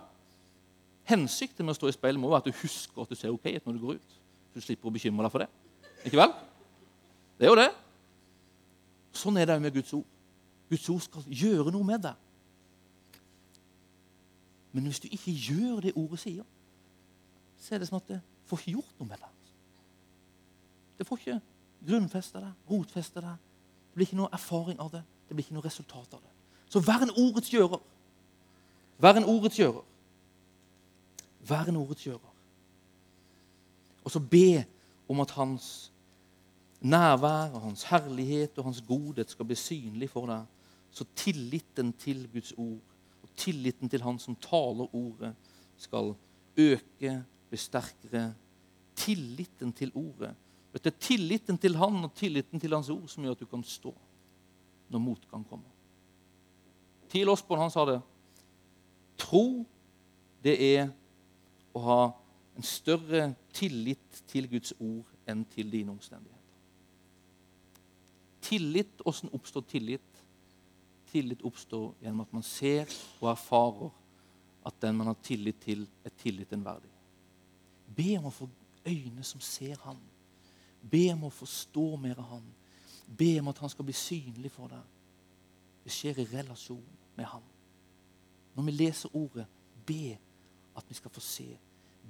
Hensikten 1.08 1.64
med 1.64 1.72
å 1.72 1.78
stå 1.78 1.88
i 1.88 1.96
speilet 1.96 2.20
må 2.20 2.28
være 2.28 2.44
at 2.44 2.50
du 2.50 2.60
husker 2.60 3.02
at 3.02 3.10
du 3.10 3.16
ser 3.16 3.32
ok 3.32 3.46
ut 3.48 3.66
når 3.66 3.76
du 3.76 3.82
går 3.84 3.98
ut. 3.98 4.16
Du 4.54 4.60
slipper 4.60 4.90
å 4.90 4.92
bekymre 4.92 5.24
deg 5.24 5.32
for 5.32 5.44
det. 5.44 5.48
Ikke 6.04 6.20
vel? 6.20 6.34
Det 7.38 7.46
er 7.46 7.52
jo 7.52 7.58
det. 7.58 7.68
Sånn 9.16 9.38
er 9.40 9.48
det 9.48 9.56
òg 9.56 9.64
med 9.64 9.76
Guds 9.78 9.94
ord. 9.96 10.06
Guds 10.68 10.88
ord 10.92 11.04
skal 11.06 11.28
gjøre 11.32 11.72
noe 11.72 11.86
med 11.86 12.04
deg. 12.04 12.24
Men 14.76 14.88
hvis 14.90 15.00
du 15.00 15.08
ikke 15.08 15.32
gjør 15.32 15.80
det 15.86 15.96
ordet 15.96 16.20
sier, 16.22 16.44
så 17.58 17.74
er 17.74 17.82
det 17.82 17.88
som 17.88 17.98
at 17.98 18.10
det 18.10 18.20
får 18.46 18.60
ikke 18.60 18.76
gjort 18.76 19.00
noe 19.00 19.08
med 19.08 19.22
deg. 19.22 19.52
Det 20.98 21.06
får 21.08 21.22
ikke 21.22 21.38
grunnfeste 21.88 22.42
deg, 22.42 22.52
rotfeste 22.68 23.22
deg. 23.24 23.44
Det 23.88 23.98
blir 23.98 24.10
ikke 24.10 24.20
noe 24.20 24.34
erfaring 24.34 24.80
av 24.82 24.92
det. 24.92 25.04
Det 25.28 25.36
blir 25.36 25.46
ikke 25.46 25.56
noe 25.56 25.64
resultat 25.64 26.14
av 26.16 26.20
det. 26.20 26.34
Så 26.68 26.82
vær 26.84 27.04
en 27.04 27.14
ordets 27.16 27.52
gjører. 27.52 27.80
Vær 29.00 29.16
en 29.16 29.28
ordets 29.30 29.58
gjører. 29.58 29.84
Vær 31.48 31.68
en 31.68 31.80
ordets 31.80 32.04
gjører. 32.04 32.34
Og 34.04 34.12
så 34.12 34.20
be 34.20 34.64
om 35.08 35.20
at 35.20 35.32
hans 35.36 35.92
nærvær 36.80 37.54
og 37.56 37.60
hans 37.60 37.82
herlighet 37.88 38.58
og 38.58 38.68
hans 38.70 38.82
godhet 38.86 39.30
skal 39.30 39.48
bli 39.48 39.56
synlig 39.58 40.10
for 40.12 40.28
deg. 40.30 40.44
Så 40.90 41.04
tilliten 41.16 41.92
til 42.00 42.26
Guds 42.32 42.52
ord 42.56 42.80
og 43.22 43.32
tilliten 43.36 43.90
til 43.90 44.02
han 44.02 44.18
som 44.18 44.36
taler 44.40 44.94
ordet, 44.94 45.34
skal 45.78 46.14
øke, 46.58 47.14
bli 47.48 47.58
sterkere. 47.58 48.32
Tilliten 48.96 49.72
til 49.72 49.92
ordet. 49.94 50.34
Det 50.72 50.92
er 50.92 51.00
tilliten 51.00 51.58
til 51.58 51.76
han 51.76 52.04
og 52.04 52.14
tilliten 52.14 52.60
til 52.60 52.74
hans 52.74 52.90
ord 52.90 53.08
som 53.10 53.24
gjør 53.24 53.34
at 53.34 53.40
du 53.42 53.46
kan 53.50 53.64
stå 53.66 53.92
når 54.88 55.02
motgang 55.02 55.44
kommer. 55.48 55.68
Til 57.08 57.28
Osborn 57.28 57.60
han 57.60 57.72
sa 57.72 57.84
det. 57.88 57.98
Tro, 59.18 59.64
det 60.44 60.54
er 60.76 60.90
å 61.78 61.84
ha 61.86 62.00
en 62.58 62.66
større 62.66 63.30
tillit 63.54 64.22
til 64.26 64.48
Guds 64.50 64.74
ord 64.80 65.06
enn 65.30 65.44
til 65.52 65.70
dine 65.70 65.94
omstendigheter. 65.94 66.34
Tillit, 68.48 69.02
Åssen 69.06 69.30
oppstår 69.34 69.64
tillit? 69.68 70.22
Tillit 71.10 71.42
oppstår 71.44 71.92
gjennom 72.02 72.24
at 72.24 72.32
man 72.34 72.44
ser 72.46 72.88
og 73.20 73.30
erfarer 73.30 73.90
at 74.68 74.80
den 74.82 74.96
man 74.96 75.10
har 75.10 75.18
tillit 75.22 75.60
til, 75.62 75.86
er 76.04 76.14
tilliten 76.18 76.64
verdig. 76.64 76.90
Be 77.96 78.14
om 78.18 78.28
å 78.28 78.34
få 78.34 78.48
øyne 78.88 79.24
som 79.24 79.40
ser 79.40 79.78
Han. 79.84 80.00
Be 80.82 81.08
om 81.12 81.26
å 81.28 81.34
forstå 81.34 81.86
mer 82.00 82.18
av 82.20 82.32
Han. 82.34 82.48
Be 83.18 83.38
om 83.40 83.48
at 83.52 83.60
Han 83.62 83.72
skal 83.72 83.88
bli 83.88 83.96
synlig 83.96 84.52
for 84.52 84.68
deg. 84.72 84.82
Det 85.84 85.94
skjer 85.94 86.20
i 86.20 86.28
relasjon 86.32 86.84
med 87.16 87.30
Han. 87.32 87.44
Når 88.54 88.66
vi 88.66 88.76
leser 88.76 89.16
ordet, 89.16 89.46
be 89.86 90.18
at 90.76 90.84
vi 90.88 90.94
skal 90.94 91.12
få 91.14 91.20
se. 91.24 91.48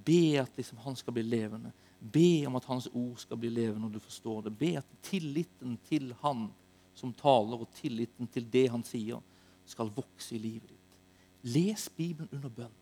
Be 0.05 0.39
at 0.41 0.57
liksom 0.57 0.79
Han 0.85 0.97
skal 0.97 1.13
bli 1.17 1.23
levende. 1.23 1.73
Be 1.99 2.47
om 2.47 2.57
at 2.57 2.65
Hans 2.65 2.87
ord 2.93 3.19
skal 3.19 3.37
bli 3.41 3.51
levende 3.51 3.87
når 3.87 3.97
du 3.97 4.01
forstår 4.05 4.47
det. 4.47 4.55
Be 4.59 4.77
at 4.79 4.97
tilliten 5.03 5.79
til 5.89 6.13
Han 6.23 6.49
som 6.99 7.15
taler, 7.15 7.61
og 7.63 7.71
tilliten 7.79 8.27
til 8.33 8.47
det 8.51 8.67
han 8.73 8.83
sier, 8.87 9.23
skal 9.69 9.93
vokse 9.95 10.35
i 10.35 10.41
livet 10.43 10.73
ditt. 10.73 10.97
Les 11.55 11.89
Bibelen 11.95 12.31
under 12.33 12.51
bønn. 12.51 12.75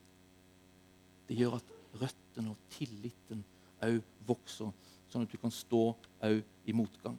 Det 1.28 1.36
gjør 1.36 1.58
at 1.58 1.72
røttene 2.00 2.54
og 2.54 2.72
tilliten 2.72 3.42
òg 3.84 4.00
vokser, 4.26 4.72
sånn 5.10 5.26
at 5.26 5.32
du 5.32 5.36
kan 5.40 5.52
stå 5.52 5.90
òg 6.24 6.40
i 6.64 6.74
motgang. 6.76 7.18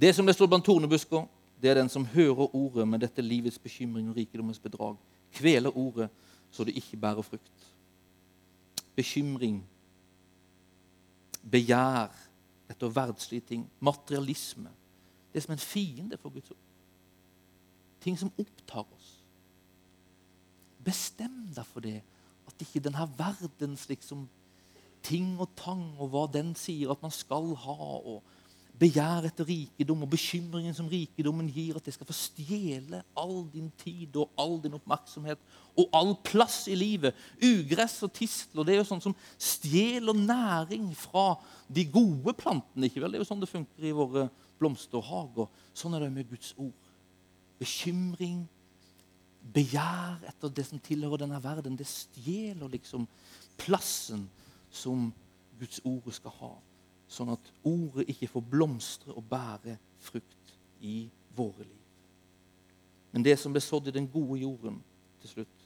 Det 0.00 0.14
som 0.16 0.28
det 0.28 0.36
står 0.36 0.48
blant 0.48 0.64
tornebusker, 0.64 1.26
det 1.60 1.72
er 1.72 1.80
den 1.80 1.90
som 1.92 2.06
hører 2.08 2.54
ordet 2.56 2.86
med 2.88 3.02
dette 3.02 3.24
livets 3.24 3.58
bekymring 3.60 4.08
og 4.08 4.16
rikdommens 4.16 4.62
bedrag, 4.62 4.94
kveler 5.32 5.76
ordet 5.76 6.10
så 6.50 6.64
det 6.64 6.76
ikke 6.76 6.96
bærer 6.96 7.22
frukt. 7.22 7.66
Bekymring, 8.96 9.62
begjær 11.50 12.10
etter 12.70 12.92
verdslige 12.94 13.46
ting, 13.48 13.70
materialisme. 13.80 14.70
Det 15.32 15.38
er 15.38 15.46
som 15.46 15.54
en 15.54 15.62
fiende 15.62 16.18
for 16.18 16.34
Guds 16.34 16.50
ord. 16.50 16.66
Ting 18.00 18.18
som 18.18 18.32
opptar 18.38 18.86
oss. 18.96 19.08
Bestem 20.84 21.46
deg 21.54 21.66
for 21.66 21.84
det, 21.84 22.00
at 22.48 22.62
ikke 22.64 22.82
denne 22.82 23.06
verdens 23.18 23.86
liksom, 23.88 24.26
ting 25.06 25.36
og 25.40 25.52
tang 25.56 25.84
og 26.00 26.10
hva 26.12 26.26
den 26.32 26.54
sier 26.58 26.92
at 26.92 27.02
man 27.02 27.14
skal 27.14 27.52
ha, 27.62 27.76
og 28.00 28.22
begjær 28.80 29.26
etter 29.28 29.44
rikedom 29.44 30.06
og 30.06 30.10
bekymringen 30.14 30.74
som 30.76 30.88
rikedommen 30.88 31.48
gir, 31.52 31.76
at 31.76 31.84
det 31.84 31.92
skal 31.92 32.08
få 32.08 32.16
stjele 32.16 33.02
all 33.18 33.42
din 33.52 33.68
tid 33.82 34.14
og 34.16 34.30
all 34.40 34.56
din 34.62 34.76
oppmerksomhet 34.78 35.40
og 35.76 35.90
all 35.96 36.14
plass 36.24 36.62
i 36.72 36.76
livet. 36.78 37.16
Ugress 37.44 37.98
og 38.06 38.14
tistler 38.16 38.64
det 38.64 38.74
er 38.74 38.80
jo 38.80 38.86
sånn 38.88 39.02
som 39.04 39.16
stjeler 39.36 40.16
næring 40.16 40.88
fra 40.96 41.34
de 41.68 41.84
gode 41.92 42.32
plantene. 42.38 42.88
ikke 42.88 43.04
vel? 43.04 43.12
Det 43.12 43.20
er 43.20 43.24
jo 43.24 43.28
sånn 43.28 43.44
det 43.44 43.50
funker 43.52 43.84
i 43.84 43.96
våre 43.96 44.30
blomsterhager. 44.60 45.50
Sånn 45.76 45.98
er 45.98 46.06
det 46.06 46.14
med 46.14 46.32
Guds 46.32 46.54
ord. 46.56 46.88
Bekymring, 47.60 48.46
begjær 49.52 50.24
etter 50.28 50.56
det 50.56 50.64
som 50.70 50.80
tilhører 50.80 51.26
denne 51.26 51.42
verden, 51.44 51.76
det 51.76 51.88
stjeler 51.88 52.72
liksom 52.72 53.04
plassen 53.60 54.24
som 54.72 55.10
Guds 55.60 55.84
ord 55.84 56.08
skal 56.16 56.36
ha 56.40 56.54
sånn 57.10 57.32
at 57.34 57.52
ordet 57.66 58.08
ikke 58.12 58.28
får 58.30 58.44
blomstre 58.52 59.10
og 59.16 59.24
bære 59.30 59.74
frukt 60.00 60.54
i 60.86 61.10
våre 61.36 61.64
liv. 61.64 61.76
Men 63.10 63.22
det 63.26 63.36
som 63.40 63.52
ble 63.52 63.62
sådd 63.64 63.88
i 63.90 63.96
den 63.96 64.08
gode 64.10 64.38
jorden 64.40 64.76
til 65.20 65.30
slutt, 65.34 65.58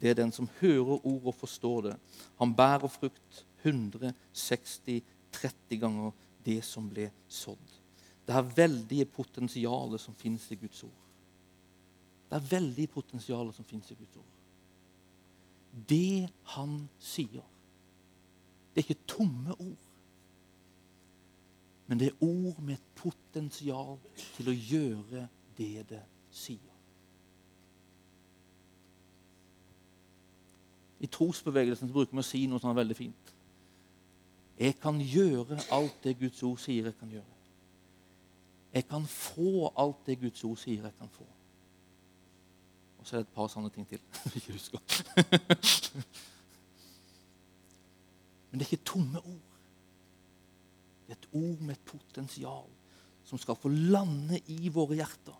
det 0.00 0.10
er 0.10 0.18
den 0.18 0.32
som 0.32 0.48
hører 0.60 0.98
ordet 0.98 1.32
og 1.32 1.34
forstår 1.34 1.82
det. 1.88 1.96
Han 2.40 2.56
bærer 2.56 2.88
frukt 2.92 3.44
160-30 3.64 5.80
ganger 5.80 6.12
det 6.44 6.64
som 6.64 6.90
ble 6.90 7.10
sådd. 7.28 7.72
Det 8.26 8.34
er 8.34 8.54
veldige 8.56 9.06
potensialet 9.06 10.00
som 10.02 10.14
finnes 10.18 10.50
i 10.50 10.58
Guds 10.60 10.82
ord. 10.84 11.02
Det 12.26 12.36
er 12.36 12.48
veldig 12.50 12.88
potensialet 12.90 13.54
som 13.54 13.64
finnes 13.64 13.90
i 13.90 13.98
Guds 13.98 14.16
ord. 14.18 14.32
Det 15.88 16.28
han 16.56 16.88
sier, 16.98 17.44
det 18.72 18.82
er 18.82 18.88
ikke 18.88 19.08
tomme 19.08 19.54
ord. 19.60 19.85
Men 21.86 22.00
det 22.00 22.08
er 22.08 22.24
ord 22.24 22.58
med 22.62 22.74
et 22.74 22.88
potensial 22.98 23.98
til 24.36 24.50
å 24.50 24.54
gjøre 24.54 25.28
det 25.58 25.88
det 25.90 26.02
sier. 26.34 26.72
I 31.00 31.06
trosbevegelsen 31.12 31.92
bruker 31.92 32.16
vi 32.16 32.22
å 32.24 32.26
si 32.26 32.46
noe 32.48 32.62
sånn 32.62 32.76
veldig 32.76 32.96
fint. 32.96 33.32
Jeg 34.56 34.78
kan 34.80 34.98
gjøre 35.00 35.60
alt 35.76 35.98
det 36.04 36.16
Guds 36.18 36.42
ord 36.48 36.58
sier 36.58 36.88
jeg 36.88 36.96
kan 36.98 37.10
gjøre. 37.12 37.34
Jeg 38.76 38.84
kan 38.88 39.04
få 39.08 39.72
alt 39.76 40.06
det 40.08 40.18
Guds 40.20 40.44
ord 40.44 40.56
sier 40.60 40.82
jeg 40.82 40.94
kan 40.98 41.10
få. 41.12 41.26
Og 42.98 43.06
så 43.06 43.16
er 43.16 43.20
det 43.22 43.28
et 43.28 43.36
par 43.36 43.48
sånne 43.52 43.70
ting 43.72 43.86
til 43.88 44.00
jeg 44.24 44.40
ikke 44.40 44.56
husker. 44.56 44.80
Men 48.50 48.58
det 48.58 48.66
er 48.66 48.72
ikke 48.72 48.90
tomme 48.92 49.20
ord. 49.20 49.45
Et 51.08 51.28
ord 51.32 51.60
med 51.60 51.76
et 51.76 51.84
potensial 51.86 52.70
som 53.26 53.38
skal 53.38 53.58
få 53.58 53.70
lande 53.70 54.38
i 54.54 54.70
våre 54.72 54.98
hjerter. 54.98 55.38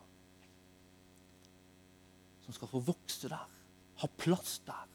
Som 2.47 2.55
skal 2.55 2.71
få 2.71 2.83
vokse 2.87 3.31
der, 3.31 3.47
ha 4.03 4.09
plass 4.19 4.59
der. 4.67 4.89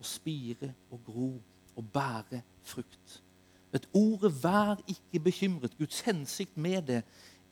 Og 0.00 0.06
spire 0.06 0.72
og 0.90 1.02
gro 1.06 1.32
og 1.76 1.90
bære 1.92 2.42
frukt. 2.62 3.22
Et 3.74 3.88
ordet 3.94 4.32
'vær 4.32 4.82
ikke 4.88 5.30
bekymret'. 5.30 5.76
Guds 5.78 6.00
hensikt 6.00 6.56
med 6.56 6.82
det 6.82 7.02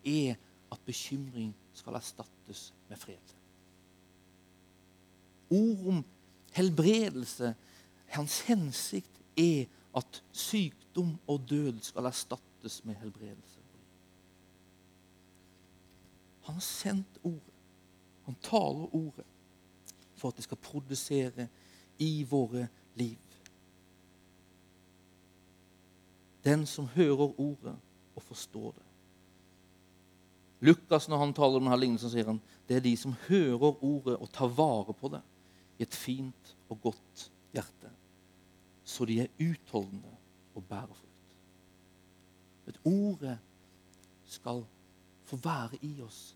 er 0.05 0.34
at 0.72 0.80
bekymring 0.86 1.55
skal 1.72 1.94
erstattes 1.94 2.74
med 2.88 2.96
fred. 2.96 3.34
Ord 5.51 5.86
om 5.86 6.05
helbredelse, 6.53 7.55
hans 8.07 8.40
hensikt 8.40 9.20
er 9.36 9.64
at 9.99 10.22
sykdom 10.32 11.16
og 11.26 11.46
død 11.51 11.80
skal 11.82 12.09
erstattes 12.11 12.82
med 12.84 12.99
helbredelse. 13.03 13.59
Han 16.49 16.55
har 16.55 16.64
sendt 16.64 17.18
ordet. 17.22 17.57
Han 18.24 18.36
taler 18.42 18.94
ordet 18.94 19.24
for 20.16 20.28
at 20.28 20.36
det 20.36 20.46
skal 20.46 20.57
produsere 20.57 21.49
i 21.99 22.22
våre 22.24 22.68
liv. 22.96 23.18
Den 26.44 26.64
som 26.66 26.88
hører 26.94 27.40
ordet 27.40 27.74
og 28.16 28.22
forstår 28.22 28.72
det. 28.72 28.86
Lukas, 30.61 31.09
når 31.09 31.18
han 31.18 31.36
taler 31.36 31.61
om 31.61 31.68
denne 31.68 31.80
lignelsen, 31.80 32.11
sier 32.11 32.32
han 32.32 32.40
det 32.68 32.78
er 32.78 32.86
de 32.88 32.96
som 32.96 33.12
hører 33.28 33.84
ordet 33.84 34.16
og 34.16 34.32
tar 34.32 34.49
vare 34.49 34.96
på 34.96 35.12
det 35.12 35.20
i 35.78 35.84
et 35.84 35.94
fint 35.94 36.57
og 36.72 36.80
godt 36.88 37.28
hjerte 37.53 37.97
så 38.89 39.05
de 39.05 39.20
er 39.20 39.32
utholdende 39.41 40.14
og 40.55 40.64
bærer 40.64 40.95
frukt. 40.95 41.05
At 42.66 42.80
ordet 42.84 43.39
skal 44.24 44.64
få 45.28 45.36
være 45.45 45.78
i 45.84 45.93
oss, 46.05 46.32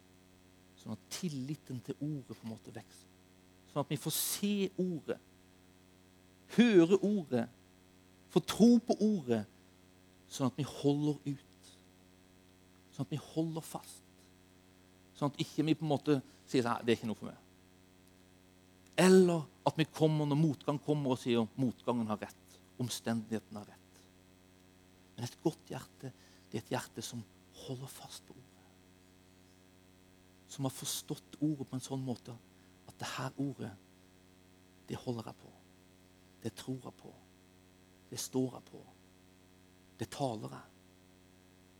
sånn 0.76 0.92
at 0.92 1.06
tilliten 1.12 1.80
til 1.84 1.96
ordet 2.00 2.36
på 2.36 2.44
en 2.44 2.52
måte 2.52 2.74
vokser. 2.74 3.08
Sånn 3.72 3.84
at 3.84 3.92
vi 3.92 3.98
får 4.00 4.14
se 4.16 4.52
ordet, 4.82 5.16
høre 6.58 6.98
ordet, 7.00 7.46
få 8.32 8.42
tro 8.44 8.70
på 8.84 8.98
ordet, 9.00 9.46
sånn 10.28 10.52
at 10.52 10.60
vi 10.60 10.68
holder 10.68 11.16
ut. 11.24 11.72
Sånn 12.92 13.06
at 13.06 13.14
vi 13.14 13.20
holder 13.32 13.64
fast. 13.64 14.04
Sånn 15.16 15.32
at 15.32 15.40
ikke 15.40 15.64
vi 15.70 15.76
på 15.78 15.86
en 15.86 15.94
måte 15.94 16.18
sier 16.44 16.66
sånn, 16.66 16.84
det 16.84 16.92
er 16.92 17.00
ikke 17.00 17.08
noe 17.08 17.20
for 17.20 17.32
meg. 17.32 17.40
Eller 19.00 19.48
at 19.64 19.78
vi 19.80 19.88
kommer 19.88 20.28
når 20.28 20.40
motgang 20.40 20.80
kommer 20.84 21.14
og 21.14 21.20
sier 21.22 21.48
motgangen 21.56 22.12
har 22.12 22.20
rett 22.20 22.41
omstendighetene 22.82 23.62
har 23.62 23.70
rett. 23.72 24.02
Men 25.16 25.26
et 25.26 25.38
godt 25.44 25.70
hjerte 25.70 26.12
det 26.52 26.58
er 26.58 26.64
et 26.66 26.72
hjerte 26.74 27.02
som 27.04 27.22
holder 27.62 27.88
fast 27.88 28.26
på 28.28 28.34
ordet. 28.36 28.48
Som 30.52 30.66
har 30.68 30.74
forstått 30.76 31.38
ordet 31.40 31.64
på 31.68 31.78
en 31.78 31.84
sånn 31.84 32.02
måte 32.04 32.34
at 32.90 32.98
det 33.00 33.08
her 33.14 33.38
ordet, 33.40 33.70
det 34.88 34.98
holder 35.00 35.30
jeg 35.30 35.38
på. 35.40 35.52
Det 36.42 36.52
tror 36.58 36.80
jeg 36.84 36.98
på. 36.98 37.12
Det 38.10 38.20
står 38.20 38.58
jeg 38.58 38.66
på. 38.68 38.82
Det 39.96 40.10
taler 40.12 40.58
jeg. 40.58 40.68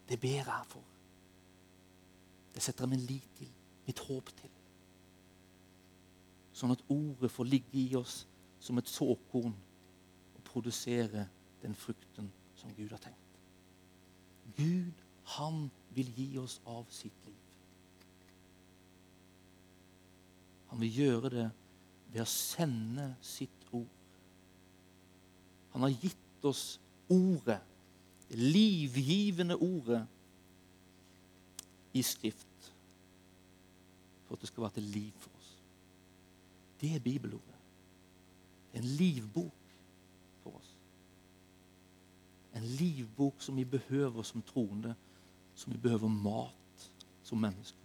Det 0.09 0.19
ber 0.23 0.41
jeg 0.41 0.71
for. 0.71 0.89
Det 2.55 2.63
setter 2.65 2.87
jeg 2.87 2.95
min 2.95 3.07
lit 3.11 3.29
til, 3.37 3.53
mitt 3.85 4.01
håp 4.07 4.33
til. 4.39 4.57
Sånn 6.57 6.73
at 6.73 6.85
ordet 6.93 7.29
får 7.33 7.49
ligge 7.49 7.77
i 7.81 7.93
oss 7.99 8.23
som 8.63 8.81
et 8.81 8.89
såkorn 8.89 9.53
produsere 10.53 11.27
den 11.63 11.75
frukten 11.79 12.31
som 12.59 12.75
Gud 12.77 12.93
har 12.93 13.01
tenkt. 13.03 13.19
Gud, 14.57 14.93
han 15.37 15.67
vil 15.95 16.13
gi 16.17 16.29
oss 16.39 16.59
av 16.69 16.87
sitt 16.93 17.27
liv. 17.27 17.39
Han 20.73 20.81
vil 20.81 21.03
gjøre 21.03 21.31
det 21.33 21.49
ved 22.13 22.23
å 22.25 22.29
sende 22.29 23.11
sitt 23.25 23.69
ord. 23.73 24.01
Han 25.73 25.87
har 25.87 25.95
gitt 26.03 26.49
oss 26.49 26.79
ordet, 27.13 27.61
det 28.29 28.41
livgivende 28.41 29.57
ordet, 29.57 30.03
i 31.93 32.01
Skrift 32.03 32.73
for 34.25 34.39
at 34.39 34.41
det 34.41 34.49
skal 34.49 34.65
være 34.65 34.79
til 34.79 34.87
liv 34.95 35.17
for 35.21 35.31
oss. 35.37 35.49
Det 36.81 36.95
er 36.97 37.05
bibelordet. 37.05 37.59
Det 38.73 38.79
er 38.79 38.83
en 38.83 38.95
livbok. 38.97 39.62
En 42.55 42.65
livbok 42.65 43.43
som 43.43 43.57
vi 43.57 43.65
behøver 43.65 44.23
som 44.23 44.43
troende, 44.43 44.95
som 45.55 45.73
vi 45.73 45.79
behøver 45.79 46.09
mat 46.09 46.91
som 47.23 47.41
mennesker. 47.41 47.79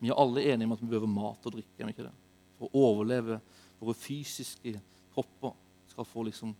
Vi 0.00 0.08
er 0.08 0.16
alle 0.16 0.44
enige 0.48 0.66
om 0.66 0.72
at 0.72 0.82
vi 0.82 0.88
behøver 0.88 1.06
mat 1.12 1.46
og 1.46 1.52
drikke. 1.52 1.88
ikke 1.88 2.06
det? 2.08 2.12
For 2.58 2.68
å 2.68 2.84
overleve. 2.90 3.40
Våre 3.80 3.94
fysiske 3.96 4.80
kropper 5.14 5.52
skal 5.88 6.08
få 6.08 6.24
liksom 6.28 6.54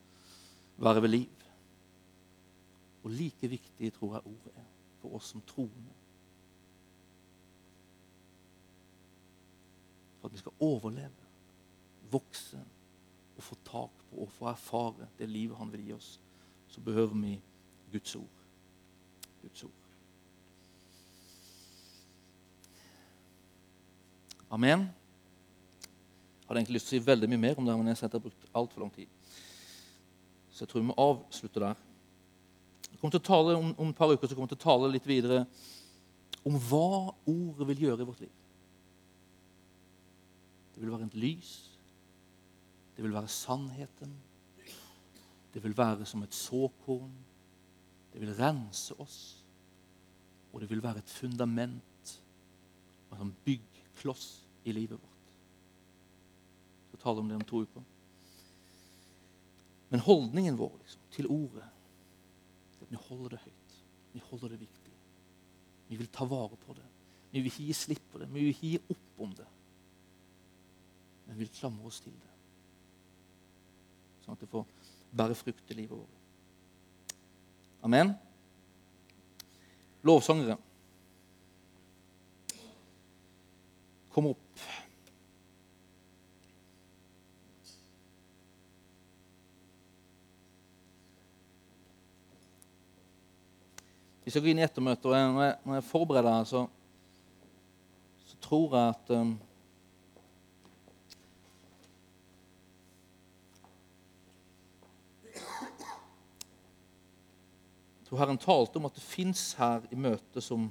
være 0.81 1.03
ved 1.03 1.09
liv. 1.09 1.47
Og 3.03 3.11
like 3.11 3.49
viktig 3.49 3.93
tror 3.97 4.15
jeg 4.15 4.27
ordet 4.27 4.53
er 4.57 4.69
for 5.01 5.17
oss 5.17 5.33
som 5.33 5.43
troende. 5.49 5.97
For 10.21 10.29
at 10.29 10.37
vi 10.37 10.43
skal 10.43 10.61
overleve, 10.61 11.29
vokse 12.13 12.61
å 13.41 13.49
få 13.49 13.59
tak 13.67 14.05
på 14.11 14.25
og 14.25 14.33
få 14.37 14.49
erfare 14.51 15.09
det 15.19 15.29
livet 15.31 15.59
han 15.59 15.71
vil 15.73 15.89
gi 15.89 15.97
oss, 15.97 16.15
så 16.71 16.83
behøver 16.85 17.17
vi 17.19 17.35
Guds 17.93 18.15
ord. 18.17 18.41
Guds 19.43 19.65
ord. 19.65 19.77
Amen. 24.51 24.89
Jeg 26.41 26.49
hadde 26.49 26.59
egentlig 26.59 26.81
lyst 26.81 26.89
til 26.91 26.99
å 26.99 27.03
si 27.03 27.07
veldig 27.07 27.29
mye 27.31 27.43
mer 27.45 27.59
om 27.59 27.67
det, 27.67 27.77
men 27.79 27.93
jeg 27.93 28.03
har 28.03 28.23
brukt 28.23 28.49
altfor 28.59 28.83
lang 28.83 28.91
tid. 28.95 29.07
Så 30.51 30.65
jeg 30.65 30.73
tror 30.73 30.83
vi 30.83 30.89
må 30.89 30.97
avslutte 30.99 31.63
der. 31.63 31.79
Jeg 32.91 32.99
kommer 32.99 33.15
til 33.15 33.23
å 33.23 33.29
tale 33.29 33.55
om, 33.57 33.71
om 33.79 33.93
et 33.93 33.99
par 33.99 34.11
uker 34.11 34.27
så 34.27 34.35
kommer 34.35 34.51
jeg 34.51 34.57
til 34.57 34.61
å 34.61 34.67
tale 34.67 34.91
litt 34.91 35.07
videre 35.07 35.45
om 36.47 36.57
hva 36.69 37.15
ordet 37.29 37.69
vil 37.71 37.87
gjøre 37.87 38.03
i 38.03 38.09
vårt 38.09 38.25
liv. 38.25 38.33
Det 40.75 40.83
vil 40.83 40.93
være 40.93 41.07
et 41.07 41.21
lys. 41.23 41.53
Det 43.01 43.07
vil 43.07 43.15
være 43.17 43.33
sannheten. 43.33 44.11
Det 45.55 45.63
vil 45.65 45.73
være 45.73 46.05
som 46.05 46.21
et 46.21 46.35
såkorn. 46.37 47.15
Det 48.13 48.21
vil 48.21 48.35
rense 48.37 48.93
oss. 49.01 49.21
Og 50.53 50.61
det 50.61 50.69
vil 50.69 50.83
være 50.85 51.01
et 51.01 51.09
fundament 51.09 52.11
og 53.09 53.23
en 53.23 53.33
byggkloss 53.47 54.27
i 54.69 54.75
livet 54.77 55.01
vårt. 55.01 55.31
Jeg 56.83 56.91
skal 56.91 57.01
tale 57.07 57.25
om 57.25 57.31
det 57.31 57.39
om 57.39 57.47
to 57.49 57.63
uker. 57.65 57.87
Men 59.89 60.05
holdningen 60.05 60.59
vår 60.61 60.75
liksom, 60.83 61.07
til 61.17 61.31
ordet 61.33 61.65
det 61.65 62.85
at 62.85 62.93
vi 62.93 63.01
holder 63.09 63.33
det 63.33 63.45
høyt. 63.47 63.79
Vi 64.13 64.27
holder 64.27 64.53
det 64.53 64.61
viktig. 64.61 64.99
Vi 65.89 65.97
vil 66.03 66.13
ta 66.13 66.29
vare 66.29 66.61
på 66.67 66.77
det. 66.77 66.85
Vi 67.31 67.41
vil 67.41 67.49
ikke 67.49 67.65
gi 67.65 67.79
slipp 67.81 68.13
på 68.13 68.21
det. 68.21 68.29
Vi 68.29 68.45
vil 68.45 68.53
ikke 68.53 68.75
gi 68.75 68.83
opp 68.93 69.25
om 69.25 69.33
det. 69.41 69.49
Men 71.25 71.39
vi 71.39 71.47
vil 71.47 71.57
klamre 71.63 71.89
oss 71.89 72.03
til 72.05 72.13
det. 72.13 72.30
Sånn 74.31 74.39
at 74.39 74.43
det 74.45 74.53
får 74.53 74.67
bære 75.19 75.35
frukt 75.35 75.71
i 75.73 75.75
livet 75.75 75.99
vårt. 75.99 77.15
Amen. 77.83 78.13
Lovsangere. 80.07 80.55
Kom 84.15 84.29
opp. 84.31 84.63
Vi 94.23 94.31
skal 94.31 94.45
gå 94.45 94.53
inn 94.53 94.63
i 94.63 94.69
ettermøtet, 94.69 95.11
og 95.11 95.19
når 95.35 95.43
jeg, 95.49 95.59
når 95.65 95.81
jeg 95.81 95.89
forbereder 95.91 96.51
så, 96.53 96.67
så, 98.29 98.39
tror 98.47 98.79
jeg 98.79 98.95
at 98.95 99.17
um, 99.19 99.35
tror 108.11 108.19
Herren 108.19 108.39
talte 108.43 108.81
om 108.81 108.89
at 108.89 108.97
det 108.99 109.07
fins 109.07 109.53
her 109.55 109.85
i 109.95 109.97
møtet 109.99 110.43
som 110.43 110.67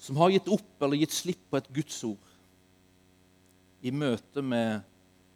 som 0.00 0.16
har 0.16 0.30
gitt 0.32 0.48
opp 0.48 0.80
eller 0.80 0.96
gitt 0.96 1.12
slipp 1.12 1.42
på 1.50 1.58
et 1.58 1.68
Guds 1.76 1.98
ord. 2.08 2.28
i 3.82 3.90
møte 3.90 4.42
med 4.44 4.82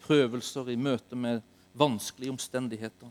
prøvelser, 0.05 0.69
i 0.69 0.77
møte 0.77 1.17
med 1.17 1.41
vanskelige 1.73 2.33
omstendigheter. 2.33 3.09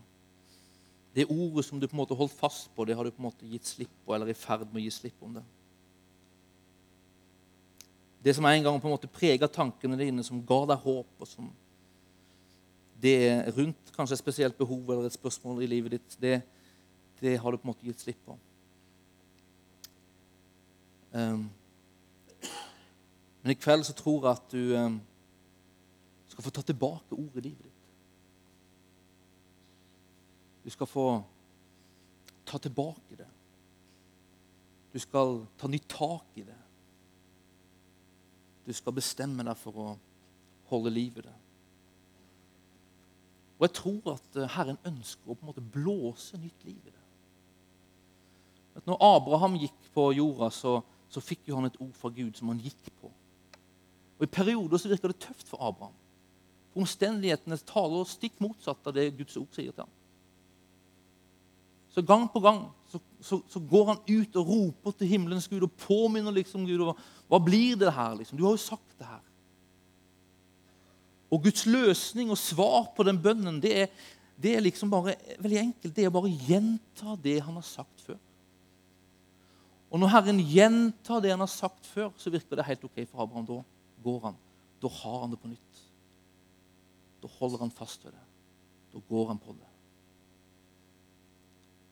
Det 1.15 1.25
ordet 1.25 1.65
som 1.65 1.79
du 1.79 1.87
på 1.87 1.95
en 1.95 2.01
måte 2.03 2.17
holdt 2.17 2.35
fast 2.37 2.69
på, 2.75 2.85
det 2.85 2.95
har 2.95 3.03
du 3.03 3.09
på 3.11 3.21
en 3.21 3.29
måte 3.29 3.49
gitt 3.49 3.65
slipp 3.65 3.89
på, 4.05 4.13
eller 4.13 4.29
er 4.29 4.35
i 4.35 4.37
ferd 4.37 4.67
med 4.67 4.81
å 4.81 4.83
gi 4.83 4.91
slipp 4.93 5.25
om 5.25 5.33
det. 5.39 5.43
Det 8.23 8.35
som 8.37 8.45
en 8.45 8.63
gang 8.63 8.77
på 8.81 8.87
en 8.89 8.93
måte 8.93 9.09
prega 9.09 9.49
tankene 9.49 9.97
dine, 9.97 10.23
som 10.25 10.41
ga 10.45 10.59
deg 10.69 10.85
håp, 10.85 11.09
og 11.17 11.27
som 11.27 11.49
det 13.01 13.15
er 13.27 13.51
rundt 13.57 13.91
kanskje 13.95 14.17
et 14.17 14.23
spesielt 14.23 14.57
behov 14.57 14.89
eller 14.89 15.07
et 15.07 15.15
spørsmål 15.15 15.63
i 15.63 15.69
livet 15.69 15.97
ditt, 15.97 16.17
det, 16.21 16.41
det 17.21 17.37
har 17.39 17.51
du 17.51 17.57
på 17.57 17.67
en 17.67 17.73
måte 17.73 17.85
gitt 17.87 18.01
slipp 18.01 18.21
på. 18.25 18.37
Um, 21.13 21.49
men 23.43 23.51
i 23.51 23.59
kveld 23.59 23.85
så 23.85 23.93
tror 23.93 24.23
jeg 24.23 24.31
at 24.31 24.55
du 24.55 24.75
um, 24.79 24.97
skal 26.31 26.45
få 26.45 26.53
ta 26.55 26.63
tilbake 26.65 27.13
ordet 27.13 27.43
i 27.43 27.47
livet 27.49 27.67
ditt. 27.67 27.79
Du 30.63 30.69
skal 30.71 30.87
få 30.87 31.07
ta 32.47 32.57
tilbake 32.57 33.17
det. 33.19 33.29
Du 34.93 34.99
skal 34.99 35.41
ta 35.59 35.67
nytt 35.67 35.89
tak 35.89 36.37
i 36.39 36.45
det. 36.47 36.59
Du 38.65 38.73
skal 38.73 38.95
bestemme 38.95 39.43
deg 39.43 39.59
for 39.59 39.79
å 39.83 39.87
holde 40.69 40.93
liv 40.93 41.17
i 41.19 41.25
det. 41.25 41.35
Og 43.63 43.69
jeg 43.69 43.75
tror 43.77 44.17
at 44.17 44.37
eh, 44.41 44.49
Herren 44.57 44.79
ønsker 44.83 45.31
å 45.31 45.37
på 45.37 45.45
en 45.45 45.49
måte 45.53 45.63
blåse 45.63 46.35
nytt 46.35 46.65
liv 46.67 46.81
i 46.83 46.91
det. 46.91 47.03
At 48.75 48.89
når 48.89 48.99
Abraham 49.07 49.55
gikk 49.61 49.85
på 49.95 50.09
jorda, 50.17 50.49
så, 50.51 50.81
så 51.07 51.23
fikk 51.23 51.47
jo 51.47 51.55
han 51.55 51.69
et 51.69 51.79
ord 51.79 51.93
fra 51.95 52.11
Gud 52.11 52.35
som 52.35 52.51
han 52.51 52.59
gikk 52.59 52.89
på. 52.99 53.07
Og 54.19 54.27
I 54.27 54.31
perioder 54.35 54.81
så 54.81 54.91
virker 54.91 55.13
det 55.13 55.21
tøft 55.23 55.47
for 55.47 55.63
Abraham. 55.63 55.95
For 56.73 56.83
Omstendighetene 56.83 57.55
taler 57.69 58.11
stikk 58.11 58.35
motsatt 58.43 58.83
av 58.91 58.97
det 58.97 59.13
Guds 59.15 59.39
ord 59.39 59.55
sier 59.55 59.71
til 59.71 59.85
ham. 59.85 59.95
Så 61.93 62.03
gang 62.03 62.27
på 62.33 62.43
gang 62.43 62.65
så, 62.91 62.99
så, 63.23 63.39
så, 63.47 63.63
går 63.63 63.93
han 63.93 64.03
ut 64.09 64.39
og 64.41 64.49
roper 64.49 64.97
til 64.97 65.13
himmelens 65.13 65.47
Gud 65.47 65.63
og 65.63 65.75
påminner 65.85 66.35
liksom 66.35 66.65
Gud 66.67 66.83
over 66.83 66.99
hva 67.31 67.39
blir 67.39 67.79
det 67.79 67.95
her. 67.95 68.17
liksom? 68.19 68.35
Du 68.35 68.43
har 68.43 68.57
jo 68.57 68.65
sagt 68.65 68.97
det 68.99 69.07
her. 69.07 69.23
Og 71.33 71.41
Guds 71.47 71.65
løsning 71.65 72.29
og 72.29 72.37
svar 72.37 72.91
på 72.93 73.05
den 73.07 73.17
bønnen 73.21 73.57
det 73.63 73.73
er, 73.85 73.87
det 74.37 74.53
er 74.53 74.65
liksom 74.65 74.91
bare 74.91 75.15
veldig 75.41 75.59
enkelt. 75.63 75.95
Det 75.95 76.05
er 76.05 76.13
bare 76.13 76.29
å 76.29 76.37
gjenta 76.49 77.15
det 77.23 77.39
han 77.41 77.57
har 77.57 77.65
sagt 77.65 78.05
før. 78.05 78.19
Og 79.93 80.01
når 80.01 80.09
Herren 80.09 80.41
gjentar 80.41 81.21
det 81.21 81.33
han 81.33 81.41
har 81.43 81.51
sagt 81.51 81.85
før, 81.85 82.09
så 82.17 82.33
virker 82.33 82.57
det 82.57 82.65
helt 82.65 82.85
ok 82.85 83.03
for 83.05 83.23
Abraham. 83.25 83.45
Da 83.49 83.59
går 84.05 84.23
han. 84.27 84.39
Da 84.81 84.89
har 84.89 85.19
han 85.21 85.33
det 85.33 85.41
på 85.41 85.51
nytt. 85.51 85.83
Da 87.23 87.29
holder 87.39 87.61
han 87.61 87.73
fast 87.73 88.05
ved 88.05 88.13
det. 88.13 88.25
Da 88.93 89.01
går 89.09 89.27
han 89.31 89.41
på 89.41 89.53
det. 89.53 89.69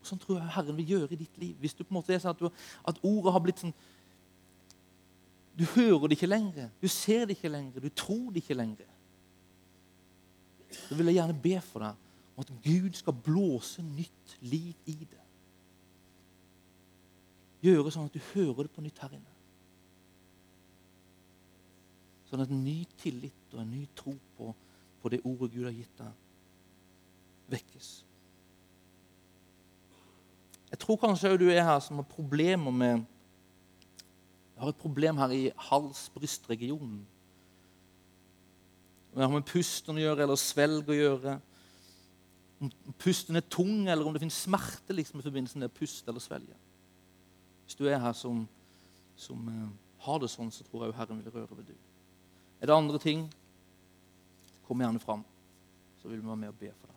Og 0.01 0.09
Sånn 0.09 0.21
tror 0.21 0.39
jeg 0.39 0.53
Herren 0.55 0.77
vil 0.81 0.95
gjøre 0.95 1.13
i 1.13 1.21
ditt 1.21 1.37
liv. 1.41 1.53
Hvis 1.61 1.77
du 1.77 1.83
på 1.83 1.93
en 1.93 1.99
måte 1.99 2.13
er 2.13 2.21
sånn 2.21 2.33
at, 2.33 2.41
du, 2.41 2.49
at 2.89 3.01
ordet 3.05 3.35
har 3.35 3.43
blitt 3.45 3.61
sånn 3.61 3.75
Du 5.57 5.65
hører 5.75 6.09
det 6.09 6.17
ikke 6.17 6.29
lenger, 6.31 6.69
du 6.81 6.87
ser 6.89 7.27
det 7.27 7.35
ikke 7.35 7.51
lenger, 7.51 7.83
du 7.83 7.91
tror 7.93 8.31
det 8.31 8.41
ikke 8.41 8.55
lenger. 8.57 8.90
Så 10.71 10.95
vil 10.95 11.11
jeg 11.11 11.19
gjerne 11.19 11.41
be 11.43 11.57
for 11.65 11.85
deg 11.85 12.07
om 12.35 12.43
at 12.45 12.53
Gud 12.63 12.95
skal 12.97 13.17
blåse 13.25 13.83
nytt 13.83 14.37
liv 14.39 14.75
i 14.89 14.95
det. 15.03 15.19
Gjøre 17.61 17.91
sånn 17.93 18.07
at 18.09 18.15
du 18.15 18.21
hører 18.31 18.65
det 18.65 18.73
på 18.73 18.83
nytt 18.83 19.01
her 19.03 19.13
inne. 19.13 19.35
Sånn 22.31 22.45
at 22.45 22.53
ny 22.53 22.79
tillit 23.01 23.53
og 23.53 23.61
en 23.61 23.73
ny 23.75 23.83
tro 23.97 24.15
på, 24.37 24.53
på 25.01 25.11
det 25.11 25.19
ordet 25.27 25.51
Gud 25.51 25.67
har 25.67 25.75
gitt 25.75 25.97
deg, 25.99 26.23
vekkes. 27.51 27.89
Jeg 30.71 30.79
tror 30.79 30.99
kanskje 31.01 31.35
du 31.35 31.49
er 31.51 31.65
her 31.67 31.81
som 31.83 31.99
har 31.99 32.07
problemer 32.07 32.71
med 32.71 33.01
Jeg 34.55 34.63
har 34.63 34.69
et 34.71 34.83
problem 34.83 35.17
her 35.17 35.31
i 35.33 35.43
hals-brystregionen. 35.69 37.01
Det 39.11 39.23
har 39.23 39.31
med 39.31 39.47
pusten 39.47 39.97
å 39.97 40.01
gjøre 40.01 40.23
eller 40.23 40.39
svelg 40.39 40.89
å 40.89 40.95
gjøre. 40.95 41.35
Om 42.61 42.71
pusten 43.01 43.35
er 43.35 43.43
tung, 43.51 43.87
eller 43.89 44.07
om 44.07 44.13
det 44.15 44.21
finnes 44.23 44.39
smerte 44.45 44.95
liksom, 44.95 45.19
i 45.19 45.25
forbindelse 45.25 45.59
med 45.59 45.73
pust 45.75 46.07
eller 46.07 46.23
svelge. 46.23 46.55
Hvis 47.65 47.79
du 47.79 47.87
er 47.89 47.99
her 47.99 48.13
som, 48.15 48.45
som 49.19 49.47
uh, 49.47 49.67
har 50.05 50.21
det 50.21 50.29
sånn, 50.31 50.51
så 50.53 50.63
tror 50.67 50.85
jeg 50.85 50.97
Herren 50.99 51.19
vil 51.23 51.33
røre 51.33 51.57
ved 51.57 51.71
deg. 51.73 51.81
Er 52.61 52.69
det 52.69 52.77
andre 52.77 52.99
ting, 53.01 53.25
kom 54.67 54.81
gjerne 54.83 55.01
fram, 55.03 55.25
så 55.99 56.07
vil 56.07 56.21
vi 56.21 56.27
være 56.27 56.41
med 56.43 56.53
og 56.53 56.59
be 56.59 56.71
for 56.75 56.87
deg. 56.87 56.90